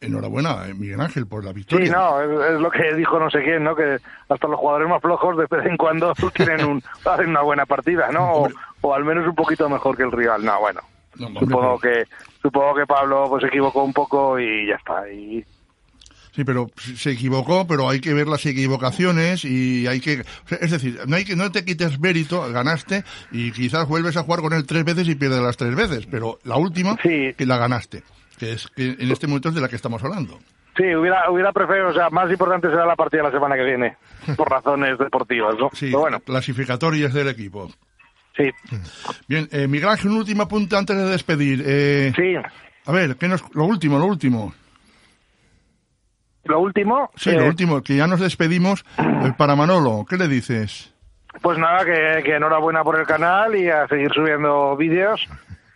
enhorabuena, 0.00 0.68
eh, 0.68 0.74
Miguel 0.74 1.00
Ángel, 1.00 1.26
por 1.26 1.44
la 1.44 1.52
victoria. 1.52 1.86
Sí, 1.86 1.92
no, 1.92 2.20
es, 2.22 2.54
es 2.54 2.60
lo 2.60 2.70
que 2.70 2.94
dijo 2.94 3.18
no 3.18 3.28
sé 3.30 3.42
quién, 3.42 3.64
¿no? 3.64 3.74
Que 3.74 3.98
hasta 4.28 4.46
los 4.48 4.58
jugadores 4.58 4.88
más 4.88 5.02
flojos 5.02 5.36
de 5.36 5.46
vez 5.50 5.66
en 5.66 5.76
cuando 5.76 6.12
tienen 6.34 6.64
un, 6.64 6.82
hacen 7.04 7.30
una 7.30 7.42
buena 7.42 7.66
partida, 7.66 8.10
¿no? 8.12 8.32
O, 8.32 8.48
o 8.80 8.94
al 8.94 9.04
menos 9.04 9.26
un 9.26 9.34
poquito 9.34 9.68
mejor 9.68 9.96
que 9.96 10.04
el 10.04 10.12
rival. 10.12 10.44
No, 10.44 10.60
bueno. 10.60 10.80
No, 11.16 11.26
hombre, 11.26 11.40
Supongo 11.46 11.78
que 11.80 12.04
supongo 12.48 12.74
que 12.74 12.86
Pablo 12.86 13.26
pues 13.28 13.42
se 13.42 13.48
equivocó 13.48 13.84
un 13.84 13.92
poco 13.92 14.38
y 14.38 14.66
ya 14.68 14.74
está. 14.76 15.08
Y 15.10 15.44
Sí, 16.32 16.44
pero 16.44 16.68
se 16.76 17.10
equivocó, 17.12 17.66
pero 17.66 17.88
hay 17.88 18.00
que 18.00 18.14
ver 18.14 18.28
las 18.28 18.46
equivocaciones 18.46 19.44
y 19.44 19.86
hay 19.88 20.00
que, 20.00 20.22
es 20.60 20.70
decir, 20.70 21.00
no 21.08 21.16
hay 21.16 21.24
que, 21.24 21.34
no 21.34 21.50
te 21.50 21.64
quites 21.64 21.98
mérito, 21.98 22.48
ganaste 22.52 23.02
y 23.32 23.50
quizás 23.50 23.88
vuelves 23.88 24.16
a 24.16 24.22
jugar 24.22 24.40
con 24.40 24.52
él 24.52 24.64
tres 24.64 24.84
veces 24.84 25.08
y 25.08 25.16
pierdes 25.16 25.40
las 25.40 25.56
tres 25.56 25.74
veces, 25.74 26.06
pero 26.06 26.38
la 26.44 26.56
última 26.56 26.96
Sí. 27.02 27.34
que 27.36 27.44
la 27.46 27.56
ganaste, 27.56 28.04
que 28.38 28.52
es 28.52 28.68
que 28.68 28.90
en 29.00 29.10
este 29.10 29.26
momento 29.26 29.48
es 29.48 29.56
de 29.56 29.60
la 29.62 29.68
que 29.68 29.74
estamos 29.76 30.02
hablando. 30.04 30.38
sí, 30.76 30.84
hubiera 30.94 31.28
hubiera 31.28 31.50
preferido, 31.52 31.88
o 31.88 31.92
sea, 31.94 32.08
más 32.10 32.30
importante 32.30 32.68
será 32.68 32.86
la 32.86 32.94
partida 32.94 33.24
la 33.24 33.32
semana 33.32 33.56
que 33.56 33.64
viene 33.64 33.96
por 34.36 34.48
razones 34.48 34.96
deportivas, 34.96 35.56
¿no? 35.58 35.70
Sí, 35.72 35.86
Pero 35.86 36.00
bueno, 36.00 36.20
clasificatorias 36.20 37.12
del 37.14 37.28
equipo. 37.28 37.68
Sí. 38.38 38.50
Bien, 39.26 39.48
eh, 39.52 39.66
Miguel 39.68 39.88
Ángel, 39.90 40.10
un 40.12 40.18
último 40.18 40.44
apunte 40.44 40.76
antes 40.76 40.96
de 40.96 41.04
despedir. 41.04 41.62
Eh, 41.66 42.12
Sí. 42.16 42.34
A 42.86 42.92
ver, 42.92 43.16
¿qué 43.16 43.28
nos, 43.28 43.44
lo 43.54 43.64
último, 43.66 43.98
lo 43.98 44.06
último. 44.06 44.54
Lo 46.44 46.60
último, 46.60 47.10
Sí, 47.16 47.28
eh, 47.30 47.34
lo 47.34 47.46
último, 47.46 47.82
que 47.82 47.96
ya 47.96 48.06
nos 48.06 48.20
despedimos 48.20 48.82
eh, 48.98 49.32
para 49.36 49.54
Manolo. 49.54 50.06
¿Qué 50.08 50.16
le 50.16 50.28
dices? 50.28 50.94
Pues 51.42 51.58
nada, 51.58 51.84
que, 51.84 52.22
que 52.24 52.36
enhorabuena 52.36 52.82
por 52.82 52.98
el 52.98 53.06
canal 53.06 53.54
y 53.54 53.68
a 53.68 53.86
seguir 53.86 54.10
subiendo 54.14 54.74
vídeos. 54.76 55.20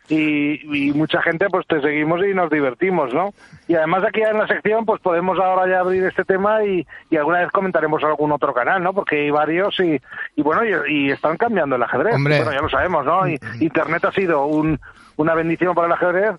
Y, 0.09 0.89
y 0.89 0.93
mucha 0.93 1.23
gente, 1.23 1.47
pues 1.49 1.67
te 1.67 1.81
seguimos 1.81 2.21
y 2.25 2.35
nos 2.35 2.51
divertimos, 2.51 3.15
¿no? 3.15 3.33
Y 3.69 3.75
además 3.77 4.03
aquí 4.05 4.21
en 4.21 4.37
la 4.37 4.47
sección, 4.47 4.85
pues 4.85 5.01
podemos 5.01 5.39
ahora 5.39 5.71
ya 5.71 5.81
abrir 5.81 6.05
este 6.05 6.25
tema 6.25 6.65
y, 6.65 6.87
y 7.09 7.17
alguna 7.17 7.39
vez 7.39 7.51
comentaremos 7.53 8.03
algún 8.03 8.33
otro 8.33 8.53
canal, 8.53 8.83
¿no? 8.83 8.93
Porque 8.93 9.21
hay 9.21 9.31
varios 9.31 9.79
y, 9.81 10.01
y 10.37 10.43
bueno, 10.43 10.65
y, 10.65 11.07
y 11.07 11.11
están 11.11 11.37
cambiando 11.37 11.77
el 11.77 11.83
ajedrez. 11.83 12.15
Hombre. 12.15 12.39
Bueno, 12.39 12.53
ya 12.53 12.61
lo 12.61 12.69
sabemos, 12.69 13.07
¿no? 13.07 13.29
Y, 13.29 13.39
Internet 13.61 14.05
ha 14.05 14.13
sido 14.13 14.47
un, 14.47 14.79
una 15.17 15.35
bendición 15.35 15.75
para 15.75 15.87
el 15.87 15.93
ajedrez, 15.93 16.35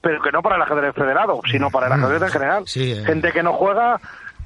pero 0.00 0.20
que 0.20 0.30
no 0.30 0.42
para 0.42 0.56
el 0.56 0.62
ajedrez 0.62 0.94
federado, 0.94 1.40
sino 1.50 1.70
para 1.70 1.86
el 1.86 1.94
ajedrez 1.94 2.22
en 2.22 2.28
general. 2.28 2.62
Sí, 2.66 2.92
eh. 2.92 3.04
Gente 3.04 3.32
que 3.32 3.42
no 3.42 3.54
juega 3.54 3.98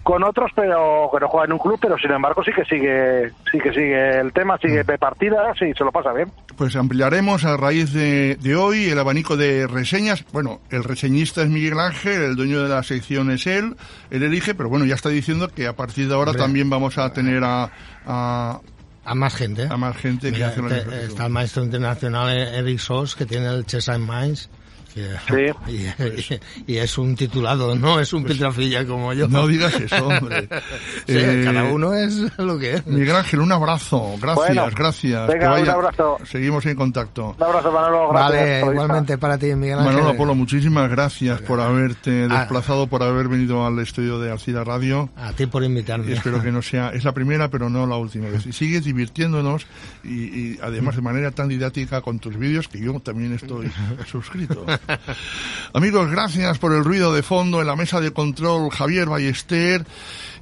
con 0.03 0.22
otros 0.24 0.51
pero 0.55 1.11
que 1.12 1.20
no 1.20 1.28
juega 1.28 1.46
en 1.46 1.53
un 1.53 1.59
club 1.59 1.78
pero 1.80 1.98
sin 1.98 2.11
embargo 2.11 2.42
sí 2.42 2.51
que 2.53 2.64
sigue 2.64 3.32
sí 3.51 3.59
que 3.59 3.70
sigue 3.70 4.20
el 4.20 4.32
tema 4.32 4.59
sigue 4.59 4.82
de 4.82 4.98
partidas 4.98 5.57
y 5.61 5.72
se 5.72 5.84
lo 5.84 5.92
pasa 5.92 6.12
bien 6.12 6.30
pues 6.57 6.74
ampliaremos 6.76 7.44
a 7.44 7.57
raíz 7.57 7.92
de, 7.92 8.36
de, 8.36 8.57
hoy 8.57 8.84
el 8.84 8.98
abanico 8.98 9.36
de 9.36 9.66
reseñas 9.66 10.24
bueno 10.32 10.61
el 10.70 10.84
reseñista 10.84 11.42
es 11.42 11.48
Miguel 11.48 11.78
Ángel 11.78 12.22
el 12.22 12.36
dueño 12.36 12.62
de 12.62 12.68
la 12.68 12.82
sección 12.82 13.30
es 13.30 13.46
él 13.46 13.76
él 14.11 14.22
elige 14.22 14.55
pero 14.55 14.68
bueno 14.68 14.84
ya 14.84 14.94
está 14.94 15.11
diciendo 15.11 15.48
que 15.48 15.66
a 15.66 15.74
partir 15.74 16.09
de 16.09 16.14
ahora 16.14 16.30
Hombre. 16.30 16.44
también 16.44 16.70
vamos 16.70 16.98
a 16.98 17.12
tener 17.12 17.42
a, 17.44 17.70
a 18.07 18.61
a 19.03 19.14
más 19.14 19.34
gente. 19.34 19.66
A 19.68 19.76
más 19.76 19.96
gente 19.96 20.30
Mira, 20.30 20.55
que 20.55 20.61
hace 20.61 20.62
la 20.62 20.84
te, 20.84 21.05
Está 21.07 21.26
el 21.26 21.32
maestro 21.32 21.64
internacional 21.64 22.30
Eric 22.30 22.78
Sos, 22.78 23.16
que 23.16 23.26
tiene 23.26 23.48
el 23.48 23.64
Cheshire 23.64 23.98
Mines. 23.98 24.51
Que, 24.95 25.09
sí. 25.28 26.41
y, 26.66 26.72
y, 26.72 26.76
es 26.78 26.99
un 26.99 27.14
titulado, 27.14 27.74
no 27.74 28.01
es 28.01 28.12
un 28.12 28.22
pues, 28.22 28.32
piltrafilla 28.32 28.86
como 28.86 29.12
yo. 29.12 29.28
No 29.28 29.47
digas 29.47 29.74
eso, 29.74 30.09
hombre. 30.09 30.49
sí, 31.07 31.16
eh, 31.16 31.43
cada 31.45 31.64
uno 31.64 31.95
es 31.95 32.38
lo 32.38 32.59
que 32.59 32.74
es. 32.74 32.86
Miguel 32.86 33.16
Ángel, 33.16 33.41
un 33.41 33.53
abrazo. 33.53 34.14
Gracias, 34.20 34.55
bueno, 34.55 34.66
gracias. 34.74 35.28
Venga, 35.28 35.61
un 35.61 35.68
abrazo. 35.68 36.18
Seguimos 36.24 36.66
en 36.66 36.76
contacto. 36.76 37.36
Un 37.38 37.43
abrazo, 37.43 37.70
Manolo. 37.70 38.11
Gracias, 38.11 38.62
vale, 38.62 38.72
igualmente 38.72 39.18
para 39.18 39.38
ti, 39.38 39.55
Miguel 39.55 39.78
Ángel. 39.78 39.95
Manolo 39.95 40.11
Apolo, 40.11 40.34
muchísimas 40.34 40.91
gracias 40.91 41.41
por 41.43 41.61
haberte 41.61 42.28
desplazado, 42.28 42.86
por 42.88 43.03
haber 43.03 43.28
venido 43.28 43.64
al 43.64 43.78
estudio 43.78 44.18
de 44.18 44.32
Alcida 44.32 44.64
Radio. 44.64 45.09
A 45.16 45.32
ti 45.32 45.47
por 45.47 45.62
invitarme. 45.62 46.11
Y 46.11 46.12
espero 46.14 46.43
que 46.43 46.51
no 46.51 46.62
sea, 46.62 46.91
es 46.91 47.05
la 47.05 47.12
primera, 47.12 47.49
pero 47.49 47.70
no 47.70 47.86
la 47.86 47.97
última 47.97 48.28
vez. 48.28 48.47
Y 48.47 48.53
sigues 48.53 48.84
divirtiéndonos 48.84 49.66
y, 50.03 50.14
y 50.14 50.59
además 50.62 50.97
de 50.97 51.03
manera 51.03 51.30
tan 51.30 51.49
didáctica 51.49 52.01
con 52.01 52.18
tus 52.18 52.36
vídeos 52.36 52.68
que 52.68 52.80
yo 52.80 52.99
también 53.01 53.32
estoy 53.34 53.70
suscrito. 54.11 54.66
Amigos, 55.72 56.11
gracias 56.11 56.59
por 56.59 56.72
el 56.72 56.85
ruido 56.85 57.12
de 57.14 57.22
fondo 57.22 57.61
en 57.61 57.66
la 57.66 57.76
mesa 57.76 58.01
de 58.01 58.12
control 58.12 58.70
Javier 58.70 59.09
Ballester. 59.09 59.85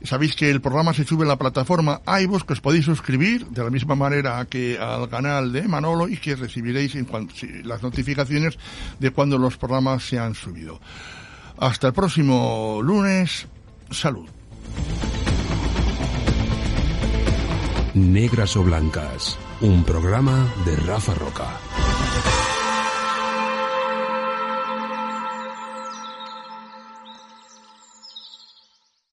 Sabéis 0.05 0.37
que 0.37 0.49
el 0.51 0.61
programa 0.61 0.95
se 0.95 1.05
sube 1.05 1.23
en 1.23 1.29
la 1.29 1.37
plataforma 1.37 2.01
iVoox, 2.07 2.45
que 2.45 2.53
os 2.53 2.61
podéis 2.61 2.85
suscribir 2.85 3.47
de 3.47 3.65
la 3.65 3.71
misma 3.71 3.95
manera 3.95 4.45
que 4.47 4.79
al 4.79 5.09
canal 5.09 5.53
de 5.53 5.67
Manolo 5.67 6.09
y 6.09 6.17
que 6.17 6.37
recibiréis 6.37 6.97
las 7.65 7.83
notificaciones 7.83 8.59
de 8.99 9.11
cuando 9.11 9.39
los 9.39 9.57
programas 9.57 10.05
se 10.05 10.19
han 10.19 10.35
subido. 10.35 10.81
Hasta 11.59 11.89
el 11.89 11.93
próximo 11.93 12.81
lunes. 12.83 13.47
Salud. 13.91 14.29
Negras 17.95 18.57
o 18.57 18.63
Blancas, 18.63 19.37
un 19.61 19.83
programa 19.83 20.47
de 20.65 20.77
Rafa 20.77 21.15
Roca. 21.15 22.38